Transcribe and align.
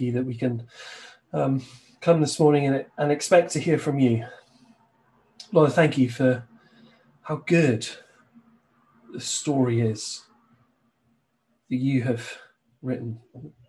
you 0.00 0.12
that 0.12 0.24
we 0.24 0.34
can 0.34 0.66
um, 1.32 1.62
come 2.00 2.20
this 2.20 2.38
morning 2.38 2.66
and, 2.66 2.84
and 2.98 3.10
expect 3.10 3.52
to 3.52 3.60
hear 3.60 3.78
from 3.78 3.98
you. 3.98 4.24
Lord, 5.52 5.72
thank 5.72 5.96
you 5.98 6.10
for 6.10 6.44
how 7.22 7.36
good 7.36 7.86
the 9.12 9.20
story 9.20 9.80
is 9.80 10.24
that 11.70 11.76
you 11.76 12.02
have 12.02 12.38
written 12.82 13.18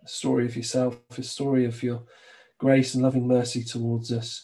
a 0.03 0.07
story 0.07 0.45
of 0.45 0.55
yourself, 0.55 0.97
a 1.17 1.23
story 1.23 1.65
of 1.65 1.81
your 1.81 2.03
grace 2.57 2.93
and 2.93 3.03
loving 3.03 3.27
mercy 3.27 3.63
towards 3.63 4.11
us. 4.11 4.43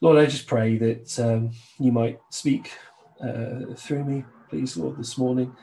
Lord, 0.00 0.18
I 0.18 0.26
just 0.26 0.46
pray 0.46 0.78
that 0.78 1.18
um, 1.20 1.50
you 1.78 1.92
might 1.92 2.18
speak 2.30 2.72
uh, 3.22 3.74
through 3.76 4.04
me, 4.04 4.24
please, 4.48 4.76
Lord, 4.76 4.96
this 4.96 5.18
morning. 5.18 5.54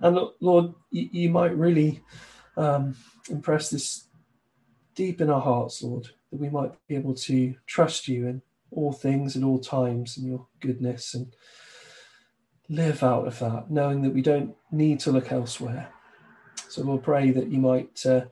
And 0.00 0.18
Lord, 0.40 0.74
you, 0.90 1.08
you 1.12 1.30
might 1.30 1.56
really 1.56 2.02
um, 2.56 2.96
impress 3.30 3.70
this 3.70 4.05
deep 4.96 5.20
in 5.20 5.30
our 5.30 5.40
hearts, 5.40 5.82
Lord, 5.82 6.08
that 6.32 6.40
we 6.40 6.48
might 6.48 6.72
be 6.88 6.96
able 6.96 7.14
to 7.14 7.54
trust 7.66 8.08
you 8.08 8.26
in 8.26 8.42
all 8.72 8.92
things 8.92 9.36
at 9.36 9.44
all 9.44 9.60
times 9.60 10.16
and 10.16 10.26
your 10.26 10.46
goodness 10.60 11.14
and 11.14 11.32
live 12.68 13.04
out 13.04 13.28
of 13.28 13.38
that, 13.38 13.70
knowing 13.70 14.02
that 14.02 14.12
we 14.12 14.22
don't 14.22 14.56
need 14.72 14.98
to 15.00 15.12
look 15.12 15.30
elsewhere. 15.30 15.88
So 16.68 16.82
we'll 16.82 16.98
pray 16.98 17.30
that 17.30 17.48
you 17.48 17.58
might 17.58 18.04
uh, 18.04 18.24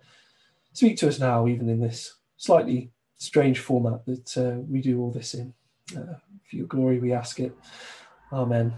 speak 0.72 0.96
to 0.98 1.08
us 1.08 1.20
now, 1.20 1.46
even 1.46 1.68
in 1.68 1.80
this 1.80 2.16
slightly 2.36 2.90
strange 3.16 3.60
format 3.60 4.04
that 4.06 4.36
uh, 4.36 4.60
we 4.68 4.80
do 4.80 5.00
all 5.00 5.12
this 5.12 5.34
in. 5.34 5.54
Uh, 5.96 6.18
for 6.48 6.56
your 6.56 6.66
glory, 6.66 6.98
we 6.98 7.12
ask 7.12 7.38
it. 7.38 7.56
Amen. 8.32 8.74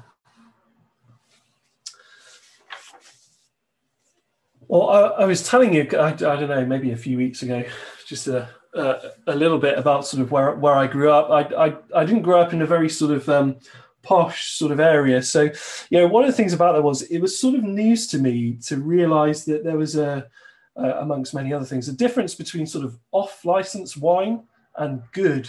Well, 4.69 4.88
I, 4.88 5.23
I 5.23 5.25
was 5.27 5.43
telling 5.43 5.75
you, 5.75 5.88
I, 5.93 6.09
I, 6.09 6.12
don't 6.12 6.48
know, 6.48 6.66
maybe 6.66 6.93
a 6.93 6.97
few 6.97 7.16
weeks 7.16 7.43
ago, 7.43 7.65
just 8.06 8.27
a, 8.27 8.48
a, 8.75 9.11
a, 9.29 9.34
little 9.34 9.59
bit 9.59 9.79
about 9.79 10.06
sort 10.06 10.23
of 10.23 10.30
where, 10.33 10.55
where 10.55 10.75
I 10.75 10.87
grew 10.87 11.11
up. 11.11 11.30
I, 11.30 11.66
I, 11.66 11.77
I 11.95 12.05
didn't 12.05 12.23
grow 12.23 12.41
up 12.41 12.53
in 12.53 12.62
a 12.62 12.67
very 12.67 12.89
sort 12.89 13.12
of 13.12 13.28
um, 13.28 13.56
posh 14.03 14.53
sort 14.53 14.73
of 14.73 14.81
area. 14.81 15.23
So, 15.23 15.50
you 15.91 16.00
know, 16.00 16.06
one 16.08 16.25
of 16.25 16.31
the 16.31 16.36
things 16.36 16.53
about 16.53 16.73
that 16.73 16.83
was 16.83 17.03
it 17.03 17.20
was 17.20 17.41
sort 17.41 17.55
of 17.55 17.62
news 17.64 18.06
to 18.08 18.19
me 18.19 18.58
to 18.67 18.78
realize 18.78 19.45
that 19.45 19.64
there 19.64 19.78
was 19.78 19.97
a, 19.97 20.28
amongst 20.77 21.34
many 21.34 21.53
other 21.53 21.64
things, 21.64 21.89
a 21.89 21.92
difference 21.92 22.34
between 22.34 22.67
sort 22.67 22.84
of 22.84 22.98
off 23.12 23.45
license 23.45 23.97
wine 23.97 24.45
and 24.77 25.03
good 25.12 25.48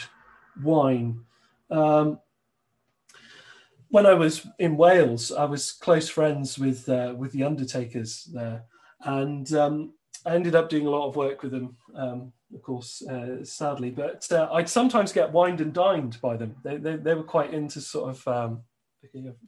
wine. 0.63 1.21
Um, 1.69 2.19
when 3.89 4.05
I 4.05 4.13
was 4.13 4.45
in 4.59 4.77
Wales, 4.77 5.31
I 5.31 5.45
was 5.45 5.71
close 5.71 6.09
friends 6.09 6.57
with 6.59 6.87
uh, 6.89 7.13
with 7.17 7.31
the 7.31 7.43
undertakers 7.43 8.25
there, 8.33 8.63
and 9.01 9.51
um, 9.53 9.93
I 10.25 10.35
ended 10.35 10.55
up 10.55 10.69
doing 10.69 10.87
a 10.87 10.89
lot 10.89 11.07
of 11.07 11.15
work 11.15 11.43
with 11.43 11.51
them. 11.51 11.77
Um, 11.95 12.33
of 12.53 12.61
course, 12.61 13.01
uh, 13.01 13.43
sadly, 13.43 13.91
but 13.91 14.25
uh, 14.31 14.47
I'd 14.51 14.69
sometimes 14.69 15.11
get 15.11 15.31
wined 15.31 15.59
and 15.59 15.73
dined 15.73 16.17
by 16.21 16.37
them. 16.37 16.55
They, 16.63 16.77
they, 16.77 16.95
they 16.95 17.13
were 17.13 17.23
quite 17.23 17.53
into 17.53 17.81
sort 17.81 18.09
of 18.09 18.27
um, 18.27 18.61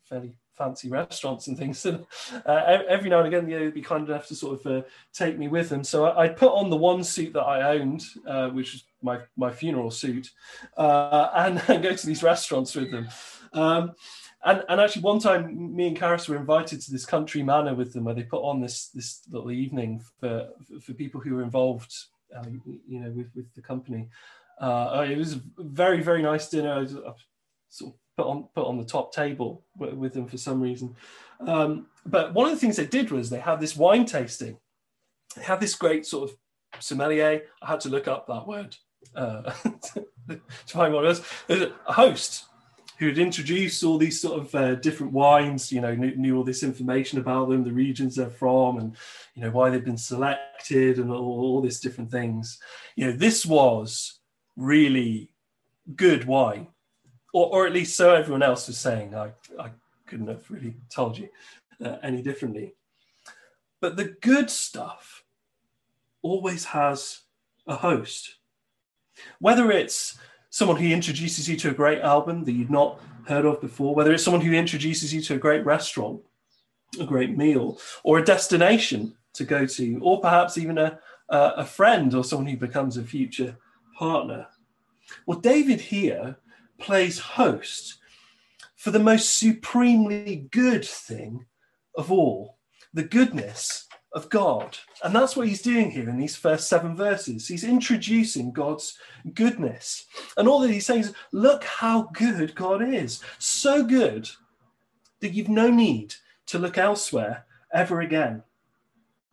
fairly 0.04 0.36
fancy 0.60 0.90
restaurants 0.90 1.48
and 1.48 1.58
things. 1.58 1.86
And 1.86 2.06
uh, 2.46 2.84
every 2.88 3.10
now 3.10 3.20
and 3.20 3.28
again, 3.28 3.50
they'd 3.50 3.74
be 3.74 3.82
kind 3.82 4.08
enough 4.08 4.28
to 4.28 4.36
sort 4.36 4.60
of 4.60 4.72
uh, 4.72 4.82
take 5.14 5.40
me 5.40 5.48
with 5.48 5.70
them. 5.70 5.84
So 5.84 6.06
I, 6.06 6.28
would 6.28 6.38
put 6.38 6.52
on 6.52 6.70
the 6.70 6.76
one 6.76 7.04
suit 7.04 7.34
that 7.34 7.44
I 7.44 7.78
owned, 7.78 8.04
uh, 8.28 8.50
which 8.50 8.74
was 8.74 8.84
my, 9.02 9.20
my 9.38 9.52
funeral 9.52 9.90
suit, 9.90 10.30
uh, 10.78 11.30
and, 11.36 11.62
and, 11.68 11.82
go 11.88 11.96
to 11.96 12.06
these 12.06 12.22
restaurants 12.22 12.76
with 12.76 12.92
them. 12.92 13.08
Um, 13.54 13.94
and, 14.46 14.64
and 14.70 14.80
actually, 14.80 15.02
one 15.02 15.20
time, 15.20 15.76
me 15.76 15.88
and 15.88 16.00
Karis 16.00 16.30
were 16.30 16.38
invited 16.38 16.82
to 16.82 16.92
this 16.92 17.06
country 17.06 17.44
manor 17.44 17.76
with 17.76 17.92
them, 17.92 18.06
where 18.06 18.16
they 18.16 18.24
put 18.24 18.42
on 18.42 18.62
this 18.62 18.88
this 18.90 19.22
little 19.30 19.52
evening 19.52 20.02
for 20.20 20.48
for 20.82 20.94
people 20.94 21.20
who 21.20 21.36
were 21.36 21.44
involved, 21.44 21.94
uh, 22.36 22.46
you 22.88 23.00
know, 23.02 23.12
with 23.12 23.30
with 23.36 23.54
the 23.54 23.62
company. 23.62 24.08
Uh, 24.62 25.06
it 25.10 25.18
was 25.18 25.34
a 25.36 25.42
very 25.60 26.02
very 26.02 26.22
nice 26.22 26.50
dinner. 26.50 26.72
I, 26.72 26.80
was, 26.80 26.96
I 26.96 27.12
sort 27.70 27.94
of 27.94 28.00
put 28.16 28.28
on 28.28 28.48
put 28.56 28.66
on 28.66 28.78
the 28.78 28.86
top 28.86 29.14
table 29.14 29.66
with 29.78 30.14
them 30.14 30.28
for 30.28 30.38
some 30.38 30.62
reason. 30.62 30.96
Um, 31.46 31.88
but 32.06 32.34
one 32.34 32.46
of 32.46 32.54
the 32.54 32.60
things 32.60 32.78
they 32.78 32.86
did 32.86 33.12
was 33.12 33.30
they 33.30 33.40
had 33.40 33.60
this 33.60 33.76
wine 33.76 34.06
tasting. 34.06 34.58
They 35.36 35.44
had 35.44 35.60
this 35.60 35.76
great 35.76 36.06
sort 36.06 36.30
of 36.30 36.38
sommelier. 36.82 37.44
I 37.62 37.68
had 37.68 37.82
to 37.82 37.90
look 37.90 38.08
up 38.08 38.28
that 38.28 38.48
word 38.48 38.76
uh, 39.16 39.52
to 40.28 40.42
find 40.66 40.94
what 40.94 41.04
it 41.04 41.08
was. 41.08 41.22
A 41.88 41.94
host 41.94 42.46
who 43.00 43.08
had 43.08 43.18
introduced 43.18 43.84
all 43.84 43.98
these 43.98 44.22
sort 44.22 44.40
of 44.40 44.56
uh, 44.56 44.76
different 44.76 45.14
wines. 45.14 45.72
You 45.72 45.82
know, 45.82 45.96
knew, 45.96 46.16
knew, 46.16 46.38
all 46.38 46.44
this 46.44 46.64
information 46.64 47.18
about 47.18 47.50
them, 47.50 47.64
the 47.64 47.72
regions 47.72 48.16
they're 48.16 48.30
from, 48.30 48.78
and 48.78 48.96
you 49.34 49.42
know 49.42 49.52
why 49.52 49.70
they've 49.70 49.84
been 49.84 49.98
selected, 49.98 51.00
and 51.00 51.12
all, 51.12 51.40
all 51.40 51.62
this 51.62 51.80
different 51.80 52.12
things. 52.12 52.60
You 52.96 53.08
know, 53.08 53.14
this 53.14 53.46
was 53.46 54.20
really 54.56 55.32
good 55.96 56.26
wine 56.26 56.68
or, 57.34 57.48
or 57.48 57.68
at 57.68 57.74
least 57.74 57.96
so 57.96 58.14
everyone 58.14 58.44
else 58.44 58.68
was 58.68 58.78
saying. 58.78 59.16
I, 59.16 59.32
I 59.60 59.72
couldn't 60.06 60.28
have 60.28 60.50
really 60.50 60.76
told 60.90 61.18
you 61.18 61.30
uh, 61.84 61.98
any 62.04 62.22
differently. 62.22 62.74
But 63.82 63.96
the 63.96 64.16
good 64.22 64.50
stuff 64.50 65.24
always 66.22 66.66
has 66.66 67.22
a 67.68 67.76
host. 67.76 68.36
Whether 69.40 69.72
it's 69.72 70.18
someone 70.60 70.78
who 70.78 70.90
introduces 70.90 71.48
you 71.48 71.56
to 71.56 71.70
a 71.70 71.74
great 71.74 72.02
album 72.02 72.44
that 72.44 72.52
you've 72.52 72.70
not 72.70 73.00
heard 73.26 73.46
of 73.46 73.62
before, 73.62 73.96
whether 73.96 74.12
it's 74.12 74.26
someone 74.26 74.42
who 74.42 74.52
introduces 74.52 75.14
you 75.14 75.22
to 75.22 75.36
a 75.36 75.40
great 75.40 75.66
restaurant, 75.66 76.22
a 77.00 77.06
great 77.06 77.38
meal, 77.38 77.80
or 78.04 78.20
a 78.20 78.26
destination 78.26 79.16
to 79.34 79.46
go 79.46 79.66
to, 79.66 80.00
or 80.04 80.20
perhaps 80.20 80.58
even 80.58 80.78
a, 80.78 81.00
a 81.30 81.66
friend 81.66 82.14
or 82.14 82.26
someone 82.26 82.48
who 82.48 82.58
becomes 82.58 82.98
a 82.98 83.04
future 83.04 83.56
partner. 83.98 84.48
Well, 85.26 85.40
David 85.40 85.80
here 85.80 86.36
plays 86.78 87.20
host 87.20 88.00
for 88.76 88.92
the 88.92 89.00
most 89.00 89.40
supremely 89.40 90.48
good 90.52 90.84
thing 90.84 91.46
of 91.96 92.12
all 92.12 92.58
the 92.94 93.04
goodness 93.04 93.88
of 94.14 94.30
God. 94.30 94.78
And 95.04 95.16
that's 95.16 95.36
what 95.36 95.48
he's 95.48 95.62
doing 95.62 95.92
here 95.92 96.10
in 96.10 96.18
these 96.18 96.36
first 96.36 96.68
seven 96.68 96.96
verses. 96.96 97.48
He's 97.48 97.64
introducing 97.64 98.52
God's 98.52 98.98
goodness. 99.34 100.06
And 100.38 100.48
all 100.48 100.60
that 100.62 100.72
he's 100.72 100.86
saying 100.86 101.02
is, 101.02 101.14
look 101.32 101.64
how 101.64 102.10
good 102.14 102.56
God 102.56 102.82
is. 102.82 103.24
So 103.38 103.84
good 103.84 104.30
that 105.20 105.34
you've 105.34 105.50
no 105.50 105.70
need 105.70 106.16
to 106.48 106.60
look 106.60 106.78
elsewhere 106.78 107.46
ever 107.74 108.02
again. 108.02 108.44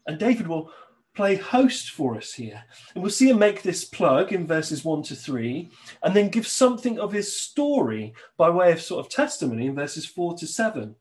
And 0.06 0.18
David 0.18 0.46
will 0.46 0.70
play 1.14 1.36
host 1.36 1.90
for 1.90 2.14
us 2.16 2.34
here. 2.34 2.62
And 2.94 3.02
we'll 3.02 3.10
see 3.10 3.30
him 3.30 3.38
make 3.38 3.62
this 3.62 3.84
plug 3.84 4.32
in 4.32 4.46
verses 4.46 4.84
1 4.84 5.02
to 5.04 5.16
3, 5.16 5.70
and 6.02 6.14
then 6.14 6.28
give 6.28 6.46
something 6.46 6.98
of 6.98 7.12
his 7.12 7.34
story 7.34 8.12
by 8.36 8.50
way 8.50 8.70
of 8.70 8.82
sort 8.82 9.04
of 9.04 9.10
testimony 9.10 9.66
in 9.66 9.74
verses 9.74 10.04
4 10.04 10.36
to 10.36 10.46
7. 10.46 10.94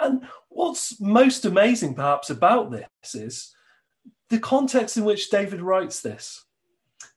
And 0.00 0.26
what's 0.48 1.00
most 1.00 1.44
amazing, 1.44 1.94
perhaps, 1.94 2.30
about 2.30 2.70
this 2.70 3.14
is 3.14 3.54
the 4.30 4.38
context 4.38 4.96
in 4.96 5.04
which 5.04 5.30
David 5.30 5.60
writes 5.60 6.00
this. 6.00 6.44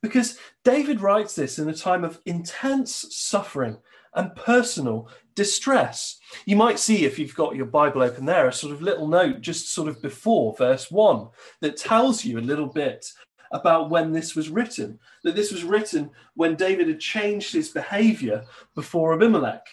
Because 0.02 0.38
David 0.64 1.00
writes 1.00 1.34
this 1.34 1.58
in 1.58 1.68
a 1.68 1.74
time 1.74 2.04
of 2.04 2.20
intense 2.26 3.06
suffering 3.10 3.78
and 4.14 4.34
personal 4.34 5.08
distress. 5.34 6.18
You 6.46 6.56
might 6.56 6.78
see, 6.78 7.04
if 7.04 7.18
you've 7.18 7.34
got 7.34 7.56
your 7.56 7.66
Bible 7.66 8.02
open 8.02 8.24
there, 8.24 8.48
a 8.48 8.52
sort 8.52 8.72
of 8.72 8.82
little 8.82 9.06
note 9.06 9.40
just 9.42 9.72
sort 9.72 9.88
of 9.88 10.02
before 10.02 10.56
verse 10.56 10.90
1 10.90 11.28
that 11.60 11.76
tells 11.76 12.24
you 12.24 12.38
a 12.38 12.40
little 12.40 12.66
bit 12.66 13.06
about 13.52 13.90
when 13.90 14.12
this 14.12 14.34
was 14.34 14.48
written. 14.48 14.98
That 15.22 15.36
this 15.36 15.52
was 15.52 15.64
written 15.64 16.10
when 16.34 16.56
David 16.56 16.88
had 16.88 17.00
changed 17.00 17.52
his 17.52 17.68
behavior 17.68 18.44
before 18.74 19.14
Abimelech. 19.14 19.66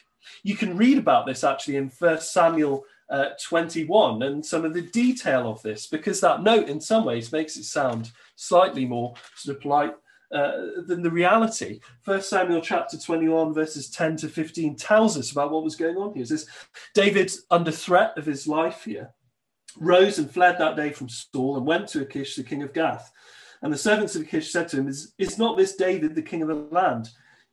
You 0.43 0.55
can 0.55 0.77
read 0.77 0.97
about 0.97 1.25
this 1.25 1.43
actually 1.43 1.77
in 1.77 1.89
1 1.89 2.21
Samuel 2.21 2.85
uh, 3.09 3.29
21 3.41 4.23
and 4.23 4.45
some 4.45 4.65
of 4.65 4.73
the 4.73 4.81
detail 4.81 5.49
of 5.49 5.61
this 5.61 5.87
because 5.87 6.19
that 6.21 6.43
note 6.43 6.67
in 6.67 6.79
some 6.79 7.05
ways 7.05 7.31
makes 7.31 7.57
it 7.57 7.63
sound 7.63 8.11
slightly 8.35 8.85
more 8.85 9.13
sort 9.35 9.57
of 9.57 9.61
polite 9.61 9.93
uh, 10.33 10.81
than 10.87 11.03
the 11.03 11.11
reality. 11.11 11.79
First 12.01 12.29
Samuel 12.29 12.61
chapter 12.61 12.97
21, 12.97 13.53
verses 13.53 13.89
10 13.91 14.17
to 14.17 14.27
15 14.27 14.75
tells 14.75 15.17
us 15.17 15.31
about 15.31 15.51
what 15.51 15.63
was 15.63 15.75
going 15.75 15.95
on 15.97 16.13
here. 16.13 16.23
It 16.23 16.29
says, 16.29 16.47
David, 16.95 17.31
under 17.51 17.71
threat 17.71 18.17
of 18.17 18.25
his 18.25 18.47
life 18.47 18.83
here, 18.83 19.13
rose 19.77 20.17
and 20.17 20.31
fled 20.31 20.57
that 20.57 20.75
day 20.75 20.91
from 20.91 21.09
Saul 21.09 21.57
and 21.57 21.67
went 21.67 21.87
to 21.89 22.01
Achish, 22.01 22.35
the 22.35 22.43
king 22.43 22.63
of 22.63 22.73
Gath. 22.73 23.11
And 23.61 23.71
the 23.71 23.77
servants 23.77 24.15
of 24.15 24.23
Achish 24.23 24.51
said 24.51 24.67
to 24.69 24.77
him, 24.77 24.87
Is, 24.87 25.13
is 25.17 25.37
not 25.37 25.55
this 25.55 25.75
David 25.75 26.15
the 26.15 26.21
king 26.21 26.41
of 26.41 26.47
the 26.47 26.55
land? 26.55 27.09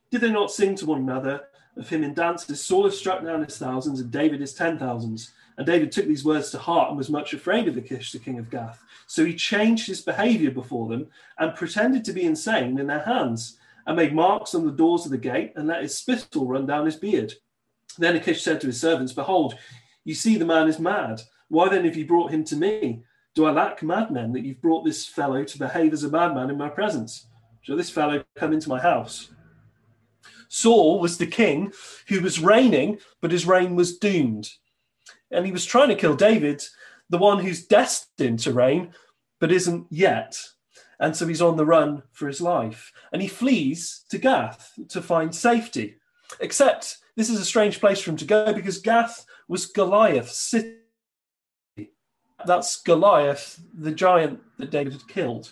Did 0.09 0.21
they 0.21 0.31
not 0.31 0.51
sing 0.51 0.75
to 0.75 0.85
one 0.87 0.99
another 0.99 1.41
of 1.77 1.87
him 1.87 2.03
in 2.03 2.13
dances? 2.13 2.63
Saul 2.63 2.85
has 2.85 2.97
struck 2.97 3.23
down 3.23 3.43
his 3.43 3.57
thousands, 3.57 4.01
and 4.01 4.11
David 4.11 4.41
his 4.41 4.53
ten 4.53 4.77
thousands. 4.77 5.31
And 5.57 5.65
David 5.65 5.91
took 5.91 6.05
these 6.07 6.25
words 6.25 6.49
to 6.51 6.57
heart 6.57 6.89
and 6.89 6.97
was 6.97 7.09
much 7.09 7.33
afraid 7.33 7.67
of 7.67 7.77
Achish, 7.77 8.11
the 8.11 8.19
king 8.19 8.39
of 8.39 8.49
Gath. 8.49 8.81
So 9.07 9.25
he 9.25 9.35
changed 9.35 9.87
his 9.87 10.01
behavior 10.01 10.51
before 10.51 10.87
them 10.87 11.07
and 11.37 11.55
pretended 11.55 12.05
to 12.05 12.13
be 12.13 12.23
insane 12.23 12.79
in 12.79 12.87
their 12.87 13.03
hands 13.03 13.57
and 13.85 13.97
made 13.97 14.13
marks 14.13 14.55
on 14.55 14.65
the 14.65 14.71
doors 14.71 15.05
of 15.05 15.11
the 15.11 15.17
gate 15.17 15.53
and 15.55 15.67
let 15.67 15.81
his 15.81 15.97
spittle 15.97 16.47
run 16.47 16.65
down 16.65 16.85
his 16.85 16.95
beard. 16.95 17.33
Then 17.97 18.15
Achish 18.15 18.41
said 18.41 18.61
to 18.61 18.67
his 18.67 18.79
servants, 18.79 19.13
Behold, 19.13 19.55
you 20.03 20.15
see 20.15 20.37
the 20.37 20.45
man 20.45 20.67
is 20.67 20.79
mad. 20.79 21.21
Why 21.49 21.69
then 21.69 21.85
have 21.85 21.97
you 21.97 22.05
brought 22.05 22.31
him 22.31 22.43
to 22.45 22.55
me? 22.55 23.03
Do 23.35 23.45
I 23.45 23.51
lack 23.51 23.83
madmen 23.83 24.33
that 24.33 24.43
you've 24.43 24.61
brought 24.61 24.83
this 24.83 25.05
fellow 25.05 25.43
to 25.43 25.59
behave 25.59 25.93
as 25.93 26.03
a 26.03 26.09
madman 26.09 26.49
in 26.49 26.57
my 26.57 26.69
presence? 26.69 27.27
Shall 27.61 27.77
this 27.77 27.89
fellow 27.89 28.23
come 28.35 28.53
into 28.53 28.69
my 28.69 28.79
house? 28.79 29.31
Saul 30.47 30.99
was 30.99 31.17
the 31.17 31.27
king 31.27 31.71
who 32.07 32.19
was 32.21 32.39
reigning, 32.39 32.99
but 33.21 33.31
his 33.31 33.45
reign 33.45 33.75
was 33.75 33.97
doomed. 33.97 34.49
And 35.31 35.45
he 35.45 35.51
was 35.51 35.65
trying 35.65 35.89
to 35.89 35.95
kill 35.95 36.15
David, 36.15 36.63
the 37.09 37.17
one 37.17 37.39
who's 37.39 37.65
destined 37.65 38.39
to 38.39 38.53
reign, 38.53 38.93
but 39.39 39.51
isn't 39.51 39.87
yet. 39.89 40.37
And 40.99 41.15
so 41.15 41.27
he's 41.27 41.41
on 41.41 41.57
the 41.57 41.65
run 41.65 42.03
for 42.11 42.27
his 42.27 42.41
life. 42.41 42.91
And 43.11 43.21
he 43.21 43.27
flees 43.27 44.05
to 44.09 44.17
Gath 44.17 44.71
to 44.89 45.01
find 45.01 45.33
safety. 45.33 45.97
Except 46.39 46.97
this 47.17 47.29
is 47.29 47.39
a 47.39 47.45
strange 47.45 47.79
place 47.79 47.99
for 47.99 48.11
him 48.11 48.17
to 48.17 48.25
go 48.25 48.53
because 48.53 48.77
Gath 48.77 49.25
was 49.47 49.65
Goliath's 49.65 50.37
city. 50.37 50.77
That's 52.45 52.81
Goliath, 52.81 53.59
the 53.73 53.91
giant 53.91 54.39
that 54.57 54.71
David 54.71 54.93
had 54.93 55.07
killed. 55.07 55.51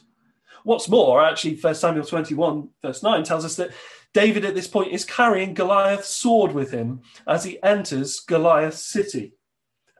What's 0.63 0.89
more, 0.89 1.23
actually, 1.23 1.55
1 1.55 1.75
Samuel 1.75 2.05
21, 2.05 2.69
verse 2.81 3.03
9 3.03 3.23
tells 3.23 3.45
us 3.45 3.55
that 3.55 3.71
David 4.13 4.45
at 4.45 4.55
this 4.55 4.67
point 4.67 4.91
is 4.91 5.05
carrying 5.05 5.53
Goliath's 5.53 6.09
sword 6.09 6.51
with 6.51 6.71
him 6.71 7.01
as 7.27 7.43
he 7.43 7.61
enters 7.63 8.19
Goliath's 8.19 8.83
city. 8.83 9.33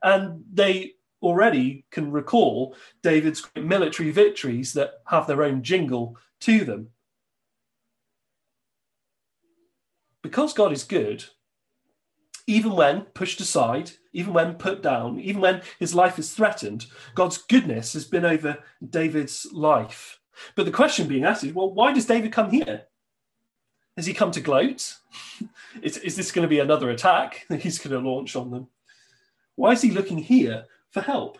And 0.03 0.43
they 0.51 0.93
already 1.21 1.85
can 1.91 2.11
recall 2.11 2.75
David's 3.03 3.45
military 3.55 4.11
victories 4.11 4.73
that 4.73 5.01
have 5.07 5.27
their 5.27 5.43
own 5.43 5.63
jingle 5.63 6.17
to 6.41 6.63
them. 6.63 6.89
Because 10.21 10.53
God 10.53 10.71
is 10.71 10.83
good, 10.83 11.25
even 12.45 12.71
when 12.71 13.01
pushed 13.01 13.39
aside, 13.39 13.91
even 14.11 14.33
when 14.33 14.55
put 14.55 14.81
down, 14.81 15.19
even 15.19 15.41
when 15.41 15.61
his 15.77 15.93
life 15.95 16.19
is 16.19 16.33
threatened, 16.33 16.87
God's 17.15 17.37
goodness 17.37 17.93
has 17.93 18.05
been 18.05 18.25
over 18.25 18.57
David's 18.87 19.47
life. 19.53 20.19
But 20.55 20.65
the 20.65 20.71
question 20.71 21.07
being 21.07 21.25
asked 21.25 21.43
is 21.43 21.53
well, 21.53 21.71
why 21.71 21.93
does 21.93 22.05
David 22.05 22.31
come 22.31 22.49
here? 22.49 22.83
Has 23.95 24.05
he 24.05 24.13
come 24.13 24.31
to 24.31 24.41
gloat? 24.41 24.95
is, 25.81 25.97
is 25.97 26.15
this 26.15 26.31
going 26.31 26.43
to 26.43 26.49
be 26.49 26.59
another 26.59 26.89
attack 26.89 27.45
that 27.49 27.61
he's 27.61 27.77
going 27.77 28.01
to 28.01 28.09
launch 28.09 28.35
on 28.35 28.49
them? 28.49 28.67
Why 29.59 29.73
is 29.73 29.81
he 29.81 29.91
looking 29.91 30.17
here 30.17 30.65
for 30.91 31.01
help? 31.01 31.37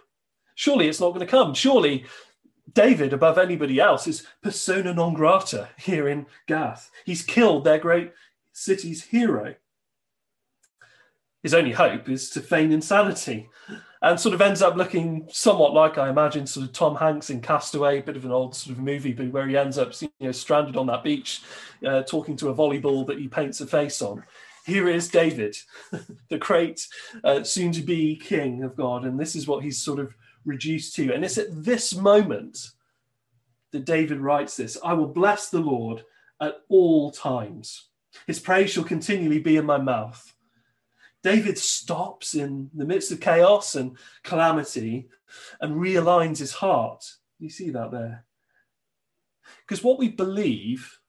Surely 0.56 0.88
it's 0.88 1.00
not 1.00 1.10
going 1.10 1.25
to 1.25 1.31
come. 1.31 1.54
Surely 1.54 2.06
David, 2.74 3.13
above 3.13 3.38
anybody 3.38 3.80
else, 3.80 4.07
is 4.07 4.27
persona 4.44 4.94
non 4.94 5.13
grata 5.13 5.69
here 5.77 6.07
in 6.07 6.25
Gath. 6.48 6.92
He's 7.06 7.24
killed 7.24 7.63
their 7.63 7.80
great 7.80 8.12
city's 8.51 9.06
hero 9.06 9.56
his 11.44 11.54
only 11.54 11.71
hope 11.71 12.10
is 12.10 12.30
to 12.31 12.42
feign 12.42 12.71
insanity 12.71 13.50
and 14.01 14.19
sort 14.19 14.36
of 14.36 14.42
ends 14.42 14.62
up 14.62 14.75
looking 14.75 15.27
somewhat 15.31 15.74
like 15.74 15.98
I 15.98 16.10
imagine 16.10 16.45
sort 16.45 16.66
of 16.66 16.74
Tom 16.74 16.95
Hanks 16.95 17.30
in 17.30 17.42
Castaway, 17.42 18.00
a 18.00 18.04
bit 18.04 18.18
of 18.18 18.25
an 18.25 18.31
old 18.31 18.56
sort 18.56 18.77
of 18.77 18.83
movie, 18.83 19.13
but 19.13 19.31
where 19.31 19.48
he 19.48 19.57
ends 19.57 19.77
up 19.77 19.94
you 20.01 20.10
know 20.19 20.31
stranded 20.31 20.77
on 20.77 20.88
that 20.88 21.04
beach, 21.04 21.42
uh, 21.86 22.04
talking 22.04 22.36
to 22.38 22.50
a 22.50 22.56
volleyball 22.56 23.06
that 23.07 23.19
he 23.19 23.27
paints 23.27 23.62
a 23.62 23.68
face 23.68 24.01
on. 24.01 24.24
Here 24.69 24.88
is 24.88 25.07
David, 25.07 25.57
the 26.30 26.38
great 26.38 26.88
uh, 27.24 27.42
soon-to-be 27.42 28.18
king 28.18 28.62
of 28.62 28.75
God, 28.75 29.04
and 29.04 29.19
this 29.19 29.36
is 29.36 29.48
what 29.48 29.63
he's 29.63 29.81
sort 29.81 29.98
of 29.98 30.13
reduced 30.45 30.95
to. 30.95 31.12
And 31.12 31.25
it's 31.25 31.39
at 31.39 31.66
this 31.66 31.95
moment 31.95 32.69
that 33.71 33.86
David 33.86 34.19
writes 34.19 34.56
this: 34.56 34.77
"I 34.83 34.94
will 34.94 35.07
bless 35.07 35.50
the 35.50 35.60
Lord 35.60 36.06
at 36.39 36.62
all 36.69 37.10
times; 37.10 37.88
His 38.27 38.39
praise 38.39 38.69
shall 38.69 38.83
continually 38.83 39.39
be 39.39 39.57
in 39.57 39.66
my 39.66 39.80
mouth." 39.80 40.36
David 41.24 41.57
stops 41.57 42.36
in 42.36 42.69
the 42.71 42.86
midst 42.86 43.12
of 43.12 43.19
chaos 43.19 43.74
and 43.74 43.98
calamity 44.21 45.10
and 45.60 45.81
realigns 45.81 46.38
his 46.38 46.54
heart. 46.54 47.16
You 47.39 47.50
see 47.50 47.71
that 47.71 47.89
there? 47.89 48.25
Because 49.66 49.83
what 49.83 49.98
we 49.98 50.10
believe 50.10 51.00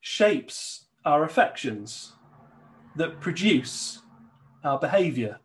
shapes 0.00 0.88
our 1.06 1.24
affections 1.24 2.12
that 2.96 3.20
produce 3.20 4.00
our 4.64 4.78
behavior. 4.78 5.38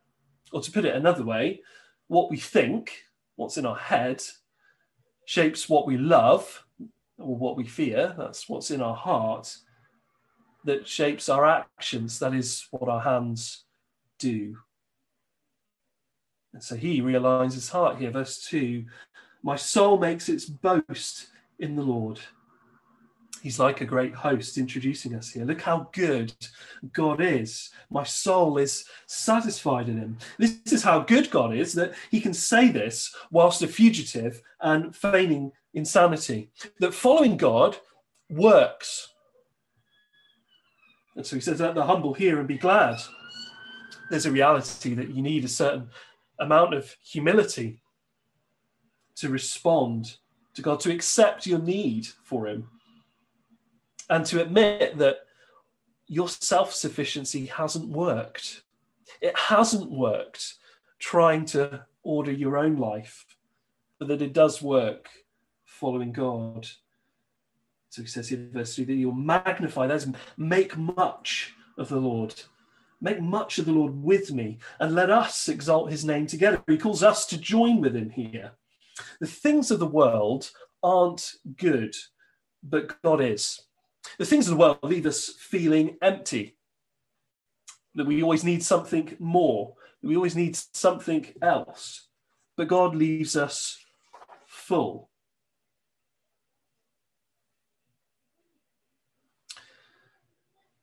Or 0.51 0.61
to 0.61 0.71
put 0.71 0.85
it 0.85 0.95
another 0.95 1.23
way, 1.23 1.61
what 2.07 2.29
we 2.29 2.37
think, 2.37 3.03
what's 3.35 3.57
in 3.57 3.65
our 3.65 3.77
head, 3.77 4.21
shapes 5.25 5.69
what 5.69 5.87
we 5.87 5.97
love 5.97 6.65
or 7.17 7.35
what 7.35 7.55
we 7.55 7.65
fear. 7.65 8.13
That's 8.17 8.49
what's 8.49 8.71
in 8.71 8.81
our 8.81 8.95
heart 8.95 9.55
that 10.65 10.87
shapes 10.87 11.29
our 11.29 11.45
actions. 11.45 12.19
That 12.19 12.33
is 12.33 12.67
what 12.71 12.89
our 12.89 13.01
hands 13.01 13.65
do. 14.19 14.57
And 16.53 16.61
so 16.61 16.75
he 16.75 17.01
realigns 17.01 17.53
his 17.53 17.69
heart 17.69 17.97
here. 17.97 18.11
Verse 18.11 18.45
2 18.47 18.85
My 19.43 19.55
soul 19.55 19.97
makes 19.97 20.29
its 20.29 20.45
boast 20.45 21.27
in 21.59 21.75
the 21.75 21.83
Lord. 21.83 22.19
He's 23.41 23.59
like 23.59 23.81
a 23.81 23.85
great 23.85 24.13
host 24.13 24.57
introducing 24.57 25.15
us 25.15 25.31
here. 25.31 25.45
Look 25.45 25.61
how 25.61 25.89
good 25.93 26.33
God 26.93 27.21
is. 27.21 27.71
My 27.89 28.03
soul 28.03 28.57
is 28.57 28.85
satisfied 29.07 29.89
in 29.89 29.97
him. 29.97 30.17
This 30.37 30.59
is 30.71 30.83
how 30.83 30.99
good 30.99 31.31
God 31.31 31.55
is 31.55 31.73
that 31.73 31.93
he 32.11 32.21
can 32.21 32.33
say 32.33 32.69
this 32.69 33.15
whilst 33.31 33.63
a 33.63 33.67
fugitive 33.67 34.41
and 34.61 34.95
feigning 34.95 35.51
insanity. 35.73 36.51
That 36.79 36.93
following 36.93 37.35
God 37.35 37.77
works. 38.29 39.13
And 41.15 41.25
so 41.25 41.35
he 41.35 41.41
says, 41.41 41.59
Let 41.59 41.73
the 41.73 41.85
humble 41.85 42.13
hear 42.13 42.37
and 42.37 42.47
be 42.47 42.57
glad 42.57 42.99
there's 44.11 44.25
a 44.25 44.31
reality 44.31 44.93
that 44.93 45.09
you 45.09 45.21
need 45.21 45.45
a 45.45 45.47
certain 45.47 45.89
amount 46.39 46.73
of 46.73 46.95
humility 47.01 47.81
to 49.15 49.29
respond 49.29 50.17
to 50.53 50.61
God, 50.61 50.81
to 50.81 50.91
accept 50.91 51.47
your 51.47 51.59
need 51.59 52.07
for 52.23 52.45
Him, 52.45 52.67
and 54.09 54.25
to 54.27 54.41
admit 54.41 54.97
that 54.97 55.19
your 56.07 56.29
self 56.29 56.73
sufficiency 56.73 57.45
hasn't 57.45 57.87
worked. 57.87 58.63
It 59.21 59.37
hasn't 59.37 59.91
worked 59.91 60.55
trying 60.99 61.45
to 61.45 61.85
order 62.03 62.31
your 62.31 62.57
own 62.57 62.77
life, 62.77 63.25
but 63.99 64.07
that 64.07 64.21
it 64.21 64.33
does 64.33 64.61
work 64.61 65.09
following 65.65 66.11
God. 66.11 66.67
So 67.89 68.01
he 68.01 68.07
says 68.07 68.29
here, 68.29 68.49
verse 68.51 68.75
3 68.75 68.85
that 68.85 68.93
you'll 68.93 69.13
magnify, 69.13 69.87
is, 69.87 70.07
make 70.37 70.77
much 70.77 71.53
of 71.77 71.89
the 71.89 71.99
Lord 71.99 72.33
Make 73.01 73.19
much 73.19 73.57
of 73.57 73.65
the 73.65 73.71
Lord 73.71 74.03
with 74.03 74.31
me, 74.31 74.59
and 74.79 74.93
let 74.93 75.09
us 75.09 75.49
exalt 75.49 75.89
his 75.89 76.05
name 76.05 76.27
together. 76.27 76.63
He 76.67 76.77
calls 76.77 77.01
us 77.01 77.25
to 77.27 77.37
join 77.37 77.81
with 77.81 77.95
him 77.95 78.11
here. 78.11 78.51
The 79.19 79.27
things 79.27 79.71
of 79.71 79.79
the 79.79 79.87
world 79.87 80.51
aren't 80.83 81.33
good, 81.57 81.95
but 82.61 83.01
God 83.01 83.19
is. 83.19 83.63
The 84.17 84.25
things 84.25 84.47
of 84.47 84.51
the 84.51 84.59
world 84.59 84.79
leave 84.83 85.05
us 85.05 85.29
feeling 85.29 85.97
empty, 86.01 86.57
that 87.95 88.07
we 88.07 88.23
always 88.23 88.43
need 88.43 88.63
something 88.63 89.15
more, 89.19 89.75
that 90.01 90.07
we 90.07 90.15
always 90.15 90.35
need 90.35 90.55
something 90.55 91.25
else. 91.41 92.07
But 92.55 92.67
God 92.67 92.95
leaves 92.95 93.35
us 93.35 93.77
full. 94.45 95.09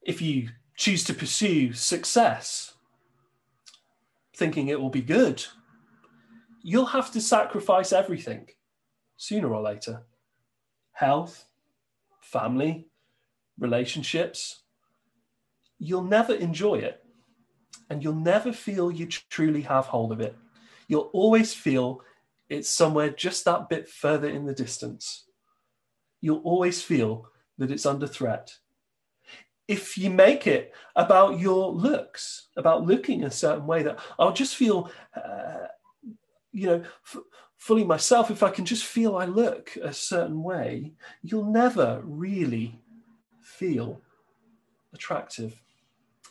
If 0.03 0.23
you 0.23 0.49
choose 0.77 1.05
to 1.05 1.15
pursue 1.15 1.73
success, 1.75 2.75
thinking 4.35 4.69
it 4.69 4.81
will 4.81 4.91
be 4.91 5.03
good, 5.03 5.45
you'll 6.63 6.87
have 6.87 7.13
to 7.13 7.21
sacrifice 7.21 7.93
everything 7.93 8.49
sooner 9.17 9.53
or 9.53 9.61
later 9.61 10.03
health, 10.93 11.45
family, 12.21 12.87
relationships. 13.59 14.63
You'll 15.79 16.05
never 16.05 16.35
enjoy 16.35 16.77
it, 16.77 17.05
and 17.91 18.03
you'll 18.03 18.15
never 18.15 18.53
feel 18.53 18.91
you 18.91 19.07
truly 19.07 19.63
have 19.63 19.87
hold 19.87 20.13
of 20.13 20.21
it. 20.21 20.37
You'll 20.89 21.11
always 21.13 21.55
feel 21.55 22.03
it's 22.49 22.71
somewhere 22.71 23.11
just 23.11 23.45
that 23.45 23.69
bit 23.69 23.89
further 23.89 24.29
in 24.29 24.47
the 24.47 24.55
distance. 24.55 25.25
You'll 26.21 26.39
always 26.39 26.83
feel 26.83 27.29
that 27.59 27.71
it's 27.71 27.87
under 27.87 28.07
threat 28.07 28.53
if 29.69 29.99
you 29.99 30.09
make 30.09 30.47
it 30.47 30.73
about 30.97 31.39
your 31.39 31.71
looks, 31.71 32.49
about 32.57 32.87
looking 32.87 33.25
a 33.25 33.31
certain 33.31 33.67
way, 33.67 33.83
that 33.83 33.99
I'll 34.19 34.33
just 34.33 34.57
feel, 34.57 34.91
uh, 35.15 35.67
you 36.53 36.67
know, 36.67 36.83
f- 37.07 37.23
fully 37.59 37.85
myself. 37.85 38.31
If 38.31 38.43
I 38.43 38.49
can 38.49 38.65
just 38.65 38.85
feel 38.85 39.17
I 39.17 39.27
look 39.27 39.77
a 39.81 39.93
certain 39.93 40.43
way, 40.43 40.95
you'll 41.23 41.53
never 41.53 42.01
really 42.03 42.81
feel 43.59 44.01
attractive. 44.95 45.61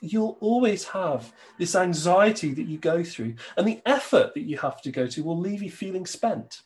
You'll 0.02 0.38
always 0.40 0.84
have 0.86 1.34
this 1.58 1.76
anxiety 1.76 2.54
that 2.54 2.68
you 2.68 2.78
go 2.78 3.04
through, 3.04 3.36
and 3.56 3.68
the 3.68 3.82
effort 3.86 4.34
that 4.34 4.44
you 4.44 4.58
have 4.58 4.82
to 4.84 4.92
go 4.92 5.08
to 5.08 5.24
will 5.24 5.40
leave 5.40 5.62
you 5.64 5.72
feeling 5.72 6.06
spent. 6.06 6.62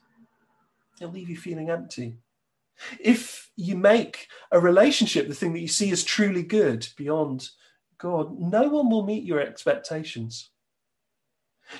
It'll 1.00 1.14
leave 1.14 1.30
you 1.30 1.38
feeling 1.38 1.70
empty. 1.70 2.18
If 3.00 3.52
you 3.56 3.76
make 3.78 4.28
a 4.52 4.60
relationship 4.60 5.28
the 5.28 5.36
thing 5.36 5.54
that 5.54 5.60
you 5.60 5.68
see 5.68 5.92
as 5.92 6.04
truly 6.04 6.44
good 6.44 6.88
beyond 6.98 7.50
God, 7.98 8.38
no 8.40 8.68
one 8.68 8.90
will 8.90 9.06
meet 9.06 9.24
your 9.24 9.40
expectations. 9.40 10.50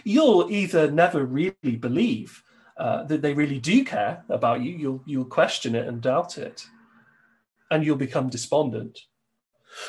You'll 0.04 0.50
either 0.50 0.90
never 0.90 1.26
really 1.26 1.76
believe 1.80 2.44
uh, 2.78 3.04
that 3.04 3.22
they 3.22 3.34
really 3.34 3.60
do 3.60 3.84
care 3.84 4.24
about 4.30 4.62
you, 4.62 4.72
you'll 4.72 5.04
you'll 5.06 5.26
question 5.26 5.76
it 5.76 5.88
and 5.88 6.02
doubt 6.02 6.38
it, 6.38 6.66
and 7.72 7.84
you'll 7.84 7.96
become 7.96 8.30
despondent. 8.30 9.00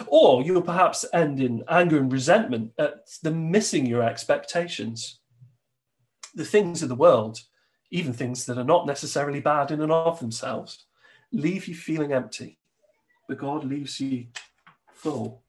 Or 0.06 0.42
you'll 0.42 0.62
perhaps 0.62 1.04
end 1.12 1.40
in 1.40 1.64
anger 1.68 1.98
and 1.98 2.10
resentment 2.10 2.72
at 2.78 3.08
the 3.22 3.32
missing 3.32 3.84
your 3.84 4.02
expectations. 4.02 5.18
The 6.34 6.44
things 6.44 6.82
of 6.82 6.88
the 6.88 6.94
world, 6.94 7.40
even 7.90 8.14
things 8.14 8.46
that 8.46 8.56
are 8.56 8.64
not 8.64 8.86
necessarily 8.86 9.40
bad 9.40 9.70
in 9.70 9.82
and 9.82 9.92
of 9.92 10.20
themselves, 10.20 10.86
leave 11.32 11.66
you 11.66 11.74
feeling 11.74 12.12
empty, 12.12 12.58
but 13.28 13.38
God 13.38 13.64
leaves 13.64 14.00
you 14.00 14.28
full 14.94 15.42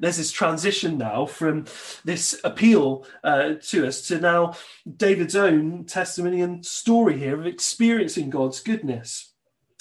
there's 0.00 0.16
this 0.16 0.32
transition 0.32 0.96
now 0.96 1.26
from 1.26 1.64
this 2.04 2.40
appeal 2.44 3.04
uh, 3.24 3.54
to 3.62 3.86
us 3.86 4.02
to 4.08 4.20
now 4.20 4.54
David's 4.96 5.36
own 5.36 5.84
testimony 5.84 6.40
and 6.40 6.64
story 6.64 7.18
here 7.18 7.38
of 7.38 7.46
experiencing 7.46 8.30
God's 8.30 8.60
goodness. 8.60 9.32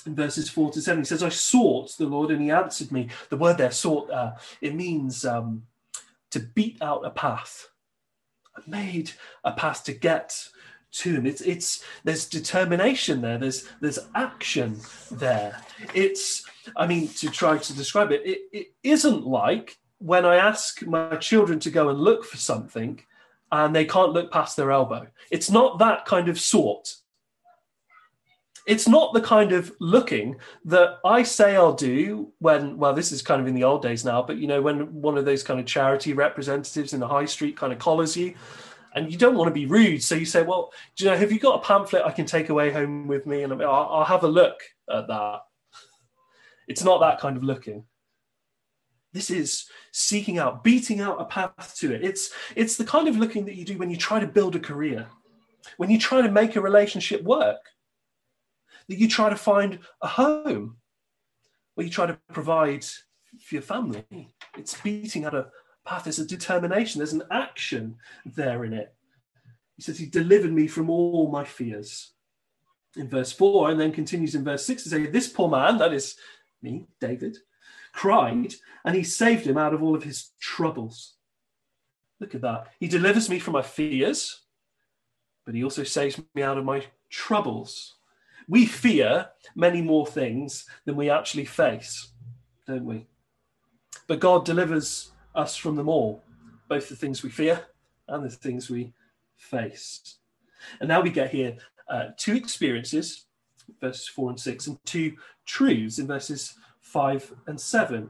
In 0.08 0.16
verses 0.16 0.50
four 0.50 0.72
to 0.72 0.82
seven, 0.82 1.02
he 1.02 1.06
says, 1.06 1.22
"I 1.22 1.30
sought 1.30 1.98
the 1.98 2.06
Lord, 2.06 2.32
and 2.32 2.42
He 2.42 2.50
answered 2.50 2.92
me." 2.92 3.10
The 3.30 3.38
word 3.38 3.58
there, 3.58 3.72
"sought," 3.72 4.10
uh, 4.10 4.32
it 4.62 4.74
means 4.74 5.26
um, 5.26 5.64
to 6.32 6.40
beat 6.40 6.82
out 6.82 7.06
a 7.06 7.10
path. 7.10 7.68
I 8.56 8.62
made 8.66 9.12
a 9.44 9.52
path 9.52 9.84
to 9.84 9.94
get 9.94 10.50
to 10.92 11.14
him. 11.14 11.26
It's 11.26 11.42
it's 11.42 11.84
there's 12.04 12.28
determination 12.28 13.22
there. 13.22 13.38
There's 13.38 13.68
there's 13.82 14.00
action 14.16 14.80
there. 15.12 15.62
It's 15.94 16.46
I 16.76 16.88
mean 16.88 17.08
to 17.10 17.30
try 17.30 17.58
to 17.58 17.74
describe 17.74 18.12
it, 18.12 18.22
it, 18.26 18.40
it 18.52 18.68
isn't 18.84 19.28
like 19.28 19.78
when 20.00 20.26
I 20.26 20.36
ask 20.36 20.86
my 20.86 21.16
children 21.18 21.60
to 21.62 21.72
go 21.72 21.90
and 21.90 22.00
look 22.00 22.24
for 22.24 22.38
something 22.38 23.02
and 23.52 23.76
they 23.76 23.86
can't 23.86 24.14
look 24.14 24.32
past 24.32 24.58
their 24.58 24.72
elbow. 24.72 25.08
It's 25.32 25.50
not 25.50 25.80
that 25.80 26.06
kind 26.06 26.30
of 26.30 26.40
sort. 26.40 26.96
It's 28.68 28.88
not 28.88 29.14
the 29.14 29.22
kind 29.22 29.54
of 29.54 29.72
looking 29.80 30.36
that 30.66 31.00
I 31.06 31.24
say 31.24 31.56
I'll 31.56 31.74
do 31.74 32.34
when, 32.40 32.78
well, 32.78 32.94
this 32.94 33.14
is 33.14 33.22
kind 33.22 33.40
of 33.40 33.48
in 33.48 33.56
the 33.56 33.64
old 33.64 33.82
days 33.82 34.04
now, 34.04 34.22
but 34.22 34.38
you 34.38 34.46
know, 34.46 34.62
when 34.62 34.94
one 34.94 35.18
of 35.18 35.24
those 35.24 35.42
kind 35.42 35.58
of 35.58 35.66
charity 35.66 36.12
representatives 36.12 36.94
in 36.94 37.00
the 37.00 37.08
high 37.08 37.26
street 37.26 37.56
kind 37.56 37.72
of 37.72 37.80
collars 37.80 38.18
you 38.18 38.36
and 38.94 39.10
you 39.10 39.18
don't 39.18 39.36
want 39.36 39.48
to 39.48 39.54
be 39.54 39.68
rude. 39.68 40.04
So 40.04 40.16
you 40.16 40.26
say, 40.26 40.44
well, 40.44 40.74
do 40.96 41.06
you 41.06 41.12
know, 41.12 41.18
have 41.18 41.32
you 41.32 41.40
got 41.40 41.62
a 41.62 41.66
pamphlet 41.66 42.04
I 42.06 42.12
can 42.12 42.26
take 42.26 42.50
away 42.50 42.72
home 42.72 43.08
with 43.08 43.26
me? 43.26 43.44
And 43.44 43.54
I'll, 43.54 43.90
I'll 43.90 44.04
have 44.04 44.24
a 44.24 44.28
look 44.28 44.60
at 44.92 45.08
that. 45.08 45.40
It's 46.68 46.84
not 46.84 47.00
that 47.00 47.22
kind 47.22 47.38
of 47.38 47.44
looking. 47.44 47.86
This 49.14 49.30
is 49.30 49.66
seeking 49.94 50.40
out, 50.40 50.64
beating 50.64 51.00
out 51.00 51.22
a 51.22 51.26
path 51.26 51.76
to 51.80 51.94
it. 51.94 52.04
It's, 52.04 52.32
it's 52.56 52.76
the 52.76 52.84
kind 52.84 53.08
of 53.08 53.16
looking 53.16 53.46
that 53.46 53.56
you 53.56 53.64
do 53.64 53.78
when 53.78 53.90
you 53.90 53.98
try 53.98 54.20
to 54.20 54.28
build 54.28 54.58
a 54.58 54.60
career, 54.60 55.08
when 55.78 55.90
you 55.90 55.98
try 55.98 56.22
to 56.22 56.30
make 56.30 56.58
a 56.58 56.62
relationship 56.62 57.24
work, 57.24 57.60
that 58.88 58.98
you 58.98 59.08
try 59.08 59.30
to 59.30 59.36
find 59.36 59.80
a 60.02 60.08
home, 60.08 60.78
where 61.76 61.86
you 61.86 61.92
try 61.92 62.06
to 62.06 62.18
provide 62.32 62.84
for 62.84 63.56
your 63.56 63.62
family. 63.62 64.06
It's 64.58 64.80
beating 64.82 65.26
out 65.26 65.36
a 65.36 65.48
path. 65.86 66.06
There's 66.06 66.20
a 66.20 66.26
determination, 66.26 67.00
there's 67.00 67.14
an 67.14 67.24
action 67.32 67.96
there 68.26 68.64
in 68.66 68.74
it. 68.74 68.94
He 69.76 69.82
says, 69.84 69.98
He 69.98 70.06
delivered 70.06 70.52
me 70.52 70.68
from 70.68 70.90
all 70.90 71.30
my 71.32 71.44
fears. 71.44 72.12
In 72.96 73.10
verse 73.10 73.32
4, 73.32 73.72
and 73.72 73.80
then 73.80 73.92
continues 73.92 74.34
in 74.34 74.44
verse 74.44 74.66
6 74.66 74.84
to 74.84 74.90
say, 74.90 75.06
This 75.06 75.28
poor 75.28 75.50
man, 75.50 75.78
that 75.78 75.94
is 75.94 76.16
me, 76.64 76.88
David, 77.00 77.38
cried, 77.94 78.56
and 78.84 78.96
he 78.96 79.04
saved 79.04 79.46
him 79.46 79.58
out 79.58 79.74
of 79.74 79.84
all 79.84 79.96
of 79.96 80.04
his 80.04 80.32
troubles. 80.40 81.14
Look 82.20 82.34
at 82.34 82.42
that. 82.42 82.68
He 82.80 82.88
delivers 82.88 83.30
me 83.30 83.38
from 83.38 83.54
my 83.54 83.62
fears, 83.62 84.42
but 85.46 85.54
he 85.54 85.64
also 85.64 85.84
saves 85.84 86.20
me 86.34 86.42
out 86.42 86.58
of 86.58 86.66
my 86.66 86.86
troubles. 87.10 87.97
We 88.48 88.66
fear 88.66 89.30
many 89.56 89.82
more 89.82 90.06
things 90.06 90.66
than 90.86 90.96
we 90.96 91.10
actually 91.10 91.46
face, 91.46 92.10
don't 92.66 92.86
we? 92.86 93.08
But 94.08 94.20
God 94.20 94.46
delivers 94.46 95.12
us 95.36 95.56
from 95.56 95.76
them 95.76 95.90
all, 95.90 96.24
both 96.70 96.88
the 96.90 96.96
things 96.96 97.24
we 97.24 97.30
fear 97.30 97.66
and 98.08 98.24
the 98.24 98.30
things 98.30 98.70
we 98.70 98.94
face. 99.36 100.18
And 100.80 100.88
now 100.88 101.02
we 101.02 101.10
get 101.10 101.32
here 101.32 101.58
uh, 101.90 102.08
two 102.18 102.36
experiences, 102.36 103.26
verses 103.82 104.08
four 104.08 104.30
and 104.30 104.40
six, 104.40 104.68
and 104.68 104.78
two 104.86 105.16
truths 105.46 106.00
in 106.00 106.08
verses 106.08 106.56
5 106.88 107.34
and 107.48 107.60
7. 107.60 108.10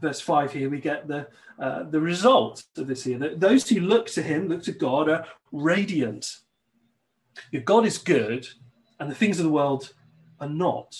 Verse 0.00 0.20
5 0.20 0.52
here, 0.52 0.70
we 0.70 0.78
get 0.78 1.08
the, 1.08 1.26
uh, 1.58 1.84
the 1.84 2.00
result 2.00 2.64
of 2.76 2.86
this 2.86 3.04
here. 3.04 3.18
That 3.18 3.40
those 3.40 3.68
who 3.68 3.80
look 3.80 4.06
to 4.08 4.22
him, 4.22 4.48
look 4.48 4.62
to 4.64 4.72
God, 4.72 5.08
are 5.08 5.26
radiant. 5.52 6.38
If 7.50 7.64
God 7.64 7.86
is 7.86 7.98
good 7.98 8.46
and 9.00 9.10
the 9.10 9.14
things 9.14 9.40
of 9.40 9.44
the 9.44 9.50
world 9.50 9.92
are 10.38 10.48
not. 10.48 10.94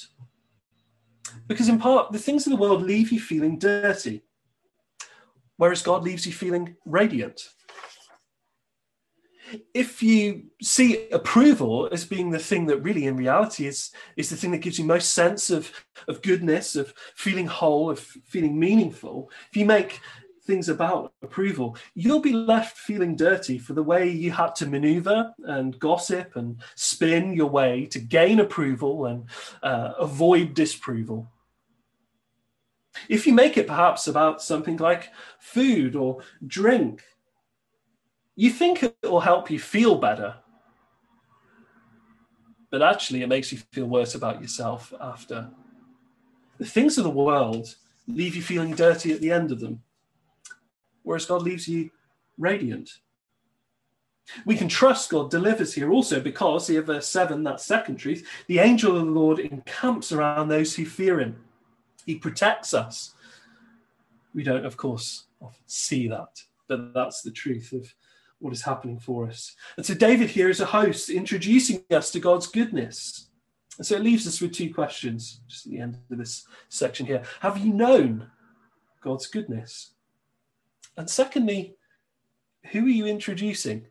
Because 1.47 1.69
in 1.69 1.79
part, 1.79 2.11
the 2.11 2.19
things 2.19 2.47
of 2.47 2.51
the 2.51 2.57
world 2.57 2.83
leave 2.83 3.13
you 3.13 3.21
feeling 3.21 3.59
dirty, 3.59 4.23
whereas 5.57 5.83
God 5.83 6.03
leaves 6.03 6.27
you 6.27 6.33
feeling 6.33 6.77
radiant 6.85 7.43
if 9.75 10.03
you 10.03 10.45
see 10.63 11.09
approval 11.11 11.89
as 11.93 12.05
being 12.05 12.31
the 12.31 12.39
thing 12.39 12.67
that 12.67 12.79
really 12.79 13.07
in 13.07 13.17
reality 13.17 13.67
is 13.67 13.91
is 14.17 14.31
the 14.31 14.37
thing 14.37 14.51
that 14.51 14.59
gives 14.59 14.79
you 14.79 14.85
most 14.85 15.13
sense 15.13 15.51
of 15.51 15.73
of 16.09 16.23
goodness 16.23 16.77
of 16.77 16.93
feeling 17.15 17.47
whole 17.47 17.91
of 17.91 17.99
feeling 17.99 18.59
meaningful 18.59 19.31
if 19.51 19.57
you 19.57 19.65
make 19.65 20.01
things 20.45 20.69
about 20.69 21.13
approval 21.23 21.77
you'll 21.95 22.21
be 22.21 22.33
left 22.33 22.77
feeling 22.79 23.15
dirty 23.15 23.59
for 23.59 23.73
the 23.75 23.83
way 23.83 24.09
you 24.09 24.31
had 24.31 24.55
to 24.55 24.67
maneuver 24.67 25.33
and 25.45 25.79
gossip 25.79 26.37
and 26.37 26.57
spin 26.75 27.33
your 27.33 27.49
way 27.49 27.87
to 27.87 27.99
gain 27.99 28.41
approval 28.41 29.07
and 29.07 29.25
uh, 29.63 29.93
avoid 29.99 30.55
disapproval. 30.55 31.31
If 33.09 33.27
you 33.27 33.33
make 33.33 33.57
it 33.57 33.67
perhaps 33.67 34.09
about 34.09 34.43
something 34.43 34.77
like 34.79 35.11
food 35.39 35.95
or 35.95 36.23
drink 36.47 37.03
you 38.41 38.49
think 38.49 38.83
it 38.83 38.97
will 39.03 39.21
help 39.21 39.51
you 39.51 39.59
feel 39.59 39.97
better, 39.97 40.35
but 42.71 42.81
actually 42.81 43.21
it 43.21 43.29
makes 43.29 43.53
you 43.53 43.59
feel 43.71 43.85
worse 43.85 44.15
about 44.15 44.41
yourself 44.41 44.95
after. 44.99 45.51
The 46.57 46.65
things 46.65 46.97
of 46.97 47.05
the 47.05 47.11
world 47.11 47.75
leave 48.09 48.35
you 48.35 48.41
feeling 48.41 48.75
dirty 48.75 49.13
at 49.13 49.21
the 49.21 49.31
end 49.31 49.53
of 49.53 49.61
them, 49.61 49.83
whereas 51.03 51.27
God 51.27 51.43
leaves 51.43 51.69
you 51.69 51.91
radiant. 52.39 52.91
We 54.45 54.57
can 54.57 54.69
trust 54.69 55.11
God 55.11 55.31
delivers 55.31 55.75
here 55.75 55.91
also 55.91 56.21
because, 56.21 56.69
here, 56.69 56.83
verse 56.83 57.09
7, 57.09 57.43
that 57.45 57.61
second 57.61 57.97
truth, 57.97 58.27
the 58.47 58.61
angel 58.61 58.97
of 58.97 59.07
the 59.07 59.11
Lord 59.11 59.39
encamps 59.39 60.13
around 60.13 60.49
those 60.49 60.75
who 60.75 60.85
fear 60.85 61.21
him. 61.21 61.37
He 62.07 62.15
protects 62.15 62.73
us. 62.73 63.15
We 64.35 64.43
don't, 64.45 64.65
of 64.65 64.77
course, 64.77 65.25
often 65.41 65.63
see 65.67 66.07
that, 66.09 66.43
but 66.69 66.95
that's 66.95 67.23
the 67.23 67.33
truth 67.33 67.73
of 67.73 67.93
what 68.39 68.53
is 68.53 68.63
happening 68.63 68.99
for 68.99 69.27
us. 69.27 69.55
And 69.77 69.85
so 69.85 69.95
David 69.95 70.31
here 70.31 70.49
is 70.49 70.61
a 70.61 70.67
host 70.67 71.11
introducing 71.11 71.85
us 71.91 72.11
to 72.13 72.21
God's 72.21 72.47
goodness. 72.47 73.27
And 73.79 73.87
so 73.87 73.97
it 73.97 74.03
leaves 74.03 74.27
us 74.27 74.41
with 74.41 74.53
two 74.53 74.73
questions 74.73 75.41
just 75.49 75.67
at 75.67 75.73
the 75.73 75.79
end 75.79 75.99
of 76.11 76.19
this 76.19 76.47
section 76.69 77.07
here. 77.07 77.23
Have 77.41 77.59
you 77.59 77.73
known 77.73 78.31
God's 79.01 79.27
goodness? 79.27 79.91
And 81.01 81.09
secondly, 81.09 81.77
who 82.73 82.85
are 82.85 82.91
you 82.91 83.07
introducing 83.07 83.87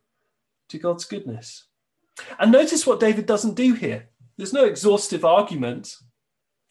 to 0.68 0.78
God's 0.78 1.06
goodness? 1.06 1.66
And 2.38 2.52
notice 2.52 2.86
what 2.86 3.00
David 3.00 3.26
doesn't 3.26 3.56
do 3.56 3.74
here. 3.74 4.10
There's 4.38 4.54
no 4.54 4.66
exhaustive 4.66 5.26
argument 5.26 5.96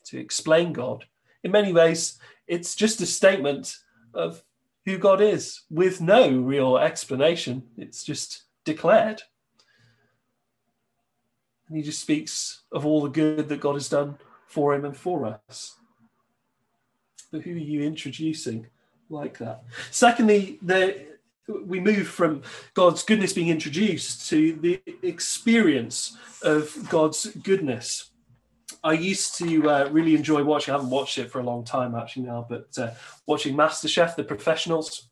to 0.04 0.16
explain 0.16 0.72
God. 0.72 1.06
In 1.42 1.50
many 1.50 1.72
ways, 1.72 2.20
it's 2.46 2.76
just 2.76 3.00
a 3.00 3.06
statement 3.06 3.74
of 4.14 4.44
who 4.84 4.96
God 4.96 5.20
is 5.20 5.62
with 5.70 6.00
no 6.00 6.30
real 6.30 6.78
explanation. 6.78 7.64
It's 7.76 8.04
just 8.04 8.44
declared. 8.64 9.22
And 11.66 11.76
he 11.76 11.82
just 11.82 12.00
speaks 12.00 12.62
of 12.70 12.86
all 12.86 13.02
the 13.02 13.08
good 13.08 13.48
that 13.48 13.60
God 13.60 13.74
has 13.74 13.88
done 13.88 14.18
for 14.46 14.72
him 14.72 14.84
and 14.84 14.96
for 14.96 15.40
us. 15.48 15.74
But 17.32 17.42
who 17.42 17.54
are 17.54 17.58
you 17.58 17.82
introducing 17.82 18.68
like 19.10 19.38
that? 19.38 19.64
Secondly, 19.90 20.58
the, 20.62 21.06
we 21.48 21.80
move 21.80 22.08
from 22.08 22.42
God's 22.74 23.02
goodness 23.02 23.32
being 23.32 23.48
introduced 23.48 24.28
to 24.30 24.52
the 24.54 24.80
experience 25.02 26.16
of 26.42 26.88
God's 26.88 27.26
goodness. 27.26 28.10
I 28.84 28.92
used 28.92 29.36
to 29.38 29.68
uh, 29.68 29.88
really 29.90 30.14
enjoy 30.14 30.44
watching. 30.44 30.72
I 30.72 30.76
haven't 30.76 30.90
watched 30.90 31.18
it 31.18 31.30
for 31.30 31.40
a 31.40 31.44
long 31.44 31.64
time 31.64 31.94
actually 31.94 32.26
now, 32.26 32.46
but 32.48 32.68
uh, 32.78 32.90
watching 33.26 33.56
MasterChef, 33.56 34.14
the 34.14 34.24
professionals. 34.24 35.08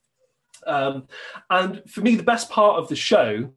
Um, 0.66 1.08
and 1.50 1.82
for 1.88 2.00
me, 2.00 2.16
the 2.16 2.22
best 2.22 2.50
part 2.50 2.78
of 2.78 2.88
the 2.88 2.96
show 2.96 3.52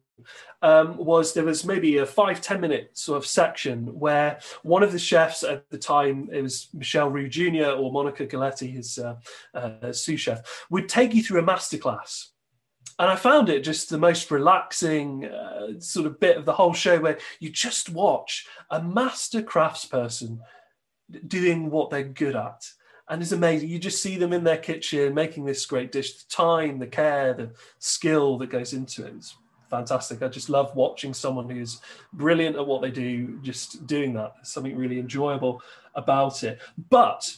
um, 0.62 0.96
was 0.96 1.32
there 1.32 1.44
was 1.44 1.64
maybe 1.64 1.98
a 1.98 2.06
five 2.06 2.40
ten 2.40 2.60
minute 2.60 2.90
sort 2.96 3.18
of 3.18 3.26
section 3.26 3.98
where 3.98 4.38
one 4.62 4.82
of 4.82 4.92
the 4.92 4.98
chefs 4.98 5.42
at 5.42 5.68
the 5.70 5.78
time, 5.78 6.28
it 6.32 6.42
was 6.42 6.68
Michel 6.74 7.10
Roux 7.10 7.28
Jr. 7.28 7.70
or 7.76 7.92
Monica 7.92 8.26
Galetti, 8.26 8.72
his 8.72 8.98
uh, 8.98 9.16
uh, 9.54 9.92
sous 9.92 10.20
chef, 10.20 10.66
would 10.70 10.88
take 10.88 11.14
you 11.14 11.22
through 11.22 11.40
a 11.40 11.44
masterclass 11.44 12.28
and 13.00 13.08
I 13.08 13.16
found 13.16 13.48
it 13.48 13.64
just 13.64 13.88
the 13.88 13.96
most 13.96 14.30
relaxing 14.30 15.24
uh, 15.24 15.80
sort 15.80 16.04
of 16.04 16.20
bit 16.20 16.36
of 16.36 16.44
the 16.44 16.52
whole 16.52 16.74
show 16.74 17.00
where 17.00 17.18
you 17.38 17.48
just 17.48 17.88
watch 17.88 18.46
a 18.68 18.82
master 18.82 19.42
craftsperson 19.42 20.40
doing 21.26 21.70
what 21.70 21.88
they're 21.88 22.02
good 22.02 22.36
at. 22.36 22.68
And 23.08 23.22
it's 23.22 23.32
amazing. 23.32 23.70
You 23.70 23.78
just 23.78 24.02
see 24.02 24.18
them 24.18 24.34
in 24.34 24.44
their 24.44 24.58
kitchen 24.58 25.14
making 25.14 25.46
this 25.46 25.64
great 25.64 25.92
dish. 25.92 26.12
The 26.12 26.28
time, 26.28 26.78
the 26.78 26.86
care, 26.86 27.32
the 27.32 27.52
skill 27.78 28.36
that 28.36 28.50
goes 28.50 28.74
into 28.74 29.06
it. 29.06 29.14
It's 29.16 29.34
fantastic. 29.70 30.22
I 30.22 30.28
just 30.28 30.50
love 30.50 30.74
watching 30.74 31.14
someone 31.14 31.48
who's 31.48 31.80
brilliant 32.12 32.56
at 32.56 32.66
what 32.66 32.82
they 32.82 32.90
do, 32.90 33.38
just 33.42 33.86
doing 33.86 34.12
that. 34.14 34.34
There's 34.36 34.48
something 34.48 34.76
really 34.76 34.98
enjoyable 34.98 35.62
about 35.94 36.42
it. 36.42 36.60
But 36.90 37.34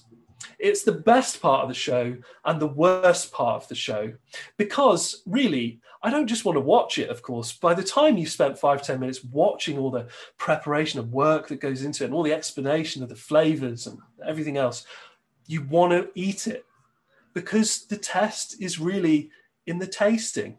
it's 0.59 0.83
the 0.83 0.93
best 0.93 1.41
part 1.41 1.62
of 1.62 1.69
the 1.69 1.75
show 1.75 2.17
and 2.45 2.61
the 2.61 2.67
worst 2.67 3.33
part 3.33 3.62
of 3.62 3.69
the 3.69 3.75
show 3.75 4.12
because 4.57 5.23
really, 5.27 5.81
I 6.03 6.11
don't 6.11 6.27
just 6.27 6.45
want 6.45 6.57
to 6.57 6.61
watch 6.61 6.99
it, 6.99 7.11
of 7.11 7.23
course. 7.23 7.53
By 7.53 7.75
the 7.75 7.83
time 7.83 8.17
you've 8.17 8.31
spent 8.31 8.59
five, 8.59 8.83
ten 8.83 8.99
minutes 8.99 9.23
watching 9.25 9.79
all 9.79 9.91
the 9.91 10.09
preparation 10.39 10.99
of 10.99 11.12
work 11.12 11.49
that 11.49 11.61
goes 11.61 11.85
into 11.85 12.03
it 12.03 12.07
and 12.07 12.15
all 12.15 12.25
the 12.25 12.33
explanation 12.33 13.03
of 13.03 13.09
the 13.09 13.15
flavors 13.15 13.87
and 13.87 13.99
everything 14.27 14.57
else, 14.57 14.85
you 15.47 15.62
want 15.62 15.93
to 15.93 16.11
eat 16.15 16.47
it 16.47 16.65
because 17.35 17.87
the 17.87 17.97
test 17.97 18.61
is 18.61 18.81
really 18.81 19.31
in 19.67 19.79
the 19.79 19.87
tasting. 19.87 20.59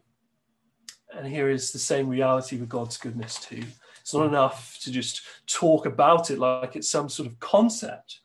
And 1.15 1.27
here 1.27 1.49
is 1.49 1.71
the 1.71 1.79
same 1.79 2.07
reality 2.07 2.57
with 2.57 2.69
God's 2.69 2.97
goodness, 2.97 3.39
too. 3.39 3.63
It's 4.01 4.13
not 4.13 4.27
enough 4.27 4.79
to 4.81 4.91
just 4.91 5.21
talk 5.47 5.85
about 5.85 6.31
it 6.31 6.39
like 6.39 6.75
it's 6.75 6.89
some 6.89 7.07
sort 7.07 7.29
of 7.29 7.39
concept 7.39 8.19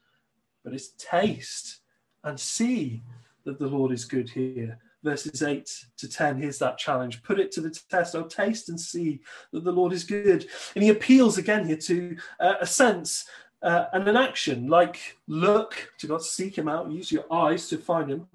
but 0.69 0.75
it's 0.75 0.93
taste 0.99 1.81
and 2.25 2.39
see 2.39 3.03
that 3.45 3.59
the 3.59 3.67
Lord 3.67 3.91
is 3.91 4.05
good 4.05 4.29
here. 4.29 4.79
Verses 5.03 5.43
8 5.43 5.67
to 5.97 6.09
10, 6.09 6.37
here's 6.37 6.59
that 6.59 6.77
challenge. 6.77 7.23
Put 7.23 7.41
it 7.41 7.51
to 7.53 7.63
the 7.63 7.71
test. 7.89 8.15
Oh, 8.15 8.25
taste 8.25 8.69
and 8.69 8.79
see 8.79 9.21
that 9.53 9.65
the 9.65 9.73
Lord 9.73 9.95
is 9.95 10.05
good. 10.05 10.47
And 10.75 10.85
he 10.85 10.91
appeals 10.91 11.39
again 11.39 11.67
here 11.67 11.77
to 11.77 12.17
uh, 12.39 12.55
a 12.61 12.67
sense 12.67 13.27
uh, 13.63 13.87
and 13.95 14.07
an 14.07 14.17
action 14.17 14.67
like 14.67 15.17
look 15.27 15.91
to 15.99 16.07
God, 16.07 16.23
seek 16.23 16.59
him 16.59 16.69
out, 16.69 16.91
use 16.91 17.11
your 17.11 17.25
eyes 17.33 17.69
to 17.69 17.79
find 17.79 18.11
him. 18.11 18.27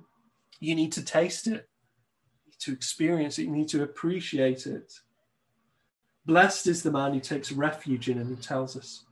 You 0.60 0.74
need 0.74 0.94
to 0.94 1.04
taste 1.04 1.46
it, 1.46 1.70
to 2.64 2.74
experience 2.74 3.40
it, 3.40 3.44
you 3.44 3.52
need 3.52 3.70
to 3.70 3.84
appreciate 3.84 4.68
it. 4.68 4.94
Blessed 6.26 6.68
is 6.68 6.84
the 6.84 6.92
man 6.92 7.14
who 7.14 7.20
takes 7.20 7.52
refuge 7.52 8.10
in 8.10 8.18
him, 8.18 8.30
he 8.30 8.42
tells 8.42 8.78
us 8.78 9.04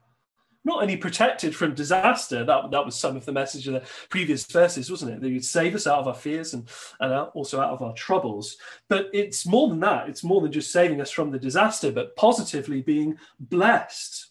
not 0.64 0.82
only 0.82 0.98
protected 0.98 1.56
from 1.56 1.74
disaster, 1.74 2.44
that, 2.44 2.72
that 2.72 2.86
was 2.86 2.96
some 2.96 3.16
of 3.16 3.26
the 3.26 3.32
message 3.32 3.68
of 3.68 3.74
the 3.74 3.84
previous 4.10 4.46
verses, 4.46 4.92
wasn't 4.92 5.12
it? 5.12 5.22
That 5.22 5.30
you'd 5.30 5.46
save 5.46 5.74
us 5.74 5.88
out 5.88 6.00
of 6.00 6.08
our 6.08 6.14
fears 6.14 6.54
and, 6.54 6.70
and 7.00 7.14
also 7.34 7.60
out 7.60 7.72
of 7.72 7.82
our 7.82 7.94
troubles. 7.94 8.58
But 8.88 9.10
it's 9.12 9.46
more 9.46 9.70
than 9.70 9.80
that. 9.80 10.08
It's 10.08 10.24
more 10.24 10.42
than 10.42 10.52
just 10.52 10.72
saving 10.72 11.02
us 11.02 11.10
from 11.10 11.32
the 11.32 11.40
disaster, 11.40 11.92
but 11.92 12.16
positively 12.16 12.82
being 12.82 13.18
blessed. 13.40 14.28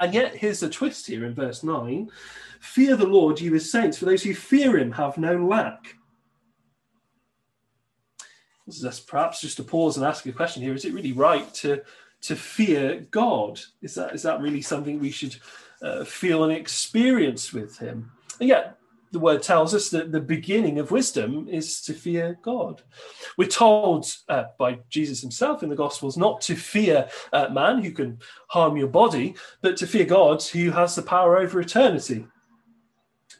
And 0.00 0.12
yet, 0.12 0.36
here's 0.36 0.60
the 0.60 0.68
twist 0.68 1.06
here 1.06 1.24
in 1.24 1.34
verse 1.34 1.62
9 1.62 2.10
Fear 2.60 2.96
the 2.96 3.06
Lord, 3.06 3.40
you 3.40 3.52
his 3.52 3.70
saints, 3.70 3.98
for 3.98 4.06
those 4.06 4.22
who 4.22 4.34
fear 4.34 4.76
him 4.76 4.92
have 4.92 5.16
no 5.16 5.36
lack. 5.36 5.95
This 8.66 9.00
perhaps 9.00 9.40
just 9.40 9.56
to 9.58 9.62
pause 9.62 9.96
and 9.96 10.04
ask 10.04 10.26
a 10.26 10.32
question 10.32 10.62
here. 10.62 10.74
Is 10.74 10.84
it 10.84 10.92
really 10.92 11.12
right 11.12 11.52
to 11.54 11.82
to 12.22 12.36
fear 12.36 13.06
God? 13.10 13.60
Is 13.82 13.94
that 13.94 14.14
is 14.14 14.22
that 14.22 14.40
really 14.40 14.62
something 14.62 14.98
we 14.98 15.10
should 15.10 15.36
uh, 15.82 16.04
feel 16.04 16.44
and 16.44 16.52
experience 16.52 17.52
with 17.52 17.78
Him? 17.78 18.10
And 18.40 18.48
yet, 18.48 18.76
the 19.12 19.20
word 19.20 19.42
tells 19.42 19.74
us 19.74 19.88
that 19.90 20.12
the 20.12 20.20
beginning 20.20 20.78
of 20.78 20.90
wisdom 20.90 21.48
is 21.48 21.80
to 21.82 21.94
fear 21.94 22.38
God. 22.42 22.82
We're 23.38 23.48
told 23.48 24.12
uh, 24.28 24.44
by 24.58 24.80
Jesus 24.90 25.20
himself 25.20 25.62
in 25.62 25.68
the 25.68 25.76
Gospels 25.76 26.16
not 26.16 26.40
to 26.42 26.56
fear 26.56 27.08
uh, 27.32 27.48
man 27.48 27.82
who 27.82 27.92
can 27.92 28.18
harm 28.48 28.76
your 28.76 28.88
body, 28.88 29.34
but 29.62 29.76
to 29.78 29.86
fear 29.86 30.04
God 30.04 30.42
who 30.42 30.70
has 30.70 30.94
the 30.94 31.02
power 31.02 31.38
over 31.38 31.60
eternity. 31.60 32.26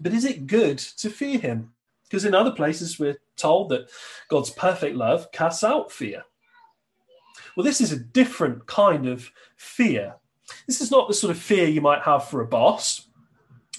But 0.01 0.13
is 0.13 0.25
it 0.25 0.47
good 0.47 0.79
to 0.79 1.11
fear 1.11 1.39
him? 1.39 1.73
Because 2.05 2.25
in 2.25 2.35
other 2.35 2.53
places 2.53 2.99
we're 2.99 3.19
told 3.37 3.69
that 3.71 3.89
God's 4.29 4.51
perfect 4.51 4.97
love 4.97 5.31
casts 5.33 5.65
out 5.65 5.93
fear. 5.93 6.25
Well, 7.57 7.65
this 7.65 7.81
is 7.81 7.93
a 7.93 7.99
different 7.99 8.67
kind 8.67 9.07
of 9.07 9.31
fear. 9.57 10.15
This 10.67 10.81
is 10.81 10.91
not 10.91 11.09
the 11.09 11.15
sort 11.15 11.31
of 11.31 11.39
fear 11.39 11.67
you 11.67 11.81
might 11.81 12.03
have 12.03 12.29
for 12.29 12.41
a 12.41 12.47
boss, 12.47 13.09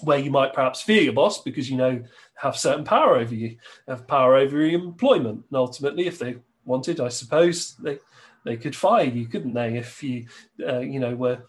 where 0.02 0.20
you 0.20 0.32
might 0.32 0.54
perhaps 0.54 0.82
fear 0.82 1.02
your 1.02 1.14
boss 1.14 1.42
because 1.42 1.70
you 1.70 1.78
know 1.78 2.04
have 2.36 2.58
certain 2.58 2.84
power 2.84 3.16
over 3.16 3.34
you, 3.34 3.58
have 3.88 4.08
power 4.08 4.36
over 4.36 4.66
your 4.66 4.80
employment, 4.80 5.46
and 5.50 5.58
ultimately, 5.58 6.08
if 6.08 6.20
they 6.20 6.38
wanted, 6.66 7.00
I 7.00 7.10
suppose 7.10 7.76
they 7.76 8.00
they 8.46 8.58
could 8.58 8.76
fire 8.76 9.06
you, 9.06 9.28
couldn't 9.28 9.54
they, 9.54 9.78
if 9.78 10.04
you 10.04 10.28
uh, 10.68 10.80
you 10.80 11.00
know 11.00 11.16
were 11.16 11.44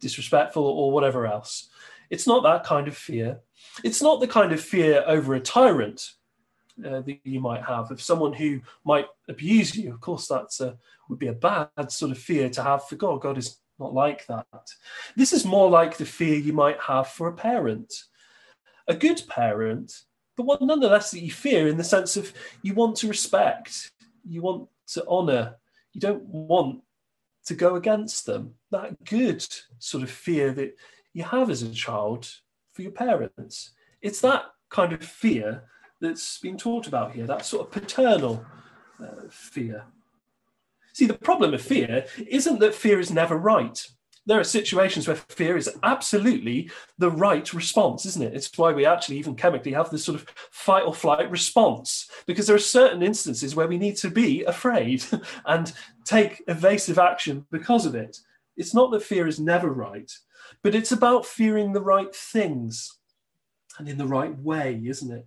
disrespectful 0.00 0.64
or 0.64 0.90
whatever 0.90 1.26
else. 1.26 1.68
It's 2.10 2.26
not 2.26 2.42
that 2.44 2.64
kind 2.64 2.88
of 2.88 2.96
fear. 2.96 3.40
It's 3.84 4.02
not 4.02 4.20
the 4.20 4.28
kind 4.28 4.52
of 4.52 4.60
fear 4.60 5.04
over 5.06 5.34
a 5.34 5.40
tyrant 5.40 6.12
uh, 6.84 7.00
that 7.00 7.18
you 7.24 7.40
might 7.40 7.64
have 7.64 7.90
of 7.90 8.02
someone 8.02 8.32
who 8.32 8.60
might 8.84 9.06
abuse 9.28 9.74
you. 9.76 9.92
Of 9.92 10.00
course, 10.00 10.28
that 10.28 10.76
would 11.08 11.18
be 11.18 11.28
a 11.28 11.32
bad 11.32 11.68
sort 11.88 12.12
of 12.12 12.18
fear 12.18 12.48
to 12.50 12.62
have 12.62 12.86
for 12.86 12.96
God. 12.96 13.20
God 13.20 13.38
is 13.38 13.58
not 13.78 13.94
like 13.94 14.26
that. 14.26 14.46
This 15.16 15.32
is 15.32 15.44
more 15.44 15.70
like 15.70 15.96
the 15.96 16.06
fear 16.06 16.36
you 16.36 16.52
might 16.52 16.80
have 16.80 17.08
for 17.08 17.28
a 17.28 17.34
parent, 17.34 17.92
a 18.86 18.94
good 18.94 19.22
parent, 19.28 19.92
but 20.36 20.46
one 20.46 20.58
nonetheless 20.60 21.10
that 21.10 21.20
you 21.20 21.30
fear 21.30 21.68
in 21.68 21.76
the 21.76 21.84
sense 21.84 22.16
of 22.16 22.32
you 22.62 22.74
want 22.74 22.96
to 22.96 23.08
respect, 23.08 23.90
you 24.24 24.42
want 24.42 24.68
to 24.88 25.06
honour, 25.06 25.56
you 25.92 26.00
don't 26.00 26.24
want 26.24 26.82
to 27.46 27.54
go 27.54 27.76
against 27.76 28.26
them. 28.26 28.54
That 28.70 29.04
good 29.04 29.44
sort 29.78 30.02
of 30.02 30.10
fear 30.10 30.52
that 30.52 30.76
you 31.12 31.24
have 31.24 31.50
as 31.50 31.62
a 31.62 31.72
child 31.72 32.30
for 32.72 32.82
your 32.82 32.92
parents. 32.92 33.72
It's 34.00 34.20
that 34.20 34.44
kind 34.70 34.92
of 34.92 35.02
fear 35.02 35.64
that's 36.00 36.38
been 36.38 36.56
talked 36.56 36.86
about 36.86 37.12
here, 37.12 37.26
that 37.26 37.44
sort 37.44 37.66
of 37.66 37.72
paternal 37.72 38.44
uh, 39.02 39.28
fear. 39.30 39.84
See, 40.92 41.06
the 41.06 41.14
problem 41.14 41.54
of 41.54 41.62
fear 41.62 42.06
isn't 42.28 42.58
that 42.60 42.74
fear 42.74 42.98
is 42.98 43.10
never 43.10 43.36
right. 43.36 43.86
There 44.26 44.38
are 44.38 44.44
situations 44.44 45.06
where 45.06 45.16
fear 45.16 45.56
is 45.56 45.70
absolutely 45.82 46.70
the 46.98 47.10
right 47.10 47.50
response, 47.54 48.04
isn't 48.04 48.22
it? 48.22 48.34
It's 48.34 48.56
why 48.58 48.72
we 48.72 48.84
actually, 48.84 49.18
even 49.18 49.34
chemically, 49.34 49.72
have 49.72 49.90
this 49.90 50.04
sort 50.04 50.20
of 50.20 50.28
fight 50.50 50.84
or 50.84 50.92
flight 50.92 51.30
response, 51.30 52.10
because 52.26 52.46
there 52.46 52.56
are 52.56 52.60
certain 52.60 53.02
instances 53.02 53.56
where 53.56 53.68
we 53.68 53.78
need 53.78 53.96
to 53.98 54.10
be 54.10 54.44
afraid 54.44 55.04
and 55.46 55.72
take 56.04 56.42
evasive 56.46 56.98
action 56.98 57.46
because 57.50 57.86
of 57.86 57.94
it. 57.94 58.18
It's 58.56 58.74
not 58.74 58.90
that 58.90 59.02
fear 59.02 59.26
is 59.26 59.40
never 59.40 59.70
right, 59.70 60.12
but 60.62 60.74
it's 60.74 60.92
about 60.92 61.24
fearing 61.24 61.72
the 61.72 61.80
right 61.80 62.14
things 62.14 62.98
and 63.78 63.88
in 63.88 63.96
the 63.96 64.06
right 64.06 64.36
way, 64.38 64.82
isn't 64.84 65.12
it? 65.12 65.26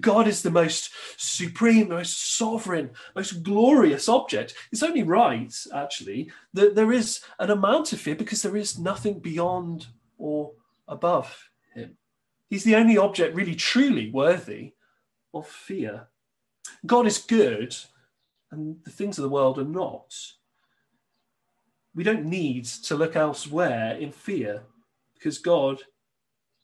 God 0.00 0.28
is 0.28 0.42
the 0.42 0.50
most 0.50 0.90
supreme, 1.16 1.88
most 1.88 2.36
sovereign, 2.36 2.90
most 3.14 3.42
glorious 3.42 4.08
object. 4.08 4.54
It's 4.72 4.82
only 4.82 5.02
right, 5.02 5.54
actually, 5.74 6.30
that 6.54 6.74
there 6.74 6.92
is 6.92 7.20
an 7.38 7.50
amount 7.50 7.92
of 7.92 8.00
fear 8.00 8.14
because 8.14 8.42
there 8.42 8.56
is 8.56 8.78
nothing 8.78 9.18
beyond 9.20 9.86
or 10.18 10.52
above 10.86 11.50
him. 11.74 11.96
He's 12.48 12.64
the 12.64 12.76
only 12.76 12.98
object 12.98 13.34
really 13.34 13.54
truly 13.54 14.10
worthy 14.10 14.72
of 15.34 15.46
fear. 15.46 16.08
God 16.86 17.06
is 17.06 17.18
good, 17.18 17.76
and 18.50 18.82
the 18.84 18.90
things 18.90 19.18
of 19.18 19.22
the 19.22 19.28
world 19.28 19.58
are 19.58 19.64
not. 19.64 20.14
We 21.94 22.04
don't 22.04 22.26
need 22.26 22.64
to 22.64 22.94
look 22.94 23.16
elsewhere 23.16 23.96
in 23.96 24.12
fear 24.12 24.62
because 25.14 25.38
God 25.38 25.82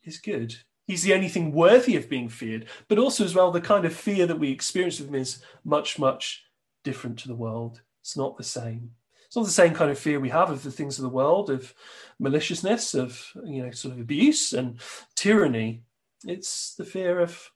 is 0.05 0.19
good. 0.19 0.55
He's 0.87 1.03
the 1.03 1.15
only 1.15 1.29
thing 1.29 1.53
worthy 1.53 1.97
of 1.97 2.11
being 2.11 2.29
feared, 2.29 2.67
but 2.89 2.99
also 2.99 3.25
as 3.25 3.35
well, 3.35 3.51
the 3.51 3.61
kind 3.61 3.85
of 3.85 3.95
fear 3.95 4.27
that 4.27 4.39
we 4.39 4.51
experience 4.51 5.01
with 5.01 5.09
him 5.09 5.15
is 5.15 5.43
much, 5.65 5.99
much 5.99 6.45
different 6.83 7.19
to 7.21 7.29
the 7.29 7.35
world. 7.35 7.81
It's 8.01 8.17
not 8.17 8.37
the 8.37 8.45
same. 8.45 8.91
It's 9.27 9.37
not 9.37 9.47
the 9.47 9.51
same 9.51 9.75
kind 9.75 9.91
of 9.91 9.99
fear 9.99 10.21
we 10.21 10.29
have 10.29 10.51
of 10.51 10.63
the 10.63 10.71
things 10.71 10.99
of 10.99 11.03
the 11.03 11.09
world, 11.09 11.49
of 11.49 11.75
maliciousness, 12.19 12.95
of 12.95 13.33
you 13.45 13.65
know, 13.65 13.71
sort 13.71 13.95
of 13.95 14.01
abuse 14.01 14.53
and 14.53 14.79
tyranny. 15.15 15.83
It's 16.27 16.75
the 16.75 16.85
fear 16.85 17.19
of 17.19 17.51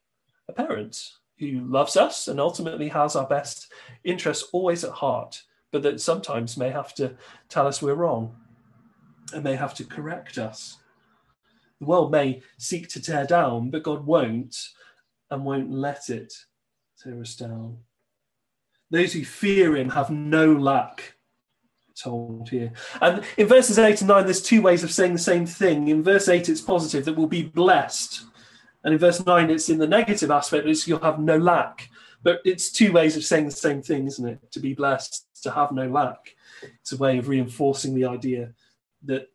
a 0.47 0.51
parent 0.51 1.11
who 1.37 1.61
loves 1.61 1.95
us 1.95 2.27
and 2.27 2.39
ultimately 2.39 2.89
has 2.89 3.15
our 3.15 3.27
best 3.27 3.71
interests 4.03 4.49
always 4.51 4.83
at 4.83 4.91
heart, 4.91 5.43
but 5.71 5.83
that 5.83 6.01
sometimes 6.01 6.57
may 6.57 6.69
have 6.69 6.93
to 6.95 7.15
tell 7.47 7.67
us 7.67 7.81
we're 7.81 7.93
wrong 7.93 8.35
and 9.33 9.43
may 9.43 9.55
have 9.55 9.75
to 9.75 9.85
correct 9.85 10.37
us 10.37 10.79
the 11.79 11.85
world 11.85 12.11
may 12.11 12.41
seek 12.57 12.89
to 12.89 13.01
tear 13.01 13.25
down, 13.25 13.69
but 13.69 13.83
God 13.83 14.05
won't 14.05 14.55
and 15.31 15.45
won't 15.45 15.71
let 15.71 16.09
it 16.09 16.33
tear 17.01 17.19
us 17.21 17.35
down. 17.35 17.77
Those 18.91 19.13
who 19.13 19.23
fear 19.23 19.75
him 19.75 19.89
have 19.89 20.09
no 20.09 20.51
lack, 20.51 21.13
told 21.95 22.49
here. 22.49 22.71
And 23.01 23.23
in 23.37 23.47
verses 23.47 23.77
8 23.77 24.01
and 24.01 24.07
9, 24.07 24.23
there's 24.23 24.41
two 24.41 24.61
ways 24.61 24.83
of 24.83 24.91
saying 24.91 25.13
the 25.13 25.19
same 25.19 25.45
thing. 25.45 25.89
In 25.89 26.03
verse 26.03 26.27
8, 26.27 26.49
it's 26.49 26.61
positive 26.61 27.05
that 27.05 27.15
we'll 27.15 27.27
be 27.27 27.43
blessed. 27.43 28.23
And 28.83 28.93
in 28.93 28.99
verse 28.99 29.23
9, 29.25 29.49
it's 29.49 29.69
in 29.69 29.77
the 29.77 29.87
negative 29.87 30.31
aspect, 30.31 30.67
it's 30.67 30.87
you'll 30.87 30.99
have 30.99 31.19
no 31.19 31.37
lack. 31.37 31.89
But 32.23 32.41
it's 32.45 32.71
two 32.71 32.91
ways 32.91 33.15
of 33.15 33.23
saying 33.23 33.45
the 33.45 33.51
same 33.51 33.81
thing, 33.81 34.07
isn't 34.07 34.27
it? 34.27 34.51
To 34.51 34.59
be 34.59 34.73
blessed, 34.73 35.25
to 35.43 35.51
have 35.51 35.71
no 35.71 35.87
lack. 35.87 36.35
It's 36.81 36.91
a 36.91 36.97
way 36.97 37.17
of 37.17 37.29
reinforcing 37.29 37.95
the 37.95 38.05
idea 38.05 38.53
that 39.05 39.29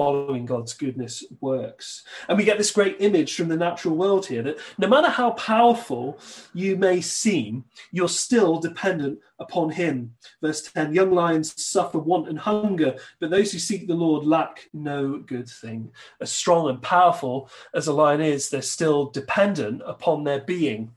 following 0.00 0.46
God's 0.46 0.72
goodness 0.72 1.22
works. 1.42 2.04
And 2.26 2.38
we 2.38 2.44
get 2.44 2.56
this 2.56 2.70
great 2.70 2.96
image 3.00 3.34
from 3.34 3.48
the 3.48 3.56
natural 3.56 3.94
world 3.94 4.24
here 4.24 4.42
that 4.44 4.58
no 4.78 4.88
matter 4.88 5.10
how 5.10 5.32
powerful 5.32 6.18
you 6.54 6.74
may 6.74 7.02
seem, 7.02 7.66
you're 7.92 8.08
still 8.08 8.58
dependent 8.58 9.18
upon 9.40 9.68
Him. 9.68 10.14
Verse 10.40 10.62
10 10.62 10.94
Young 10.94 11.10
lions 11.10 11.62
suffer 11.62 11.98
want 11.98 12.30
and 12.30 12.38
hunger, 12.38 12.96
but 13.18 13.28
those 13.28 13.52
who 13.52 13.58
seek 13.58 13.86
the 13.86 13.94
Lord 13.94 14.24
lack 14.24 14.70
no 14.72 15.18
good 15.18 15.50
thing. 15.50 15.92
As 16.22 16.32
strong 16.32 16.70
and 16.70 16.80
powerful 16.80 17.50
as 17.74 17.86
a 17.86 17.92
lion 17.92 18.22
is, 18.22 18.48
they're 18.48 18.62
still 18.62 19.10
dependent 19.10 19.82
upon 19.84 20.24
their 20.24 20.40
being. 20.40 20.92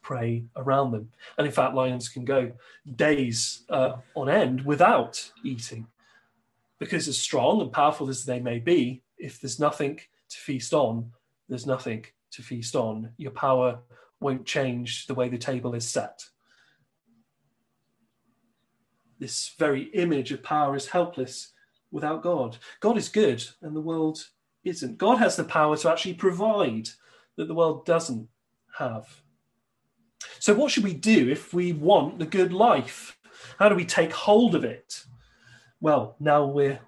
Prey 0.00 0.44
around 0.56 0.92
them. 0.92 1.10
And 1.36 1.46
in 1.46 1.52
fact, 1.52 1.74
lions 1.74 2.08
can 2.08 2.24
go 2.24 2.52
days 2.96 3.64
uh, 3.68 3.96
on 4.14 4.30
end 4.30 4.64
without 4.64 5.30
eating 5.44 5.86
because 6.78 7.08
as 7.08 7.18
strong 7.18 7.60
and 7.60 7.72
powerful 7.72 8.08
as 8.08 8.24
they 8.24 8.40
may 8.40 8.58
be, 8.58 9.02
if 9.18 9.40
there's 9.40 9.58
nothing 9.58 9.96
to 9.96 10.36
feast 10.36 10.72
on, 10.72 11.10
there's 11.48 11.66
nothing 11.66 12.04
to 12.32 12.42
feast 12.42 12.76
on. 12.76 13.10
Your 13.16 13.32
power 13.32 13.80
won't 14.20 14.46
change 14.46 15.06
the 15.06 15.14
way 15.14 15.28
the 15.28 15.38
table 15.38 15.74
is 15.74 15.88
set. 15.88 16.24
This 19.18 19.54
very 19.58 19.84
image 19.94 20.30
of 20.30 20.42
power 20.42 20.76
is 20.76 20.86
helpless 20.86 21.52
without 21.90 22.22
God. 22.22 22.58
God 22.80 22.96
is 22.96 23.08
good 23.08 23.44
and 23.62 23.74
the 23.74 23.80
world 23.80 24.24
isn't. 24.64 24.98
God 24.98 25.16
has 25.18 25.36
the 25.36 25.44
power 25.44 25.76
to 25.76 25.90
actually 25.90 26.14
provide 26.14 26.90
that 27.36 27.46
the 27.46 27.54
world 27.54 27.84
doesn't 27.84 28.28
have. 28.78 29.22
So, 30.38 30.54
what 30.54 30.70
should 30.70 30.84
we 30.84 30.94
do 30.94 31.28
if 31.28 31.54
we 31.54 31.72
want 31.72 32.18
the 32.18 32.26
good 32.26 32.52
life? 32.52 33.18
How 33.58 33.68
do 33.68 33.74
we 33.74 33.84
take 33.84 34.12
hold 34.12 34.54
of 34.54 34.64
it? 34.64 35.04
Well, 35.80 36.16
now 36.20 36.44
we're 36.44 36.80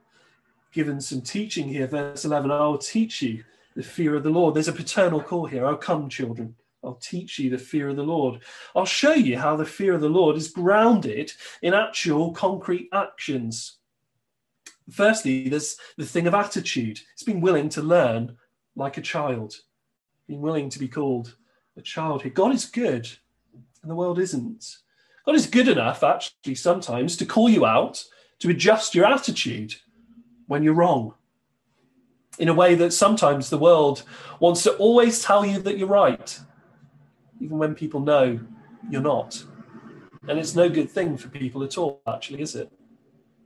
given 0.73 1.01
some 1.01 1.21
teaching 1.21 1.69
here. 1.69 1.87
Verse 1.87 2.25
11 2.25 2.51
I'll 2.51 2.79
teach 2.79 3.23
you 3.23 3.45
the 3.77 3.83
fear 3.83 4.15
of 4.15 4.23
the 4.23 4.31
Lord. 4.31 4.55
There's 4.55 4.69
a 4.69 4.73
paternal 4.73 5.23
call 5.23 5.47
here. 5.47 5.67
Oh, 5.67 5.77
come, 5.77 6.09
children. 6.09 6.55
I'll 6.83 6.95
teach 6.95 7.39
you 7.39 7.51
the 7.51 7.59
fear 7.59 7.91
of 7.91 7.97
the 7.97 8.03
Lord. 8.03 8.41
I'll 8.75 8.87
show 8.87 9.13
you 9.13 9.39
how 9.39 9.57
the 9.57 9.67
fear 9.67 9.95
of 9.95 10.01
the 10.01 10.09
Lord 10.09 10.37
is 10.37 10.49
grounded 10.49 11.33
in 11.63 11.75
actual 11.75 12.33
concrete 12.33 12.89
actions. 12.93 13.77
Firstly, 14.91 15.49
there's 15.49 15.77
the 15.99 16.07
thing 16.07 16.27
of 16.27 16.35
attitude. 16.35 17.01
It's 17.13 17.23
being 17.23 17.43
willing 17.43 17.69
to 17.71 17.83
learn 17.83 18.37
like 18.77 18.97
a 18.97 19.03
child, 19.03 19.55
being 20.27 20.41
willing 20.41 20.71
to 20.71 20.79
be 20.79 20.89
called 20.89 21.37
a 21.77 21.83
child 21.83 22.23
here. 22.23 22.33
God 22.33 22.55
is 22.55 22.65
good, 22.65 23.09
and 23.83 23.91
the 23.91 23.95
world 23.95 24.19
isn't. 24.19 24.79
God 25.27 25.35
is 25.35 25.47
good 25.47 25.69
enough, 25.69 26.03
actually, 26.03 26.55
sometimes 26.55 27.17
to 27.19 27.27
call 27.27 27.49
you 27.49 27.67
out 27.67 28.03
to 28.41 28.51
adjust 28.51 28.95
your 28.95 29.07
attitude 29.07 29.77
when 30.47 30.63
you're 30.63 30.75
wrong 30.75 31.15
in 32.39 32.49
a 32.49 32.55
way 32.55 32.75
that 32.75 32.93
sometimes 32.93 33.51
the 33.51 33.59
world 33.59 34.03
wants 34.41 34.63
to 34.63 34.75
always 34.77 35.23
tell 35.23 35.45
you 35.45 35.61
that 35.61 35.77
you're 35.77 35.87
right, 35.87 36.41
even 37.39 37.59
when 37.59 37.75
people 37.75 38.01
know 38.01 38.41
you're 38.89 39.03
not. 39.03 39.45
And 40.27 40.39
it's 40.39 40.55
no 40.55 40.69
good 40.69 40.91
thing 40.91 41.17
for 41.17 41.29
people 41.29 41.63
at 41.63 41.77
all, 41.77 42.03
actually, 42.07 42.41
is 42.41 42.55
it? 42.55 42.73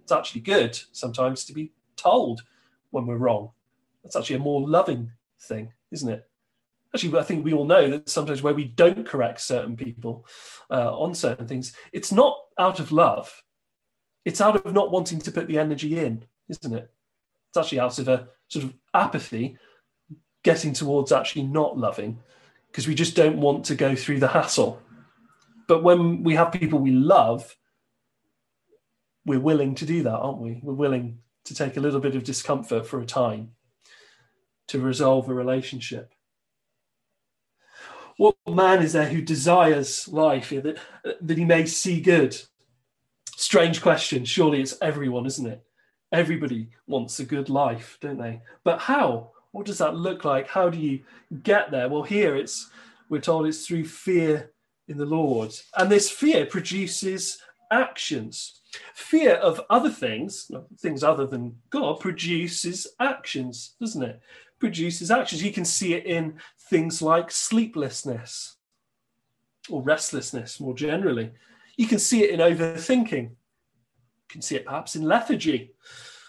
It's 0.02 0.12
actually 0.12 0.42
good 0.42 0.78
sometimes 0.92 1.44
to 1.46 1.52
be 1.52 1.72
told 1.96 2.42
when 2.90 3.06
we're 3.06 3.16
wrong. 3.16 3.50
That's 4.02 4.16
actually 4.16 4.36
a 4.36 4.40
more 4.40 4.66
loving 4.66 5.10
thing, 5.40 5.72
isn't 5.90 6.08
it? 6.08 6.28
Actually, 6.94 7.18
I 7.18 7.24
think 7.24 7.44
we 7.44 7.52
all 7.52 7.64
know 7.64 7.90
that 7.90 8.08
sometimes 8.08 8.42
where 8.42 8.54
we 8.54 8.66
don't 8.66 9.06
correct 9.06 9.40
certain 9.40 9.76
people 9.76 10.24
uh, 10.70 10.96
on 10.96 11.14
certain 11.14 11.48
things, 11.48 11.74
it's 11.92 12.12
not 12.12 12.36
out 12.58 12.78
of 12.78 12.92
love 12.92 13.42
it's 14.24 14.40
out 14.40 14.56
of 14.56 14.72
not 14.72 14.90
wanting 14.90 15.18
to 15.20 15.30
put 15.30 15.46
the 15.46 15.58
energy 15.58 15.98
in, 15.98 16.24
isn't 16.48 16.74
it? 16.74 16.90
It's 17.48 17.56
actually 17.56 17.80
out 17.80 17.98
of 17.98 18.08
a 18.08 18.28
sort 18.48 18.64
of 18.64 18.74
apathy, 18.92 19.58
getting 20.42 20.72
towards 20.72 21.12
actually 21.12 21.44
not 21.44 21.78
loving, 21.78 22.18
because 22.70 22.88
we 22.88 22.94
just 22.94 23.16
don't 23.16 23.40
want 23.40 23.64
to 23.66 23.74
go 23.74 23.94
through 23.94 24.20
the 24.20 24.28
hassle. 24.28 24.80
But 25.66 25.82
when 25.82 26.22
we 26.22 26.34
have 26.34 26.52
people 26.52 26.78
we 26.78 26.90
love, 26.90 27.56
we're 29.24 29.40
willing 29.40 29.74
to 29.76 29.86
do 29.86 30.02
that, 30.02 30.16
aren't 30.16 30.40
we? 30.40 30.60
We're 30.62 30.74
willing 30.74 31.18
to 31.44 31.54
take 31.54 31.76
a 31.76 31.80
little 31.80 32.00
bit 32.00 32.16
of 32.16 32.24
discomfort 32.24 32.86
for 32.86 33.00
a 33.00 33.06
time 33.06 33.52
to 34.68 34.80
resolve 34.80 35.28
a 35.28 35.34
relationship. 35.34 36.14
What 38.16 38.36
man 38.48 38.82
is 38.82 38.92
there 38.92 39.08
who 39.08 39.20
desires 39.20 40.08
life 40.08 40.50
that, 40.50 40.78
that 41.20 41.38
he 41.38 41.44
may 41.44 41.66
see 41.66 42.00
good? 42.00 42.36
Strange 43.44 43.82
question. 43.82 44.24
Surely 44.24 44.62
it's 44.62 44.78
everyone, 44.80 45.26
isn't 45.26 45.46
it? 45.46 45.62
Everybody 46.10 46.70
wants 46.86 47.20
a 47.20 47.26
good 47.26 47.50
life, 47.50 47.98
don't 48.00 48.16
they? 48.16 48.40
But 48.64 48.78
how? 48.78 49.32
What 49.52 49.66
does 49.66 49.76
that 49.78 49.94
look 49.94 50.24
like? 50.24 50.48
How 50.48 50.70
do 50.70 50.78
you 50.78 51.00
get 51.42 51.70
there? 51.70 51.90
Well, 51.90 52.04
here 52.04 52.36
it's 52.36 52.70
we're 53.10 53.20
told 53.20 53.46
it's 53.46 53.66
through 53.66 53.84
fear 53.84 54.50
in 54.88 54.96
the 54.96 55.04
Lord. 55.04 55.54
And 55.76 55.92
this 55.92 56.10
fear 56.10 56.46
produces 56.46 57.36
actions. 57.70 58.62
Fear 58.94 59.34
of 59.34 59.60
other 59.68 59.90
things, 59.90 60.50
things 60.78 61.04
other 61.04 61.26
than 61.26 61.54
God, 61.68 62.00
produces 62.00 62.86
actions, 62.98 63.74
doesn't 63.78 64.02
it? 64.02 64.22
Produces 64.58 65.10
actions. 65.10 65.42
You 65.42 65.52
can 65.52 65.66
see 65.66 65.92
it 65.92 66.06
in 66.06 66.38
things 66.70 67.02
like 67.02 67.30
sleeplessness 67.30 68.56
or 69.68 69.82
restlessness 69.82 70.60
more 70.60 70.74
generally. 70.74 71.30
You 71.76 71.86
can 71.86 71.98
see 71.98 72.22
it 72.22 72.30
in 72.30 72.40
overthinking. 72.40 73.30
You 73.30 74.28
can 74.28 74.42
see 74.42 74.56
it 74.56 74.64
perhaps 74.64 74.96
in 74.96 75.02
lethargy 75.02 75.72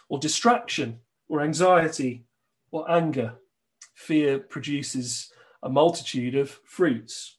or 0.09 0.19
distraction 0.19 0.99
or 1.29 1.41
anxiety 1.41 2.25
or 2.71 2.89
anger. 2.89 3.35
Fear 3.93 4.39
produces 4.39 5.31
a 5.63 5.69
multitude 5.69 6.35
of 6.35 6.59
fruits. 6.65 7.37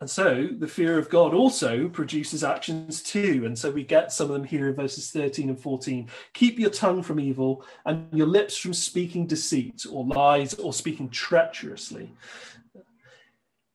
And 0.00 0.08
so 0.08 0.48
the 0.56 0.68
fear 0.68 0.96
of 0.96 1.08
God 1.08 1.34
also 1.34 1.88
produces 1.88 2.44
actions 2.44 3.02
too. 3.02 3.42
And 3.46 3.58
so 3.58 3.70
we 3.70 3.82
get 3.82 4.12
some 4.12 4.28
of 4.28 4.32
them 4.32 4.44
here 4.44 4.68
in 4.68 4.74
verses 4.74 5.10
13 5.10 5.48
and 5.48 5.60
14. 5.60 6.08
Keep 6.34 6.60
your 6.60 6.70
tongue 6.70 7.02
from 7.02 7.18
evil 7.18 7.64
and 7.84 8.06
your 8.12 8.28
lips 8.28 8.56
from 8.56 8.74
speaking 8.74 9.26
deceit 9.26 9.84
or 9.90 10.04
lies 10.04 10.54
or 10.54 10.72
speaking 10.72 11.08
treacherously. 11.08 12.12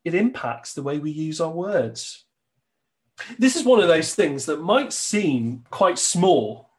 It 0.06 0.16
impacts 0.16 0.74
the 0.74 0.84
way 0.84 0.98
we 0.98 1.12
use 1.12 1.42
our 1.42 1.52
words. 1.52 2.23
This 3.38 3.56
is 3.56 3.64
one 3.64 3.80
of 3.80 3.88
those 3.88 4.16
things 4.16 4.46
that 4.46 4.62
might 4.62 4.92
seem 4.92 5.64
quite 5.70 6.00
small. 6.00 6.70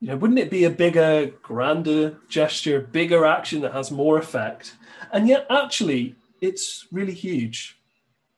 You 0.00 0.08
know, 0.08 0.16
wouldn't 0.16 0.38
it 0.38 0.50
be 0.50 0.64
a 0.64 0.70
bigger, 0.70 1.32
grander 1.42 2.16
gesture, 2.28 2.80
bigger 2.80 3.26
action 3.26 3.60
that 3.62 3.72
has 3.72 3.90
more 3.90 4.18
effect? 4.18 4.76
And 5.12 5.28
yet, 5.28 5.46
actually, 5.50 6.16
it's 6.40 6.86
really 6.90 7.12
huge 7.12 7.78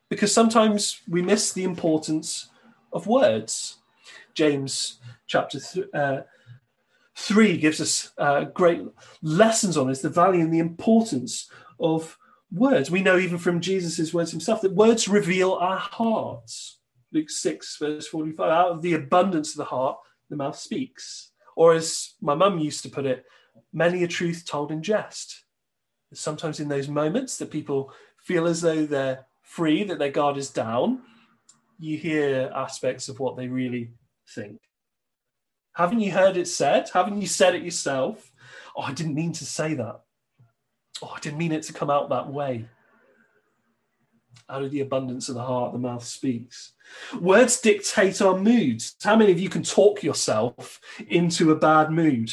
because 0.09 0.33
sometimes 0.33 1.01
we 1.07 1.21
miss 1.21 1.53
the 1.53 1.63
importance 1.63 2.49
of 2.91 3.07
words. 3.07 3.77
James 4.33 4.99
chapter 5.27 5.59
th- 5.59 5.87
uh, 5.93 6.21
3 7.15 7.57
gives 7.57 7.79
us 7.79 8.11
uh, 8.17 8.45
great 8.45 8.81
lessons 9.21 9.77
on 9.77 9.87
this 9.87 10.01
the 10.01 10.09
value 10.09 10.41
and 10.41 10.53
the 10.53 10.59
importance 10.59 11.49
of 11.79 12.17
words. 12.51 12.91
We 12.91 13.01
know 13.01 13.17
even 13.17 13.37
from 13.37 13.61
Jesus' 13.61 14.13
words 14.13 14.31
himself 14.31 14.61
that 14.61 14.73
words 14.73 15.07
reveal 15.07 15.53
our 15.53 15.77
hearts. 15.77 16.77
Luke 17.13 17.29
6, 17.29 17.77
verse 17.77 18.07
45, 18.07 18.49
out 18.49 18.71
of 18.71 18.81
the 18.81 18.93
abundance 18.93 19.51
of 19.51 19.57
the 19.57 19.65
heart, 19.65 19.97
the 20.29 20.35
mouth 20.35 20.57
speaks. 20.57 21.31
Or 21.55 21.73
as 21.73 22.13
my 22.21 22.33
mum 22.33 22.57
used 22.57 22.83
to 22.83 22.89
put 22.89 23.05
it, 23.05 23.25
many 23.71 24.03
a 24.03 24.07
truth 24.07 24.45
told 24.45 24.71
in 24.71 24.81
jest. 24.81 25.45
Sometimes 26.13 26.59
in 26.59 26.67
those 26.67 26.87
moments 26.87 27.37
that 27.37 27.51
people 27.51 27.93
feel 28.17 28.47
as 28.47 28.61
though 28.61 28.85
they're 28.85 29.25
free, 29.41 29.83
that 29.83 29.99
their 29.99 30.11
guard 30.11 30.37
is 30.37 30.49
down, 30.49 31.01
you 31.79 31.97
hear 31.97 32.51
aspects 32.55 33.09
of 33.09 33.19
what 33.19 33.37
they 33.37 33.47
really 33.47 33.91
think. 34.29 34.59
Haven't 35.73 35.99
you 35.99 36.11
heard 36.11 36.37
it 36.37 36.47
said? 36.47 36.89
Haven't 36.93 37.19
you 37.19 37.27
said 37.27 37.55
it 37.55 37.63
yourself? 37.63 38.31
Oh, 38.75 38.83
I 38.83 38.93
didn't 38.93 39.15
mean 39.15 39.33
to 39.33 39.45
say 39.45 39.73
that. 39.73 40.01
Oh, 41.01 41.13
I 41.15 41.19
didn't 41.19 41.39
mean 41.39 41.51
it 41.51 41.63
to 41.63 41.73
come 41.73 41.89
out 41.89 42.09
that 42.09 42.31
way. 42.31 42.65
Out 44.53 44.63
of 44.63 44.69
the 44.69 44.81
abundance 44.81 45.29
of 45.29 45.35
the 45.35 45.41
heart, 45.41 45.73
the 45.73 45.79
mouth 45.79 46.03
speaks. 46.03 46.73
Words 47.19 47.59
dictate 47.59 48.21
our 48.21 48.37
moods. 48.37 48.95
How 49.01 49.15
many 49.15 49.31
of 49.31 49.39
you 49.39 49.49
can 49.49 49.63
talk 49.63 50.03
yourself 50.03 50.79
into 51.07 51.49
a 51.49 51.55
bad 51.55 51.89
mood? 51.89 52.31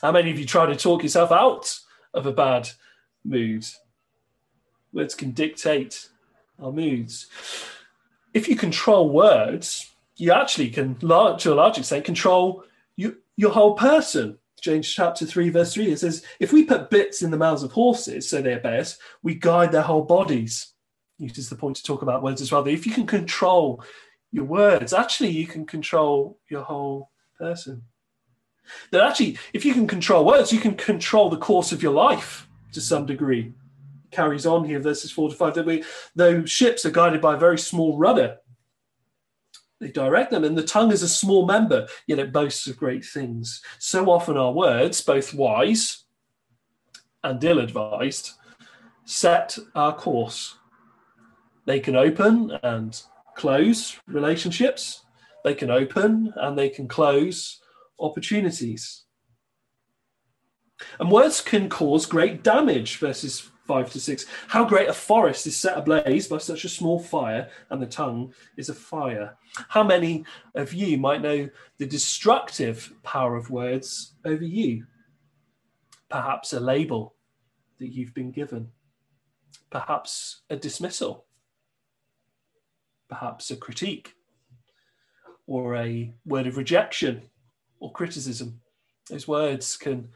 How 0.00 0.12
many 0.12 0.30
of 0.30 0.38
you 0.38 0.46
try 0.46 0.64
to 0.64 0.74
talk 0.74 1.02
yourself 1.02 1.30
out 1.30 1.78
of 2.14 2.24
a 2.24 2.32
bad 2.32 2.70
mood? 3.22 3.66
Words 4.94 5.14
can 5.14 5.32
dictate 5.32 6.08
our 6.58 6.72
moods. 6.72 7.26
If 8.32 8.48
you 8.48 8.56
control 8.56 9.10
words, 9.10 9.90
you 10.16 10.32
actually 10.32 10.70
can, 10.70 10.94
to 11.00 11.06
a 11.06 11.54
large 11.54 11.76
extent, 11.76 12.06
control 12.06 12.64
you, 12.96 13.18
your 13.36 13.50
whole 13.50 13.74
person. 13.74 14.38
James 14.62 14.88
chapter 14.90 15.26
3, 15.26 15.50
verse 15.50 15.74
3, 15.74 15.92
it 15.92 15.98
says, 15.98 16.24
If 16.38 16.50
we 16.50 16.64
put 16.64 16.88
bits 16.88 17.20
in 17.20 17.30
the 17.30 17.36
mouths 17.36 17.62
of 17.62 17.72
horses 17.72 18.26
so 18.26 18.40
they 18.40 18.54
obey 18.54 18.78
us, 18.78 18.98
we 19.22 19.34
guide 19.34 19.70
their 19.70 19.82
whole 19.82 20.04
bodies. 20.04 20.69
Uses 21.20 21.48
the 21.48 21.56
point 21.56 21.76
to 21.76 21.82
talk 21.82 22.02
about 22.02 22.22
words 22.22 22.40
as 22.40 22.50
well. 22.50 22.62
That 22.62 22.72
if 22.72 22.86
you 22.86 22.92
can 22.92 23.06
control 23.06 23.84
your 24.32 24.44
words, 24.44 24.92
actually, 24.92 25.30
you 25.30 25.46
can 25.46 25.66
control 25.66 26.38
your 26.48 26.62
whole 26.62 27.10
person. 27.38 27.82
That 28.90 29.02
actually, 29.02 29.38
if 29.52 29.64
you 29.64 29.74
can 29.74 29.86
control 29.86 30.24
words, 30.24 30.52
you 30.52 30.60
can 30.60 30.74
control 30.74 31.28
the 31.28 31.36
course 31.36 31.72
of 31.72 31.82
your 31.82 31.92
life 31.92 32.48
to 32.72 32.80
some 32.80 33.06
degree. 33.06 33.52
Carries 34.10 34.46
on 34.46 34.64
here, 34.64 34.80
verses 34.80 35.10
four 35.10 35.28
to 35.28 35.34
five. 35.34 35.54
That 35.54 35.66
we, 35.66 35.84
though 36.14 36.44
ships 36.44 36.84
are 36.84 36.90
guided 36.90 37.20
by 37.20 37.34
a 37.34 37.38
very 37.38 37.58
small 37.58 37.98
rudder, 37.98 38.38
they 39.80 39.90
direct 39.90 40.30
them, 40.30 40.44
and 40.44 40.56
the 40.56 40.62
tongue 40.62 40.92
is 40.92 41.02
a 41.02 41.08
small 41.08 41.46
member, 41.46 41.88
yet 42.06 42.18
it 42.18 42.32
boasts 42.32 42.66
of 42.66 42.76
great 42.76 43.04
things. 43.04 43.62
So 43.78 44.10
often 44.10 44.36
our 44.36 44.52
words, 44.52 45.00
both 45.00 45.32
wise 45.32 46.04
and 47.24 47.42
ill 47.42 47.58
advised, 47.58 48.32
set 49.04 49.58
our 49.74 49.94
course. 49.94 50.56
They 51.70 51.78
can 51.78 51.94
open 51.94 52.50
and 52.64 53.00
close 53.36 53.96
relationships, 54.08 55.04
they 55.44 55.54
can 55.54 55.70
open 55.70 56.34
and 56.34 56.58
they 56.58 56.68
can 56.68 56.88
close 56.88 57.60
opportunities. 58.00 59.04
And 60.98 61.12
words 61.12 61.40
can 61.40 61.68
cause 61.68 62.06
great 62.06 62.42
damage, 62.42 62.96
verses 62.96 63.48
5 63.68 63.92
to 63.92 64.00
6. 64.00 64.26
How 64.48 64.64
great 64.64 64.88
a 64.88 64.92
forest 64.92 65.46
is 65.46 65.56
set 65.56 65.78
ablaze 65.78 66.26
by 66.26 66.38
such 66.38 66.64
a 66.64 66.68
small 66.68 66.98
fire, 66.98 67.48
and 67.70 67.80
the 67.80 67.86
tongue 67.86 68.34
is 68.56 68.68
a 68.68 68.74
fire. 68.74 69.38
How 69.68 69.84
many 69.84 70.24
of 70.56 70.74
you 70.74 70.98
might 70.98 71.22
know 71.22 71.48
the 71.78 71.86
destructive 71.86 72.92
power 73.04 73.36
of 73.36 73.48
words 73.48 74.14
over 74.24 74.44
you? 74.44 74.86
Perhaps 76.08 76.52
a 76.52 76.58
label 76.58 77.14
that 77.78 77.92
you've 77.92 78.12
been 78.12 78.32
given, 78.32 78.72
perhaps 79.70 80.40
a 80.50 80.56
dismissal, 80.56 81.26
perhaps 83.10 83.50
a 83.50 83.56
critique, 83.56 84.14
or 85.46 85.76
a 85.76 86.14
word 86.24 86.46
of 86.46 86.56
rejection 86.56 87.22
or 87.80 87.92
criticism. 87.92 88.60
Those 89.10 89.26
words 89.26 89.76
can 89.76 90.08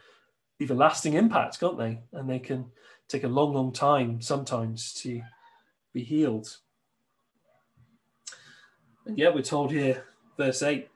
leave 0.60 0.70
a 0.70 0.74
lasting 0.74 1.14
impact, 1.14 1.58
can't 1.58 1.76
they? 1.76 2.00
And 2.12 2.30
they 2.30 2.38
can 2.38 2.66
take 3.08 3.24
a 3.24 3.28
long, 3.28 3.52
long 3.52 3.72
time 3.72 4.20
sometimes 4.20 4.92
to 5.02 5.20
be 5.92 6.04
healed. 6.04 6.56
And 9.06 9.18
yet 9.18 9.34
we're 9.34 9.42
told 9.42 9.72
here, 9.72 10.04
verse 10.36 10.62
8, 10.62 10.88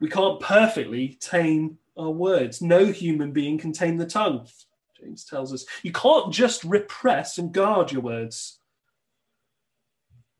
we 0.00 0.08
can't 0.08 0.38
perfectly 0.40 1.16
tame 1.20 1.78
our 1.96 2.10
words. 2.10 2.60
No 2.60 2.86
human 2.86 3.32
being 3.32 3.58
can 3.58 3.72
tame 3.72 3.96
the 3.96 4.06
tongue. 4.06 4.46
James 5.00 5.24
tells 5.24 5.52
us 5.52 5.64
you 5.82 5.92
can't 5.92 6.32
just 6.32 6.62
repress 6.64 7.38
and 7.38 7.52
guard 7.52 7.90
your 7.90 8.02
words, 8.02 8.58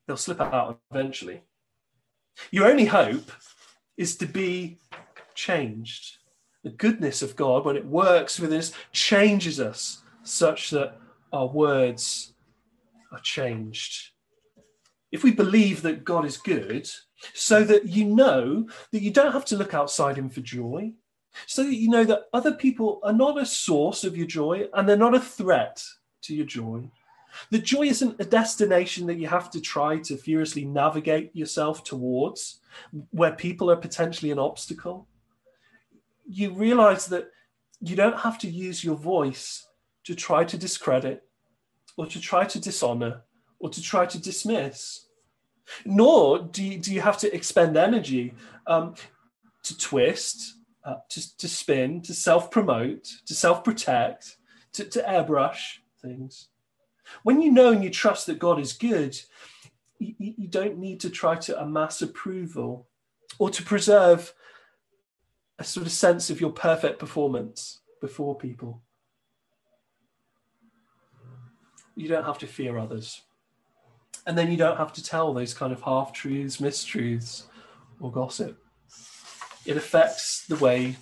they'll 0.06 0.16
slip 0.16 0.40
out 0.40 0.80
eventually. 0.90 1.42
Your 2.50 2.66
only 2.66 2.84
hope 2.84 3.30
is 3.96 4.16
to 4.16 4.26
be 4.26 4.78
changed. 5.34 6.18
The 6.64 6.70
goodness 6.70 7.22
of 7.22 7.36
God, 7.36 7.64
when 7.64 7.76
it 7.76 7.86
works 7.86 8.38
within 8.38 8.58
us, 8.58 8.72
changes 8.92 9.60
us 9.60 10.02
such 10.22 10.70
that 10.70 10.98
our 11.32 11.46
words 11.46 12.34
are 13.12 13.20
changed. 13.20 14.10
If 15.12 15.22
we 15.22 15.30
believe 15.30 15.82
that 15.82 16.04
God 16.04 16.24
is 16.24 16.36
good, 16.36 16.88
so 17.32 17.64
that 17.64 17.86
you 17.88 18.04
know 18.04 18.68
that 18.92 19.02
you 19.02 19.10
don't 19.10 19.32
have 19.32 19.44
to 19.46 19.56
look 19.56 19.74
outside 19.74 20.16
Him 20.16 20.28
for 20.28 20.40
joy, 20.40 20.92
so 21.46 21.62
that 21.64 21.74
you 21.74 21.88
know 21.88 22.04
that 22.04 22.24
other 22.32 22.52
people 22.52 23.00
are 23.02 23.12
not 23.12 23.40
a 23.40 23.46
source 23.46 24.04
of 24.04 24.16
your 24.16 24.26
joy 24.26 24.68
and 24.74 24.88
they're 24.88 24.96
not 24.96 25.14
a 25.14 25.20
threat 25.20 25.82
to 26.22 26.34
your 26.34 26.46
joy. 26.46 26.90
The 27.50 27.58
joy 27.58 27.86
isn't 27.86 28.20
a 28.20 28.24
destination 28.24 29.06
that 29.06 29.18
you 29.18 29.28
have 29.28 29.50
to 29.50 29.60
try 29.60 29.98
to 29.98 30.16
furiously 30.16 30.64
navigate 30.64 31.34
yourself 31.34 31.84
towards, 31.84 32.60
where 33.10 33.32
people 33.32 33.70
are 33.70 33.76
potentially 33.76 34.30
an 34.30 34.38
obstacle. 34.38 35.06
You 36.28 36.52
realize 36.52 37.06
that 37.06 37.30
you 37.80 37.96
don't 37.96 38.18
have 38.18 38.38
to 38.38 38.48
use 38.48 38.82
your 38.84 38.96
voice 38.96 39.66
to 40.04 40.14
try 40.14 40.44
to 40.44 40.56
discredit 40.56 41.24
or 41.96 42.06
to 42.06 42.20
try 42.20 42.44
to 42.44 42.60
dishonor 42.60 43.22
or 43.58 43.70
to 43.70 43.82
try 43.82 44.06
to 44.06 44.18
dismiss. 44.20 45.06
Nor 45.84 46.38
do 46.38 46.62
you, 46.62 46.78
do 46.78 46.94
you 46.94 47.00
have 47.00 47.18
to 47.18 47.34
expend 47.34 47.76
energy 47.76 48.34
um, 48.66 48.94
to 49.64 49.76
twist, 49.76 50.54
uh, 50.84 50.96
to, 51.08 51.36
to 51.38 51.48
spin, 51.48 52.00
to 52.02 52.14
self 52.14 52.50
promote, 52.50 53.04
to 53.26 53.34
self 53.34 53.64
protect, 53.64 54.36
to, 54.72 54.84
to 54.84 55.02
airbrush 55.02 55.78
things. 56.00 56.48
When 57.22 57.42
you 57.42 57.50
know 57.50 57.72
and 57.72 57.82
you 57.82 57.90
trust 57.90 58.26
that 58.26 58.38
God 58.38 58.60
is 58.60 58.72
good, 58.72 59.18
you, 59.98 60.14
you 60.18 60.48
don't 60.48 60.78
need 60.78 61.00
to 61.00 61.10
try 61.10 61.36
to 61.36 61.60
amass 61.60 62.02
approval 62.02 62.86
or 63.38 63.50
to 63.50 63.62
preserve 63.62 64.32
a 65.58 65.64
sort 65.64 65.86
of 65.86 65.92
sense 65.92 66.30
of 66.30 66.40
your 66.40 66.50
perfect 66.50 66.98
performance 66.98 67.80
before 68.00 68.36
people. 68.36 68.82
You 71.94 72.08
don't 72.08 72.24
have 72.24 72.38
to 72.38 72.46
fear 72.46 72.76
others. 72.76 73.22
And 74.26 74.36
then 74.36 74.50
you 74.50 74.56
don't 74.56 74.76
have 74.76 74.92
to 74.94 75.02
tell 75.02 75.32
those 75.32 75.54
kind 75.54 75.72
of 75.72 75.80
half 75.82 76.12
truths, 76.12 76.58
mistruths, 76.58 77.44
or 78.00 78.10
gossip. 78.10 78.62
It 79.64 79.76
affects 79.76 80.44
the 80.46 80.56
way 80.56 80.96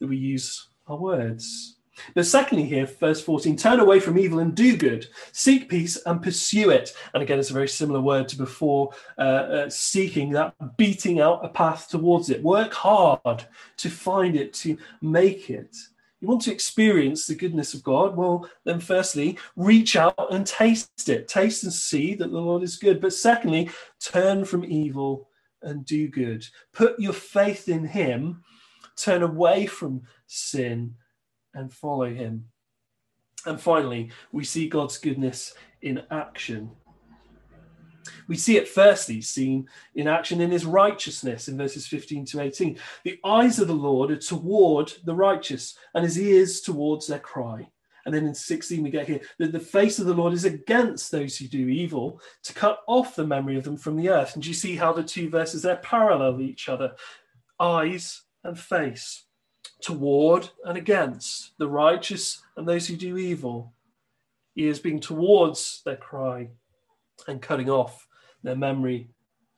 that 0.00 0.06
we 0.06 0.16
use 0.16 0.68
our 0.86 0.98
words. 0.98 1.76
But 2.14 2.26
secondly, 2.26 2.64
here, 2.64 2.86
verse 2.86 3.22
14, 3.22 3.56
turn 3.56 3.80
away 3.80 4.00
from 4.00 4.18
evil 4.18 4.40
and 4.40 4.54
do 4.54 4.76
good, 4.76 5.06
seek 5.32 5.68
peace 5.68 5.96
and 6.06 6.22
pursue 6.22 6.70
it. 6.70 6.92
And 7.12 7.22
again, 7.22 7.38
it's 7.38 7.50
a 7.50 7.54
very 7.54 7.68
similar 7.68 8.00
word 8.00 8.28
to 8.28 8.36
before 8.36 8.92
uh, 9.18 9.20
uh, 9.20 9.70
seeking 9.70 10.30
that, 10.30 10.54
beating 10.76 11.20
out 11.20 11.44
a 11.44 11.48
path 11.48 11.88
towards 11.88 12.30
it. 12.30 12.42
Work 12.42 12.72
hard 12.72 13.44
to 13.76 13.90
find 13.90 14.36
it, 14.36 14.52
to 14.54 14.76
make 15.00 15.50
it. 15.50 15.76
You 16.20 16.28
want 16.28 16.42
to 16.42 16.52
experience 16.52 17.26
the 17.26 17.34
goodness 17.34 17.74
of 17.74 17.82
God? 17.82 18.16
Well, 18.16 18.48
then, 18.64 18.80
firstly, 18.80 19.38
reach 19.56 19.94
out 19.94 20.32
and 20.32 20.46
taste 20.46 21.08
it. 21.08 21.28
Taste 21.28 21.64
and 21.64 21.72
see 21.72 22.14
that 22.14 22.30
the 22.30 22.40
Lord 22.40 22.62
is 22.62 22.76
good. 22.76 23.00
But 23.00 23.12
secondly, 23.12 23.68
turn 24.00 24.46
from 24.46 24.64
evil 24.64 25.28
and 25.60 25.84
do 25.84 26.08
good. 26.08 26.46
Put 26.72 26.98
your 26.98 27.12
faith 27.12 27.68
in 27.68 27.84
Him, 27.84 28.42
turn 28.96 29.22
away 29.22 29.66
from 29.66 30.02
sin, 30.26 30.94
and 31.54 31.72
follow 31.72 32.12
Him. 32.12 32.46
And 33.46 33.60
finally, 33.60 34.10
we 34.32 34.44
see 34.44 34.68
God's 34.68 34.98
goodness 34.98 35.54
in 35.82 36.02
action. 36.10 36.70
We 38.28 38.36
see 38.36 38.56
it 38.56 38.68
firstly 38.68 39.20
seen 39.20 39.68
in 39.94 40.08
action 40.08 40.40
in 40.40 40.50
his 40.50 40.64
righteousness 40.64 41.48
in 41.48 41.56
verses 41.56 41.86
15 41.86 42.24
to 42.26 42.40
18. 42.40 42.78
The 43.04 43.18
eyes 43.24 43.58
of 43.58 43.68
the 43.68 43.74
Lord 43.74 44.10
are 44.10 44.16
toward 44.16 44.92
the 45.04 45.14
righteous, 45.14 45.76
and 45.94 46.04
his 46.04 46.18
ears 46.18 46.60
towards 46.60 47.06
their 47.06 47.18
cry. 47.18 47.68
And 48.06 48.14
then 48.14 48.26
in 48.26 48.34
16, 48.34 48.82
we 48.82 48.90
get 48.90 49.08
here 49.08 49.20
that 49.38 49.52
the 49.52 49.60
face 49.60 49.98
of 49.98 50.06
the 50.06 50.14
Lord 50.14 50.34
is 50.34 50.44
against 50.44 51.10
those 51.10 51.38
who 51.38 51.46
do 51.46 51.68
evil, 51.68 52.20
to 52.42 52.52
cut 52.52 52.80
off 52.86 53.16
the 53.16 53.26
memory 53.26 53.56
of 53.56 53.64
them 53.64 53.78
from 53.78 53.96
the 53.96 54.10
earth. 54.10 54.34
And 54.34 54.44
you 54.44 54.52
see 54.52 54.76
how 54.76 54.92
the 54.92 55.02
two 55.02 55.30
verses, 55.30 55.62
they're 55.62 55.76
parallel 55.76 56.40
each 56.40 56.68
other 56.68 56.94
eyes 57.58 58.22
and 58.42 58.58
face, 58.58 59.23
toward 59.84 60.48
and 60.64 60.78
against 60.78 61.56
the 61.58 61.68
righteous 61.68 62.42
and 62.56 62.66
those 62.66 62.86
who 62.86 62.96
do 62.96 63.18
evil. 63.18 63.72
Ears 64.56 64.78
being 64.78 64.98
towards 64.98 65.82
their 65.84 65.96
cry 65.96 66.48
and 67.28 67.42
cutting 67.42 67.68
off 67.68 68.06
their 68.42 68.56
memory 68.56 69.08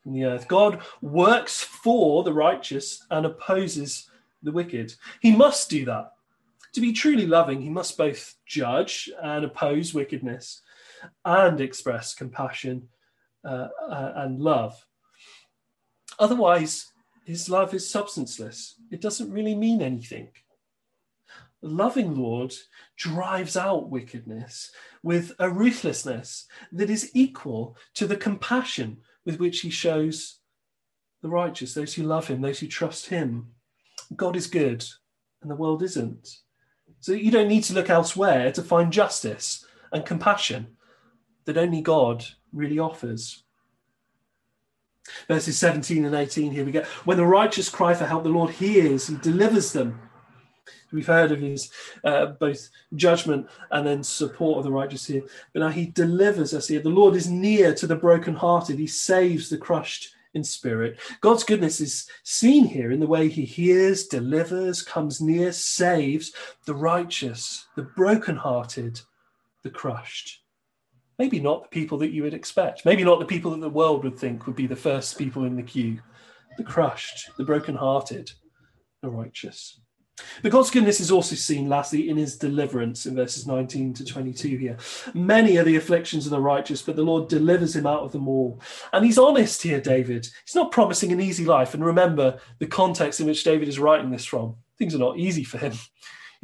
from 0.03 0.15
the 0.15 0.25
earth. 0.25 0.49
God 0.49 0.83
works 1.01 1.63
for 1.63 2.25
the 2.25 2.33
righteous 2.33 3.07
and 3.11 3.25
opposes 3.25 4.11
the 4.43 4.51
wicked. 4.51 4.95
He 5.21 5.35
must 5.35 5.71
do 5.71 5.85
that. 5.85 6.13
To 6.73 6.81
be 6.81 6.93
truly 6.93 7.27
loving, 7.27 7.63
he 7.63 7.71
must 7.71 7.97
both 7.97 8.35
judge 8.47 9.09
and 9.23 9.45
oppose 9.45 9.95
wickedness 9.95 10.63
and 11.25 11.61
express 11.61 12.15
compassion 12.15 12.89
uh, 13.45 13.69
uh, 13.89 14.13
and 14.17 14.41
love. 14.41 14.85
Otherwise, 16.19 16.91
his 17.27 17.51
love 17.51 17.75
is 17.75 17.91
substanceless. 17.91 18.77
It 18.93 19.01
doesn't 19.01 19.33
really 19.33 19.57
mean 19.57 19.83
anything. 19.83 20.29
The 21.61 21.69
loving 21.69 22.15
Lord 22.15 22.55
drives 22.97 23.57
out 23.57 23.91
wickedness 23.91 24.71
with 25.03 25.33
a 25.41 25.51
ruthlessness 25.51 26.47
that 26.71 26.89
is 26.89 27.11
equal 27.15 27.77
to 27.95 28.07
the 28.07 28.17
compassion 28.17 28.99
with 29.25 29.41
which 29.41 29.61
he 29.61 29.71
shows 29.71 30.39
the 31.21 31.29
righteous, 31.29 31.75
those 31.75 31.95
who 31.95 32.05
love 32.05 32.29
him, 32.29 32.43
those 32.43 32.61
who 32.61 32.69
trust 32.69 33.07
him. 33.07 33.49
God 34.15 34.37
is 34.37 34.47
good 34.47 34.85
and 35.43 35.51
the 35.51 35.57
world 35.57 35.83
isn't. 35.83 36.29
So 37.01 37.11
you 37.11 37.33
don't 37.33 37.49
need 37.49 37.65
to 37.65 37.75
look 37.75 37.91
elsewhere 37.91 38.53
to 38.53 38.63
find 38.63 38.93
justice 38.93 39.67
and 39.91 40.07
compassion 40.07 40.77
that 41.45 41.59
only 41.59 41.81
God 41.81 42.25
really 42.53 42.79
offers. 42.79 43.43
Verses 45.29 45.59
17 45.59 46.05
and 46.05 46.15
18, 46.15 46.53
here 46.53 46.65
we 46.65 46.73
go. 46.73 46.85
When 47.05 47.17
the 47.17 47.27
righteous 47.27 47.69
cry 47.69 47.95
for 47.95 48.07
help, 48.07 48.25
the 48.25 48.31
Lord 48.31 48.51
hears 48.51 49.09
and 49.09 49.21
delivers 49.21 49.73
them. 49.73 50.01
We've 50.93 51.07
heard 51.07 51.33
of 51.33 51.41
his 51.41 51.71
uh, 52.05 52.27
both 52.27 52.71
judgment 52.95 53.49
and 53.71 53.87
then 53.87 54.03
support 54.03 54.59
of 54.59 54.65
the 54.65 54.71
righteous 54.71 55.07
here. 55.07 55.23
But 55.53 55.61
now 55.61 55.69
he 55.69 55.87
delivers 55.87 56.55
us 56.55 56.69
here. 56.69 56.81
The 56.81 56.89
Lord 56.89 57.17
is 57.17 57.29
near 57.29 57.75
to 57.75 57.87
the 57.87 57.97
brokenhearted, 57.97 58.79
he 58.79 58.87
saves 58.87 59.49
the 59.49 59.59
crushed 59.59 60.15
in 60.35 60.45
spirit. 60.45 60.99
God's 61.21 61.45
goodness 61.45 61.81
is 61.81 62.09
seen 62.23 62.67
here 62.67 62.93
in 62.93 63.01
the 63.01 63.07
way 63.07 63.29
he 63.29 63.45
hears, 63.45 64.07
delivers, 64.07 64.83
comes 64.83 65.21
near, 65.21 65.51
saves 65.51 66.33
the 66.67 66.75
righteous, 66.75 67.67
the 67.75 67.83
brokenhearted, 67.83 69.01
the 69.63 69.71
crushed. 69.71 70.43
Maybe 71.19 71.41
not 71.41 71.63
the 71.63 71.69
people 71.69 71.99
that 71.99 72.11
you 72.11 72.23
would 72.23 72.35
expect. 72.35 72.85
Maybe 72.85 73.05
not 73.05 73.19
the 73.19 73.25
people 73.25 73.51
that 73.53 73.61
the 73.61 73.71
world 73.71 74.05
would 74.05 74.19
think 74.19 74.47
would 74.47 74.57
be 74.57 74.67
the 74.67 74.77
first 74.77 75.17
people 75.17 75.45
in 75.45 75.57
the 75.57 75.63
queue. 75.63 76.01
The 76.59 76.65
crushed, 76.65 77.31
the 77.37 77.45
brokenhearted, 77.45 78.33
the 79.03 79.11
righteous. 79.11 79.81
But 80.43 80.53
God's 80.53 80.71
goodness 80.71 81.01
is 81.01 81.11
also 81.11 81.35
seen, 81.35 81.69
lastly, 81.69 82.09
in 82.09 82.17
his 82.17 82.39
deliverance 82.39 83.05
in 83.05 83.15
verses 83.15 83.47
19 83.47 83.95
to 83.95 84.05
22 84.05 84.57
here. 84.57 84.77
Many 85.13 85.59
are 85.59 85.65
the 85.65 85.77
afflictions 85.77 86.27
of 86.27 86.31
the 86.31 86.41
righteous, 86.41 86.81
but 86.81 86.97
the 86.97 87.03
Lord 87.03 87.29
delivers 87.29 87.77
him 87.77 87.87
out 87.87 88.03
of 88.03 88.13
them 88.13 88.27
all. 88.29 88.61
And 88.93 89.05
he's 89.05 89.19
honest 89.19 89.63
here, 89.63 89.81
David. 89.81 90.29
He's 90.47 90.55
not 90.55 90.73
promising 90.73 91.13
an 91.13 91.21
easy 91.21 91.45
life. 91.45 91.75
And 91.75 91.85
remember 91.85 92.39
the 92.59 92.67
context 92.67 93.21
in 93.21 93.27
which 93.27 93.45
David 93.45 93.69
is 93.69 93.79
writing 93.79 94.11
this 94.11 94.25
from. 94.25 94.57
Things 94.79 94.95
are 94.95 94.99
not 94.99 95.19
easy 95.19 95.45
for 95.45 95.59
him. 95.59 95.75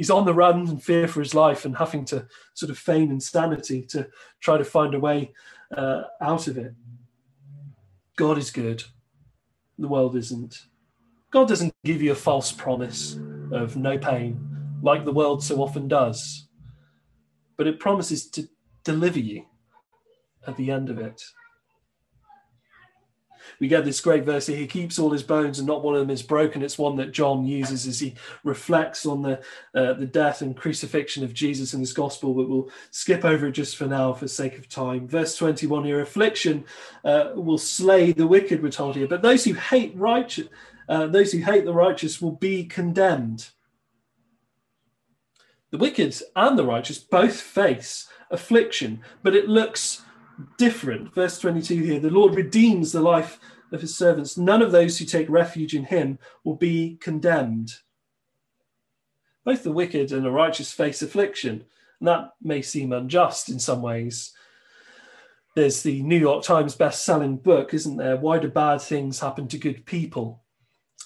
He's 0.02 0.10
on 0.10 0.24
the 0.24 0.34
run 0.34 0.66
and 0.66 0.82
fear 0.82 1.06
for 1.06 1.20
his 1.20 1.32
life 1.32 1.64
and 1.64 1.76
having 1.76 2.04
to 2.06 2.26
sort 2.54 2.70
of 2.70 2.76
feign 2.76 3.12
insanity 3.12 3.82
to 3.90 4.08
try 4.40 4.58
to 4.58 4.64
find 4.64 4.94
a 4.94 4.98
way 4.98 5.32
uh, 5.76 6.02
out 6.20 6.48
of 6.48 6.58
it. 6.58 6.74
God 8.16 8.36
is 8.36 8.50
good, 8.50 8.82
the 9.78 9.86
world 9.86 10.16
isn't. 10.16 10.66
God 11.30 11.46
doesn't 11.46 11.72
give 11.84 12.02
you 12.02 12.10
a 12.10 12.16
false 12.16 12.50
promise 12.50 13.16
of 13.52 13.76
no 13.76 13.96
pain 13.96 14.40
like 14.82 15.04
the 15.04 15.12
world 15.12 15.44
so 15.44 15.62
often 15.62 15.86
does, 15.86 16.48
but 17.56 17.68
it 17.68 17.78
promises 17.78 18.28
to 18.30 18.48
deliver 18.82 19.20
you 19.20 19.46
at 20.48 20.56
the 20.56 20.72
end 20.72 20.90
of 20.90 20.98
it. 20.98 21.22
We 23.60 23.68
get 23.68 23.84
this 23.84 24.00
great 24.00 24.24
verse 24.24 24.46
here. 24.46 24.56
He 24.56 24.66
keeps 24.66 24.98
all 24.98 25.10
his 25.10 25.22
bones, 25.22 25.58
and 25.58 25.66
not 25.66 25.82
one 25.82 25.94
of 25.94 26.00
them 26.00 26.10
is 26.10 26.22
broken. 26.22 26.62
It's 26.62 26.78
one 26.78 26.96
that 26.96 27.12
John 27.12 27.44
uses 27.44 27.86
as 27.86 28.00
he 28.00 28.14
reflects 28.44 29.06
on 29.06 29.22
the 29.22 29.40
uh, 29.74 29.94
the 29.94 30.06
death 30.06 30.42
and 30.42 30.56
crucifixion 30.56 31.24
of 31.24 31.34
Jesus 31.34 31.74
in 31.74 31.80
this 31.80 31.92
gospel. 31.92 32.34
But 32.34 32.48
we'll 32.48 32.70
skip 32.90 33.24
over 33.24 33.46
it 33.46 33.52
just 33.52 33.76
for 33.76 33.86
now, 33.86 34.12
for 34.12 34.28
sake 34.28 34.58
of 34.58 34.68
time. 34.68 35.06
Verse 35.06 35.36
twenty-one 35.36 35.84
Your 35.84 36.00
affliction 36.00 36.64
uh, 37.04 37.32
will 37.34 37.58
slay 37.58 38.12
the 38.12 38.26
wicked. 38.26 38.62
We're 38.62 38.70
told 38.70 38.96
here, 38.96 39.08
but 39.08 39.22
those 39.22 39.44
who 39.44 39.54
hate 39.54 39.94
righteous 39.96 40.48
uh, 40.88 41.06
those 41.06 41.32
who 41.32 41.38
hate 41.38 41.64
the 41.64 41.72
righteous 41.72 42.20
will 42.20 42.32
be 42.32 42.64
condemned. 42.64 43.48
The 45.70 45.78
wicked 45.78 46.14
and 46.36 46.58
the 46.58 46.66
righteous 46.66 46.98
both 46.98 47.40
face 47.40 48.08
affliction, 48.30 49.00
but 49.22 49.34
it 49.34 49.48
looks 49.48 50.02
different. 50.58 51.14
Verse 51.14 51.38
22 51.38 51.82
here 51.82 52.00
the 52.00 52.10
Lord 52.10 52.34
redeems 52.34 52.92
the 52.92 53.00
life 53.00 53.38
of 53.72 53.80
his 53.80 53.96
servants. 53.96 54.36
None 54.36 54.62
of 54.62 54.72
those 54.72 54.98
who 54.98 55.04
take 55.04 55.28
refuge 55.28 55.74
in 55.74 55.84
him 55.84 56.18
will 56.44 56.56
be 56.56 56.98
condemned. 57.00 57.72
Both 59.44 59.64
the 59.64 59.72
wicked 59.72 60.12
and 60.12 60.24
the 60.24 60.30
righteous 60.30 60.72
face 60.72 61.02
affliction, 61.02 61.64
and 61.98 62.08
that 62.08 62.32
may 62.40 62.62
seem 62.62 62.92
unjust 62.92 63.48
in 63.48 63.58
some 63.58 63.82
ways. 63.82 64.32
There's 65.54 65.82
the 65.82 66.02
New 66.02 66.18
York 66.18 66.44
Times 66.44 66.74
best-selling 66.74 67.36
book, 67.38 67.74
isn't 67.74 67.96
there? 67.96 68.16
Why 68.16 68.38
do 68.38 68.48
bad 68.48 68.80
things 68.80 69.20
happen 69.20 69.48
to 69.48 69.58
good 69.58 69.84
people? 69.84 70.42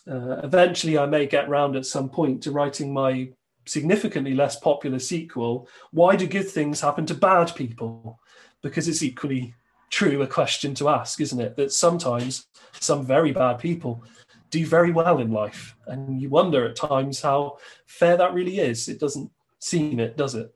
Uh, 0.09 0.40
eventually, 0.44 0.99
I 0.99 1.07
may 1.07 1.27
get 1.27 1.49
round 1.49 1.75
at 1.75 1.87
some 1.87 2.09
point 2.09 2.42
to 2.42 2.53
writing 2.53 2.92
my 2.92 3.31
significantly 3.67 4.35
less 4.35 4.57
popular 4.57 4.99
sequel, 4.99 5.69
Why 5.91 6.17
Do 6.17 6.27
Good 6.27 6.49
Things 6.49 6.81
Happen 6.81 7.07
to 7.07 7.15
Bad 7.15 7.55
People? 7.55 8.19
Because 8.63 8.89
it's 8.89 9.03
equally 9.03 9.55
true 9.91 10.23
a 10.23 10.27
question 10.27 10.75
to 10.75 10.89
ask, 10.89 11.21
isn't 11.21 11.41
it? 11.41 11.57
That 11.57 11.73
sometimes 11.73 12.47
some 12.81 13.05
very 13.05 13.33
bad 13.33 13.59
people 13.59 14.03
do 14.51 14.65
very 14.67 14.93
well 14.93 15.19
in 15.19 15.31
life. 15.31 15.77
And 15.87 16.21
you 16.21 16.29
wonder 16.31 16.67
at 16.67 16.77
times 16.77 17.21
how 17.21 17.59
fair 17.87 18.17
that 18.17 18.35
really 18.35 18.59
is. 18.59 18.89
It 18.89 19.01
doesn't 19.01 19.31
seem 19.59 20.01
it, 20.01 20.17
does 20.17 20.35
it? 20.35 20.55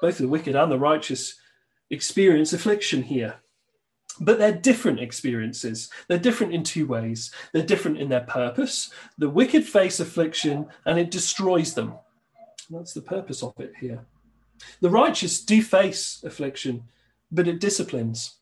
Both 0.00 0.18
the 0.18 0.28
wicked 0.28 0.56
and 0.56 0.70
the 0.70 0.78
righteous 0.78 1.36
experience 1.90 2.52
affliction 2.52 3.02
here. 3.02 3.41
But 4.20 4.38
they're 4.38 4.52
different 4.52 5.00
experiences. 5.00 5.90
They're 6.08 6.18
different 6.18 6.54
in 6.54 6.62
two 6.62 6.86
ways. 6.86 7.30
They're 7.52 7.62
different 7.62 7.98
in 7.98 8.08
their 8.08 8.20
purpose. 8.20 8.90
The 9.18 9.30
wicked 9.30 9.64
face 9.64 10.00
affliction 10.00 10.66
and 10.84 10.98
it 10.98 11.10
destroys 11.10 11.74
them. 11.74 11.94
That's 12.70 12.92
the 12.92 13.02
purpose 13.02 13.42
of 13.42 13.58
it 13.58 13.72
here. 13.80 14.04
The 14.80 14.90
righteous 14.90 15.40
do 15.40 15.62
face 15.62 16.22
affliction, 16.24 16.84
but 17.30 17.48
it 17.48 17.60
disciplines. 17.60 18.36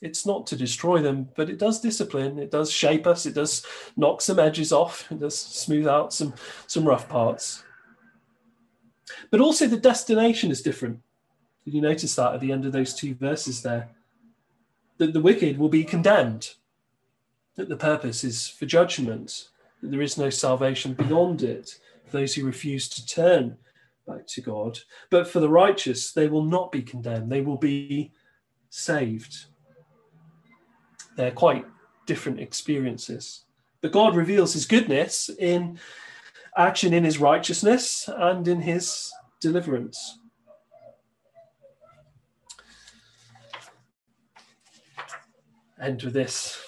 It's 0.00 0.24
not 0.24 0.46
to 0.48 0.56
destroy 0.56 1.02
them, 1.02 1.28
but 1.34 1.50
it 1.50 1.58
does 1.58 1.80
discipline. 1.80 2.38
It 2.38 2.50
does 2.50 2.70
shape 2.70 3.06
us. 3.06 3.26
It 3.26 3.34
does 3.34 3.66
knock 3.96 4.20
some 4.20 4.38
edges 4.38 4.72
off. 4.72 5.10
It 5.10 5.18
does 5.18 5.36
smooth 5.36 5.88
out 5.88 6.12
some, 6.12 6.34
some 6.66 6.84
rough 6.86 7.08
parts. 7.08 7.64
But 9.30 9.40
also 9.40 9.66
the 9.66 9.76
destination 9.76 10.50
is 10.50 10.62
different. 10.62 11.00
Did 11.64 11.74
you 11.74 11.80
notice 11.80 12.14
that 12.14 12.34
at 12.34 12.40
the 12.40 12.52
end 12.52 12.64
of 12.64 12.72
those 12.72 12.94
two 12.94 13.14
verses 13.14 13.62
there? 13.62 13.88
That 14.98 15.12
the 15.12 15.20
wicked 15.20 15.58
will 15.58 15.68
be 15.68 15.84
condemned, 15.84 16.50
that 17.56 17.68
the 17.68 17.76
purpose 17.76 18.24
is 18.24 18.48
for 18.48 18.66
judgment, 18.66 19.48
that 19.80 19.90
there 19.90 20.02
is 20.02 20.18
no 20.18 20.30
salvation 20.30 20.92
beyond 20.94 21.42
it 21.42 21.78
for 22.04 22.18
those 22.18 22.34
who 22.34 22.44
refuse 22.44 22.88
to 22.88 23.06
turn 23.06 23.56
back 24.06 24.26
to 24.26 24.40
God. 24.40 24.78
But 25.10 25.28
for 25.28 25.40
the 25.40 25.48
righteous, 25.48 26.12
they 26.12 26.28
will 26.28 26.44
not 26.44 26.72
be 26.72 26.82
condemned, 26.82 27.30
they 27.30 27.40
will 27.40 27.56
be 27.56 28.12
saved. 28.70 29.46
They're 31.16 31.30
quite 31.30 31.66
different 32.06 32.40
experiences. 32.40 33.44
But 33.80 33.92
God 33.92 34.16
reveals 34.16 34.52
his 34.54 34.66
goodness 34.66 35.30
in 35.38 35.78
action 36.56 36.92
in 36.92 37.04
his 37.04 37.18
righteousness 37.18 38.08
and 38.16 38.46
in 38.48 38.60
his 38.60 39.12
deliverance. 39.40 40.17
End 45.80 46.02
with 46.02 46.14
this. 46.14 46.60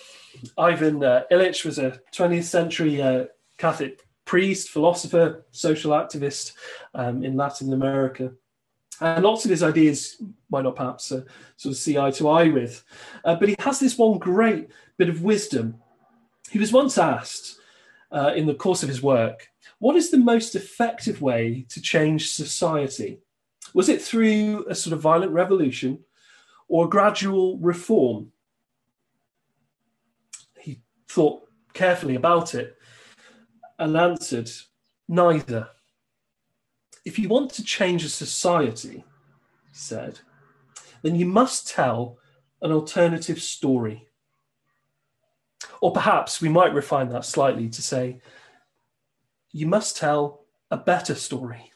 Ivan 0.57 1.03
uh, 1.03 1.25
Illich 1.31 1.65
was 1.65 1.79
a 1.79 2.01
20th 2.13 2.45
century 2.45 3.03
uh, 3.03 3.25
Catholic 3.59 4.01
priest, 4.25 4.69
philosopher, 4.69 5.45
social 5.51 5.93
activist 5.93 6.53
um, 6.95 7.25
in 7.25 7.37
Latin 7.37 7.73
America. 7.73 8.33
And 9.01 9.25
lots 9.25 9.45
of 9.45 9.51
his 9.51 9.63
ideas 9.63 10.23
might 10.51 10.63
not 10.63 10.77
perhaps 10.77 11.11
uh, 11.11 11.23
sort 11.57 11.73
of 11.73 11.79
see 11.79 11.99
eye 11.99 12.11
to 12.13 12.29
eye 12.29 12.49
with. 12.49 12.85
Uh, 13.25 13.35
but 13.35 13.49
he 13.49 13.57
has 13.59 13.81
this 13.81 13.97
one 13.99 14.19
great 14.19 14.69
bit 14.99 15.09
of 15.09 15.23
wisdom. 15.23 15.77
He 16.51 16.59
was 16.59 16.73
once 16.73 16.99
asked 16.99 17.59
uh, 18.13 18.33
in 18.37 18.47
the 18.47 18.55
course 18.55 18.83
of 18.83 18.89
his 18.89 19.03
work, 19.03 19.49
what 19.79 19.97
is 19.97 20.11
the 20.11 20.19
most 20.19 20.55
effective 20.55 21.23
way 21.23 21.65
to 21.71 21.81
change 21.81 22.31
society? 22.31 23.19
Was 23.73 23.89
it 23.89 24.03
through 24.03 24.67
a 24.69 24.75
sort 24.75 24.93
of 24.93 25.01
violent 25.01 25.33
revolution 25.33 26.01
or 26.69 26.89
gradual 26.89 27.57
reform? 27.59 28.33
Thought 31.11 31.43
carefully 31.73 32.15
about 32.15 32.55
it 32.55 32.77
and 33.79 33.97
answered 33.97 34.49
neither. 35.09 35.69
If 37.05 37.19
you 37.19 37.29
want 37.29 37.51
to 37.55 37.65
change 37.65 38.05
a 38.05 38.09
society, 38.09 39.05
he 39.69 39.75
said, 39.75 40.21
then 41.03 41.17
you 41.17 41.27
must 41.27 41.69
tell 41.69 42.19
an 42.63 42.71
alternative 42.71 43.43
story. 43.43 44.07
Or 45.81 45.93
perhaps 45.93 46.41
we 46.41 46.49
might 46.49 46.75
refine 46.75 47.09
that 47.09 47.25
slightly 47.25 47.69
to 47.71 47.83
say, 47.83 48.21
you 49.51 49.67
must 49.67 49.97
tell 49.97 50.45
a 50.71 50.77
better 50.77 51.17
story. 51.17 51.73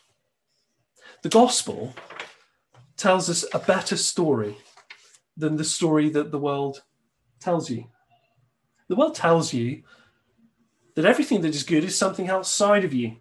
The 1.23 1.29
gospel 1.29 1.95
tells 2.97 3.29
us 3.29 3.45
a 3.53 3.59
better 3.59 3.97
story 3.97 4.57
than 5.37 5.57
the 5.57 5.65
story 5.65 6.09
that 6.11 6.31
the 6.31 6.39
world 6.39 6.83
tells 7.41 7.69
you. 7.69 7.87
The 8.95 9.01
world 9.01 9.17
tells 9.17 9.53
you 9.53 9.83
that 10.95 11.05
everything 11.05 11.41
that 11.41 11.53
is 11.53 11.65
good 11.65 11.83
is 11.83 11.99
something 11.99 12.29
outside 12.29 12.85
of 12.85 12.95
you. 12.95 13.17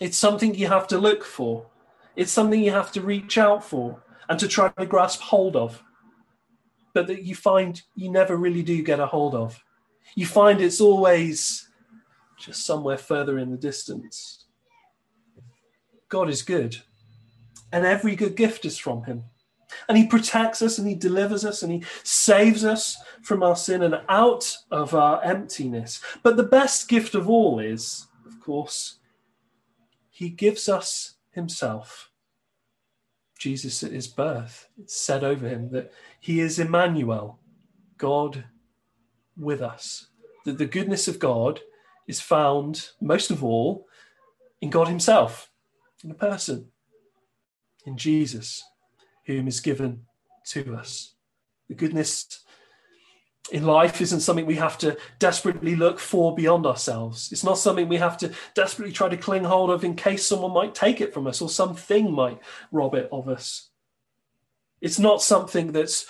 It's 0.00 0.18
something 0.18 0.56
you 0.56 0.66
have 0.66 0.88
to 0.88 0.98
look 0.98 1.22
for. 1.22 1.66
It's 2.16 2.32
something 2.32 2.60
you 2.60 2.72
have 2.72 2.90
to 2.94 3.00
reach 3.00 3.38
out 3.38 3.62
for 3.62 4.02
and 4.28 4.40
to 4.40 4.48
try 4.48 4.70
to 4.70 4.86
grasp 4.86 5.20
hold 5.20 5.54
of. 5.54 5.84
But 6.94 7.06
that 7.06 7.22
you 7.22 7.36
find 7.36 7.80
you 7.94 8.10
never 8.10 8.36
really 8.36 8.64
do 8.64 8.82
get 8.82 8.98
a 8.98 9.06
hold 9.06 9.36
of. 9.36 9.62
You 10.16 10.26
find 10.26 10.60
it's 10.60 10.80
always 10.80 11.68
just 12.36 12.66
somewhere 12.66 12.98
further 12.98 13.38
in 13.38 13.52
the 13.52 13.56
distance. 13.56 14.46
God 16.08 16.28
is 16.28 16.42
good, 16.42 16.76
and 17.70 17.86
every 17.86 18.16
good 18.16 18.34
gift 18.34 18.64
is 18.64 18.78
from 18.78 19.04
Him. 19.04 19.26
And 19.88 19.98
he 19.98 20.06
protects 20.06 20.62
us 20.62 20.78
and 20.78 20.88
he 20.88 20.94
delivers 20.94 21.44
us 21.44 21.62
and 21.62 21.72
he 21.72 21.84
saves 22.02 22.64
us 22.64 22.96
from 23.22 23.42
our 23.42 23.56
sin 23.56 23.82
and 23.82 24.00
out 24.08 24.56
of 24.70 24.94
our 24.94 25.22
emptiness. 25.22 26.00
But 26.22 26.36
the 26.36 26.42
best 26.42 26.88
gift 26.88 27.14
of 27.14 27.28
all 27.28 27.58
is, 27.58 28.06
of 28.26 28.40
course, 28.40 28.98
he 30.10 30.30
gives 30.30 30.68
us 30.68 31.14
himself. 31.30 32.10
Jesus 33.38 33.84
at 33.84 33.92
his 33.92 34.08
birth, 34.08 34.68
it's 34.80 34.96
said 34.96 35.22
over 35.22 35.48
him 35.48 35.70
that 35.70 35.92
he 36.18 36.40
is 36.40 36.58
Emmanuel, 36.58 37.38
God 37.96 38.44
with 39.36 39.62
us. 39.62 40.08
That 40.44 40.58
the 40.58 40.66
goodness 40.66 41.06
of 41.06 41.18
God 41.20 41.60
is 42.08 42.20
found 42.20 42.88
most 43.00 43.30
of 43.30 43.44
all 43.44 43.86
in 44.60 44.70
God 44.70 44.88
himself, 44.88 45.50
in 46.02 46.10
a 46.10 46.14
person, 46.14 46.68
in 47.86 47.96
Jesus, 47.96 48.64
whom 49.28 49.46
is 49.46 49.60
given 49.60 50.00
to 50.46 50.74
us. 50.74 51.14
The 51.68 51.74
goodness 51.74 52.40
in 53.52 53.64
life 53.64 54.00
isn't 54.00 54.20
something 54.20 54.46
we 54.46 54.56
have 54.56 54.78
to 54.78 54.96
desperately 55.18 55.76
look 55.76 55.98
for 55.98 56.34
beyond 56.34 56.64
ourselves. 56.66 57.30
It's 57.30 57.44
not 57.44 57.58
something 57.58 57.88
we 57.88 57.98
have 57.98 58.16
to 58.18 58.32
desperately 58.54 58.92
try 58.92 59.10
to 59.10 59.16
cling 59.18 59.44
hold 59.44 59.70
of 59.70 59.84
in 59.84 59.94
case 59.94 60.26
someone 60.26 60.52
might 60.52 60.74
take 60.74 61.02
it 61.02 61.12
from 61.12 61.26
us 61.26 61.42
or 61.42 61.50
something 61.50 62.10
might 62.10 62.40
rob 62.72 62.94
it 62.94 63.08
of 63.12 63.28
us. 63.28 63.68
It's 64.80 64.98
not 64.98 65.22
something 65.22 65.72
that's 65.72 66.06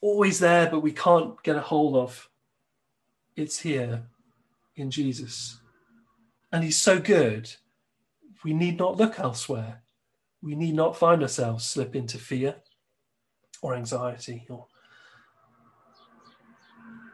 always 0.00 0.38
there 0.38 0.70
but 0.70 0.80
we 0.80 0.92
can't 0.92 1.42
get 1.42 1.56
a 1.56 1.60
hold 1.60 1.96
of. 1.96 2.30
It's 3.34 3.58
here 3.58 4.04
in 4.76 4.92
Jesus. 4.92 5.58
And 6.52 6.62
He's 6.62 6.78
so 6.78 7.00
good, 7.00 7.52
we 8.44 8.54
need 8.54 8.78
not 8.78 8.96
look 8.96 9.18
elsewhere. 9.18 9.82
We 10.42 10.54
need 10.54 10.74
not 10.74 10.96
find 10.96 11.22
ourselves 11.22 11.64
slip 11.64 11.94
into 11.94 12.18
fear 12.18 12.56
or 13.62 13.74
anxiety 13.74 14.46
or 14.48 14.66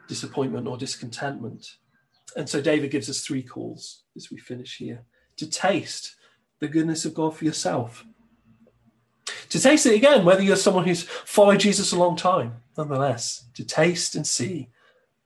disappointment 0.07 0.67
or 0.67 0.77
discontentment. 0.77 1.75
And 2.35 2.47
so 2.47 2.61
David 2.61 2.91
gives 2.91 3.09
us 3.09 3.21
three 3.25 3.43
calls 3.43 4.03
as 4.15 4.31
we 4.31 4.37
finish 4.37 4.77
here 4.77 5.03
to 5.37 5.49
taste 5.49 6.15
the 6.59 6.67
goodness 6.67 7.05
of 7.05 7.13
God 7.13 7.35
for 7.35 7.45
yourself. 7.45 8.05
To 9.49 9.59
taste 9.59 9.85
it 9.85 9.95
again, 9.95 10.25
whether 10.25 10.41
you're 10.41 10.55
someone 10.55 10.85
who's 10.85 11.03
followed 11.03 11.59
Jesus 11.59 11.91
a 11.91 11.99
long 11.99 12.15
time, 12.15 12.55
nonetheless, 12.77 13.45
to 13.53 13.63
taste 13.63 14.15
and 14.15 14.25
see 14.25 14.69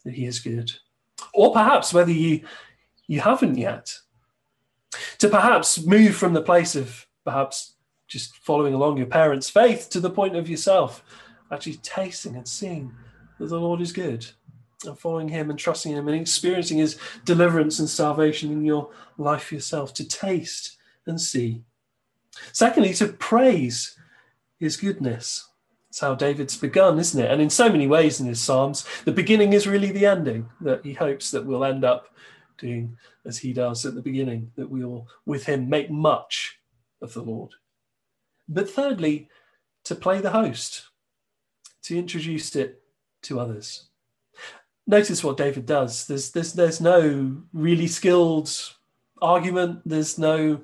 that 0.06 0.14
he 0.14 0.26
is 0.26 0.40
good. 0.40 0.72
Or 1.34 1.54
perhaps 1.54 1.94
whether 1.94 2.12
you 2.12 2.42
you 3.08 3.20
haven't 3.20 3.58
yet. 3.58 3.94
To 5.20 5.28
perhaps 5.28 5.86
move 5.86 6.16
from 6.16 6.34
the 6.34 6.42
place 6.42 6.76
of 6.76 7.08
perhaps 7.26 7.71
just 8.12 8.36
following 8.36 8.74
along 8.74 8.98
your 8.98 9.08
parents' 9.08 9.50
faith 9.50 9.90
to 9.90 10.02
the 10.02 10.10
point 10.10 10.36
of 10.36 10.50
yourself 10.50 11.02
actually 11.50 11.76
tasting 11.78 12.36
and 12.36 12.46
seeing 12.46 12.94
that 13.40 13.48
the 13.48 13.60
Lord 13.60 13.80
is 13.80 13.94
good 13.94 14.26
and 14.86 15.00
following 15.00 15.30
him 15.30 15.50
and 15.50 15.58
trusting 15.58 15.94
him 15.94 16.10
and 16.10 16.20
experiencing 16.20 16.80
his 16.80 16.98
deliverance 17.24 17.80
and 17.80 17.90
salvation 17.90 18.52
in 18.52 18.66
your 18.66 18.90
life 19.18 19.52
yourself 19.52 19.94
to 19.94 20.06
taste 20.06 20.78
and 21.08 21.22
see. 21.22 21.64
Secondly, 22.52 22.94
to 22.96 23.08
praise 23.08 23.98
his 24.60 24.76
goodness. 24.76 25.48
That's 25.88 26.00
how 26.02 26.16
David's 26.16 26.58
begun, 26.58 27.00
isn't 27.00 27.22
it? 27.22 27.32
And 27.32 27.42
in 27.42 27.50
so 27.50 27.70
many 27.70 27.88
ways 27.88 28.20
in 28.20 28.28
his 28.28 28.42
Psalms, 28.42 28.86
the 29.06 29.12
beginning 29.12 29.54
is 29.54 29.68
really 29.68 29.92
the 29.92 30.06
ending, 30.06 30.50
that 30.60 30.84
he 30.84 30.94
hopes 30.94 31.32
that 31.32 31.46
we'll 31.46 31.66
end 31.66 31.86
up 31.86 32.14
doing 32.58 32.98
as 33.26 33.38
he 33.38 33.54
does 33.54 33.86
at 33.86 33.96
the 33.96 34.02
beginning, 34.02 34.52
that 34.56 34.70
we 34.70 34.84
will, 34.84 35.08
with 35.26 35.46
him, 35.46 35.70
make 35.70 35.90
much 35.90 36.60
of 37.02 37.14
the 37.14 37.22
Lord. 37.22 37.52
But 38.54 38.70
thirdly, 38.70 39.30
to 39.86 39.96
play 39.96 40.22
the 40.22 40.32
host, 40.32 40.84
to 41.84 41.98
introduce 41.98 42.56
it 42.56 42.84
to 43.24 43.40
others 43.40 43.90
notice 44.88 45.24
what 45.24 45.38
David 45.38 45.66
does. 45.66 46.06
There's 46.06 46.32
there's 46.32 46.54
there's 46.54 46.82
no 46.82 47.42
really 47.54 47.88
skilled 47.88 48.52
argument. 49.22 49.82
There's 49.86 50.18
no 50.18 50.62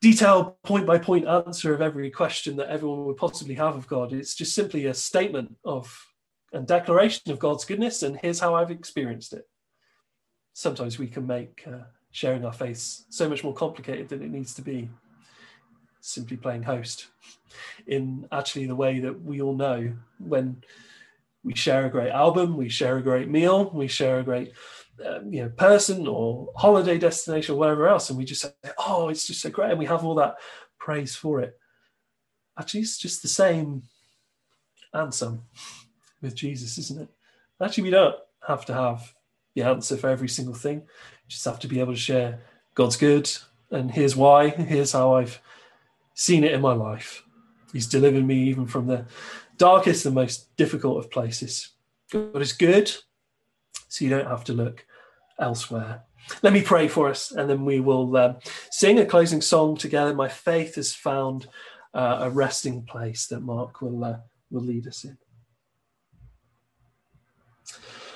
detailed 0.00 0.60
point 0.62 0.86
by 0.86 0.98
point 0.98 1.26
answer 1.26 1.74
of 1.74 1.80
every 1.80 2.10
question 2.10 2.56
that 2.56 2.68
everyone 2.68 3.04
would 3.06 3.16
possibly 3.16 3.54
have 3.54 3.76
of 3.76 3.86
God. 3.86 4.12
It's 4.12 4.34
just 4.34 4.54
simply 4.54 4.86
a 4.86 4.94
statement 4.94 5.56
of 5.64 6.06
and 6.52 6.66
declaration 6.66 7.32
of 7.32 7.38
God's 7.38 7.64
goodness, 7.64 8.02
and 8.02 8.18
here's 8.22 8.40
how 8.40 8.54
I've 8.54 8.70
experienced 8.70 9.32
it. 9.32 9.46
Sometimes 10.52 10.98
we 10.98 11.08
can 11.08 11.26
make 11.26 11.64
uh, 11.66 11.84
sharing 12.12 12.44
our 12.44 12.52
faith 12.52 13.04
so 13.10 13.28
much 13.28 13.44
more 13.44 13.52
complicated 13.52 14.08
than 14.08 14.22
it 14.22 14.30
needs 14.30 14.54
to 14.54 14.62
be. 14.62 14.88
Simply 16.06 16.36
playing 16.36 16.62
host 16.62 17.08
in 17.88 18.28
actually 18.30 18.66
the 18.66 18.76
way 18.76 19.00
that 19.00 19.22
we 19.22 19.40
all 19.40 19.56
know 19.56 19.92
when 20.18 20.62
we 21.42 21.52
share 21.54 21.86
a 21.86 21.90
great 21.90 22.10
album, 22.10 22.56
we 22.56 22.68
share 22.68 22.96
a 22.96 23.02
great 23.02 23.28
meal, 23.28 23.70
we 23.70 23.88
share 23.88 24.20
a 24.20 24.22
great 24.22 24.52
um, 25.04 25.32
you 25.32 25.42
know 25.42 25.48
person 25.48 26.06
or 26.06 26.52
holiday 26.54 26.96
destination 26.96 27.56
or 27.56 27.58
wherever 27.58 27.88
else, 27.88 28.08
and 28.08 28.16
we 28.16 28.24
just 28.24 28.42
say, 28.42 28.52
"Oh, 28.78 29.08
it's 29.08 29.26
just 29.26 29.40
so 29.40 29.50
great," 29.50 29.70
and 29.70 29.80
we 29.80 29.86
have 29.86 30.04
all 30.04 30.14
that 30.14 30.36
praise 30.78 31.16
for 31.16 31.40
it. 31.40 31.58
Actually, 32.56 32.80
it's 32.80 32.98
just 32.98 33.22
the 33.22 33.28
same 33.28 33.82
some 35.10 35.42
with 36.22 36.36
Jesus, 36.36 36.78
isn't 36.78 37.02
it? 37.02 37.08
Actually, 37.60 37.82
we 37.82 37.90
don't 37.90 38.16
have 38.46 38.64
to 38.66 38.74
have 38.74 39.12
the 39.56 39.62
answer 39.62 39.96
for 39.96 40.08
every 40.08 40.28
single 40.28 40.54
thing. 40.54 40.78
We 40.78 41.28
just 41.28 41.44
have 41.44 41.58
to 41.60 41.68
be 41.68 41.80
able 41.80 41.94
to 41.94 41.98
share 41.98 42.42
God's 42.76 42.96
good, 42.96 43.28
and 43.72 43.90
here's 43.90 44.14
why. 44.14 44.50
Here's 44.50 44.92
how 44.92 45.16
I've 45.16 45.40
seen 46.16 46.42
it 46.42 46.52
in 46.52 46.60
my 46.60 46.72
life. 46.72 47.22
He's 47.72 47.86
delivered 47.86 48.26
me 48.26 48.48
even 48.48 48.66
from 48.66 48.86
the 48.86 49.04
darkest 49.58 50.06
and 50.06 50.14
most 50.14 50.56
difficult 50.56 50.98
of 50.98 51.10
places. 51.10 51.70
God 52.10 52.40
is 52.40 52.52
good, 52.52 52.90
so 53.88 54.04
you 54.04 54.10
don't 54.10 54.26
have 54.26 54.44
to 54.44 54.52
look 54.52 54.84
elsewhere. 55.38 56.02
Let 56.42 56.52
me 56.52 56.62
pray 56.62 56.88
for 56.88 57.08
us, 57.08 57.30
and 57.30 57.48
then 57.48 57.64
we 57.64 57.78
will 57.78 58.16
um, 58.16 58.36
sing 58.70 58.98
a 58.98 59.06
closing 59.06 59.40
song 59.40 59.76
together. 59.76 60.14
My 60.14 60.28
faith 60.28 60.74
has 60.76 60.92
found 60.92 61.46
uh, 61.94 62.18
a 62.22 62.30
resting 62.30 62.82
place 62.82 63.26
that 63.26 63.40
Mark 63.40 63.80
will 63.80 64.02
uh, 64.02 64.18
will 64.50 64.62
lead 64.62 64.88
us 64.88 65.04
in. 65.04 65.18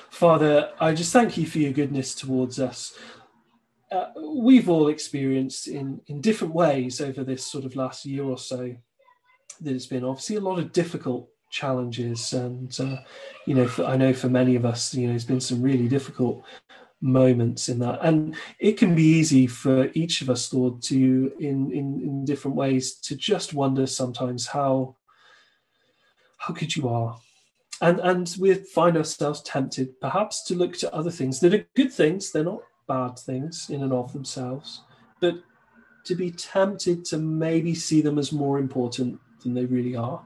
Father, 0.09 0.71
I 0.79 0.93
just 0.93 1.13
thank 1.13 1.37
you 1.37 1.45
for 1.45 1.59
your 1.59 1.71
goodness 1.71 2.13
towards 2.13 2.59
us. 2.59 2.97
Uh, 3.91 4.07
we've 4.35 4.69
all 4.69 4.87
experienced 4.87 5.67
in 5.67 5.99
in 6.07 6.21
different 6.21 6.53
ways 6.53 7.01
over 7.01 7.23
this 7.23 7.45
sort 7.45 7.65
of 7.65 7.75
last 7.75 8.05
year 8.05 8.23
or 8.23 8.37
so 8.37 8.73
that 9.59 9.75
it's 9.75 9.85
been 9.85 10.05
obviously 10.05 10.37
a 10.37 10.41
lot 10.41 10.57
of 10.59 10.71
difficult 10.71 11.29
challenges. 11.49 12.31
And 12.33 12.77
uh, 12.79 12.97
you 13.45 13.53
know 13.53 13.67
for, 13.67 13.83
i 13.85 13.97
know 13.97 14.13
for 14.13 14.29
many 14.29 14.55
of 14.55 14.65
us 14.65 14.93
you 14.93 15.07
know 15.07 15.13
there's 15.13 15.25
been 15.25 15.41
some 15.41 15.61
really 15.61 15.87
difficult 15.87 16.43
moments 17.01 17.67
in 17.67 17.79
that. 17.79 17.99
And 18.01 18.35
it 18.59 18.77
can 18.77 18.95
be 18.95 19.03
easy 19.03 19.47
for 19.47 19.89
each 19.93 20.21
of 20.21 20.29
us 20.29 20.53
lord 20.53 20.81
to 20.83 21.33
in 21.39 21.71
in, 21.71 22.01
in 22.01 22.25
different 22.25 22.55
ways 22.55 22.95
to 22.99 23.15
just 23.15 23.53
wonder 23.53 23.85
sometimes 23.87 24.47
how 24.47 24.95
how 26.37 26.53
good 26.53 26.75
you 26.75 26.87
are. 26.87 27.17
And 27.81 27.99
and 27.99 28.33
we 28.39 28.53
find 28.53 28.95
ourselves 28.95 29.41
tempted 29.41 29.99
perhaps 29.99 30.43
to 30.43 30.55
look 30.55 30.77
to 30.77 30.93
other 30.93 31.11
things 31.11 31.39
that 31.41 31.53
are 31.53 31.65
good 31.75 31.91
things. 31.91 32.31
They're 32.31 32.43
not 32.43 32.61
bad 32.93 33.13
things 33.27 33.69
in 33.69 33.83
and 33.83 33.93
of 33.93 34.13
themselves 34.13 34.81
but 35.21 35.35
to 36.03 36.15
be 36.15 36.31
tempted 36.31 37.05
to 37.05 37.17
maybe 37.17 37.73
see 37.73 38.01
them 38.01 38.17
as 38.17 38.33
more 38.33 38.59
important 38.59 39.19
than 39.41 39.53
they 39.53 39.65
really 39.65 39.95
are. 39.95 40.21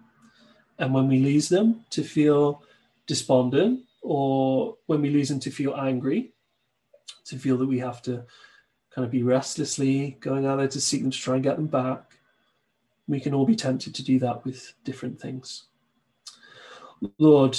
And 0.79 0.93
when 0.93 1.07
we 1.07 1.19
lose 1.19 1.49
them, 1.49 1.85
to 1.91 2.03
feel 2.03 2.63
despondent, 3.05 3.81
or 4.01 4.77
when 4.87 5.01
we 5.01 5.09
lose 5.09 5.29
them, 5.29 5.39
to 5.41 5.51
feel 5.51 5.75
angry, 5.75 6.33
to 7.25 7.37
feel 7.37 7.57
that 7.57 7.67
we 7.67 7.79
have 7.79 8.01
to 8.03 8.25
kind 8.93 9.05
of 9.05 9.11
be 9.11 9.23
restlessly 9.23 10.17
going 10.21 10.45
out 10.45 10.57
there 10.57 10.67
to 10.67 10.81
seek 10.81 11.01
them 11.01 11.11
to 11.11 11.17
try 11.17 11.35
and 11.35 11.43
get 11.43 11.57
them 11.57 11.67
back. 11.67 12.19
We 13.07 13.19
can 13.19 13.33
all 13.33 13.45
be 13.45 13.55
tempted 13.55 13.93
to 13.95 14.03
do 14.03 14.17
that 14.19 14.43
with 14.45 14.73
different 14.83 15.19
things. 15.19 15.65
Lord, 17.19 17.57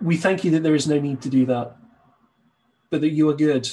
we 0.00 0.16
thank 0.16 0.44
you 0.44 0.52
that 0.52 0.62
there 0.62 0.74
is 0.74 0.86
no 0.86 0.98
need 0.98 1.20
to 1.22 1.28
do 1.28 1.44
that, 1.46 1.76
but 2.90 3.00
that 3.00 3.10
you 3.10 3.28
are 3.28 3.34
good 3.34 3.68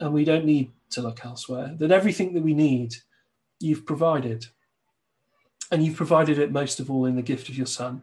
and 0.00 0.12
we 0.12 0.24
don't 0.24 0.44
need 0.44 0.72
to 0.90 1.02
look 1.02 1.24
elsewhere, 1.24 1.74
that 1.78 1.92
everything 1.92 2.32
that 2.34 2.42
we 2.42 2.54
need, 2.54 2.96
you've 3.60 3.86
provided. 3.86 4.46
And 5.70 5.84
you've 5.84 5.96
provided 5.96 6.38
it 6.38 6.50
most 6.50 6.80
of 6.80 6.90
all 6.90 7.04
in 7.04 7.14
the 7.14 7.22
gift 7.22 7.48
of 7.48 7.56
your 7.56 7.66
Son. 7.66 8.02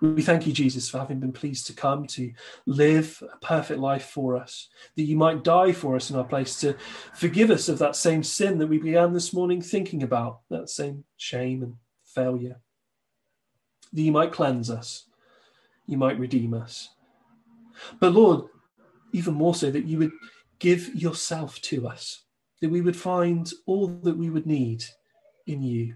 We 0.00 0.22
thank 0.22 0.46
you, 0.46 0.52
Jesus, 0.52 0.88
for 0.88 0.98
having 0.98 1.18
been 1.20 1.32
pleased 1.32 1.66
to 1.66 1.74
come 1.74 2.06
to 2.08 2.32
live 2.64 3.22
a 3.32 3.36
perfect 3.44 3.80
life 3.80 4.04
for 4.04 4.36
us, 4.36 4.68
that 4.96 5.02
you 5.02 5.16
might 5.16 5.44
die 5.44 5.72
for 5.72 5.96
us 5.96 6.08
in 6.08 6.16
our 6.16 6.24
place 6.24 6.58
to 6.60 6.74
forgive 7.14 7.50
us 7.50 7.68
of 7.68 7.78
that 7.80 7.96
same 7.96 8.22
sin 8.22 8.56
that 8.58 8.68
we 8.68 8.78
began 8.78 9.12
this 9.12 9.34
morning 9.34 9.60
thinking 9.60 10.02
about, 10.02 10.40
that 10.48 10.70
same 10.70 11.04
shame 11.16 11.62
and 11.62 11.74
failure. 12.04 12.60
That 13.92 14.02
you 14.02 14.12
might 14.12 14.32
cleanse 14.32 14.70
us, 14.70 15.04
you 15.86 15.98
might 15.98 16.18
redeem 16.18 16.54
us. 16.54 16.90
But 17.98 18.12
Lord, 18.12 18.44
even 19.12 19.34
more 19.34 19.54
so, 19.54 19.70
that 19.70 19.86
you 19.86 19.98
would 19.98 20.12
give 20.60 20.94
yourself 20.94 21.60
to 21.62 21.88
us, 21.88 22.22
that 22.60 22.70
we 22.70 22.80
would 22.80 22.96
find 22.96 23.52
all 23.66 23.88
that 23.88 24.16
we 24.16 24.30
would 24.30 24.46
need 24.46 24.84
in 25.46 25.62
you. 25.62 25.94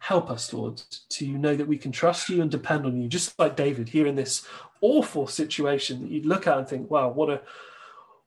Help 0.00 0.30
us, 0.30 0.52
Lord, 0.52 0.82
to 1.08 1.26
know 1.26 1.56
that 1.56 1.66
we 1.66 1.78
can 1.78 1.90
trust 1.90 2.28
you 2.28 2.42
and 2.42 2.50
depend 2.50 2.84
on 2.84 3.00
you, 3.00 3.08
just 3.08 3.38
like 3.38 3.56
David 3.56 3.88
here 3.88 4.06
in 4.06 4.14
this 4.14 4.46
awful 4.80 5.26
situation 5.26 6.02
that 6.02 6.10
you'd 6.10 6.26
look 6.26 6.46
at 6.46 6.58
and 6.58 6.68
think, 6.68 6.90
wow, 6.90 7.08
what 7.08 7.30
a 7.30 7.40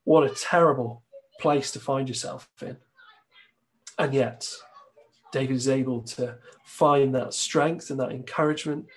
what 0.03 0.24
a 0.24 0.34
terrible 0.34 1.03
place 1.39 1.72
to 1.72 1.80
find 1.80 2.10
yourself 2.10 2.49
in. 2.62 2.78
And 3.97 4.14
yet, 4.14 4.49
David 5.32 5.55
is 5.55 5.70
able 5.70 6.01
to 6.01 6.38
find 6.66 7.14
that 7.14 7.34
strength 7.34 7.91
and 7.91 7.99
that 7.99 8.12
encouragement 8.12 8.88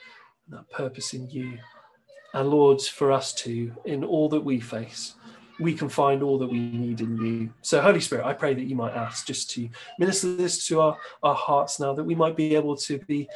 and 0.46 0.58
that 0.58 0.70
purpose 0.70 1.12
in 1.12 1.28
you. 1.28 1.58
And 2.34 2.48
Lord, 2.48 2.80
for 2.80 3.12
us 3.12 3.34
too, 3.34 3.72
in 3.84 4.04
all 4.04 4.28
that 4.30 4.40
we 4.40 4.58
face, 4.58 5.14
we 5.62 5.74
can 5.74 5.88
find 5.88 6.22
all 6.22 6.38
that 6.38 6.50
we 6.50 6.58
need 6.58 7.00
in 7.00 7.16
you. 7.16 7.50
So, 7.62 7.80
Holy 7.80 8.00
Spirit, 8.00 8.26
I 8.26 8.32
pray 8.32 8.54
that 8.54 8.64
you 8.64 8.76
might 8.76 8.94
ask 8.94 9.26
just 9.26 9.50
to 9.52 9.68
minister 9.98 10.34
this 10.34 10.66
to 10.66 10.80
our, 10.80 10.98
our 11.22 11.34
hearts 11.34 11.80
now, 11.80 11.94
that 11.94 12.04
we 12.04 12.14
might 12.14 12.36
be 12.36 12.54
able 12.54 12.76
to 12.76 12.98
be 12.98 13.28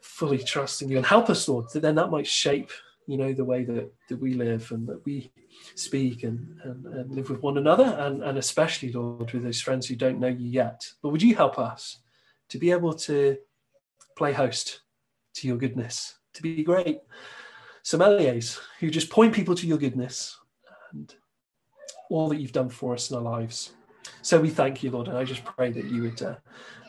fully 0.00 0.38
trusting 0.38 0.88
you 0.88 0.96
and 0.96 1.06
help 1.06 1.30
us, 1.30 1.48
Lord, 1.48 1.66
that 1.72 1.80
then 1.80 1.94
that 1.94 2.10
might 2.10 2.26
shape, 2.26 2.70
you 3.06 3.16
know, 3.16 3.32
the 3.32 3.44
way 3.44 3.64
that, 3.64 3.92
that 4.08 4.20
we 4.20 4.34
live 4.34 4.70
and 4.70 4.86
that 4.88 5.04
we 5.04 5.32
speak 5.74 6.24
and, 6.24 6.58
and, 6.64 6.86
and 6.86 7.10
live 7.12 7.30
with 7.30 7.42
one 7.42 7.58
another, 7.58 7.96
and, 7.98 8.22
and 8.22 8.38
especially, 8.38 8.92
Lord, 8.92 9.32
with 9.32 9.44
those 9.44 9.60
friends 9.60 9.86
who 9.86 9.96
don't 9.96 10.20
know 10.20 10.28
you 10.28 10.48
yet. 10.48 10.86
But 11.02 11.10
would 11.10 11.22
you 11.22 11.34
help 11.34 11.58
us 11.58 11.98
to 12.48 12.58
be 12.58 12.70
able 12.70 12.94
to 12.94 13.38
play 14.16 14.32
host 14.32 14.80
to 15.34 15.46
your 15.46 15.56
goodness, 15.56 16.18
to 16.34 16.42
be 16.42 16.62
great 16.62 17.00
sommeliers 17.82 18.60
who 18.78 18.90
just 18.90 19.10
point 19.10 19.34
people 19.34 19.54
to 19.54 19.66
your 19.66 19.78
goodness 19.78 20.36
and 20.92 21.14
all 22.10 22.28
that 22.28 22.40
you've 22.40 22.52
done 22.52 22.68
for 22.68 22.94
us 22.94 23.10
in 23.10 23.16
our 23.16 23.22
lives. 23.22 23.72
So 24.22 24.40
we 24.40 24.50
thank 24.50 24.82
you, 24.82 24.90
Lord, 24.90 25.08
and 25.08 25.16
I 25.16 25.24
just 25.24 25.44
pray 25.44 25.70
that 25.72 25.84
you 25.84 26.02
would 26.02 26.22
uh, 26.22 26.36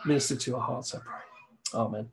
minister 0.06 0.36
to 0.36 0.56
our 0.56 0.62
hearts, 0.62 0.96
I 0.96 1.00
pray. 1.00 1.80
Amen. 1.80 2.10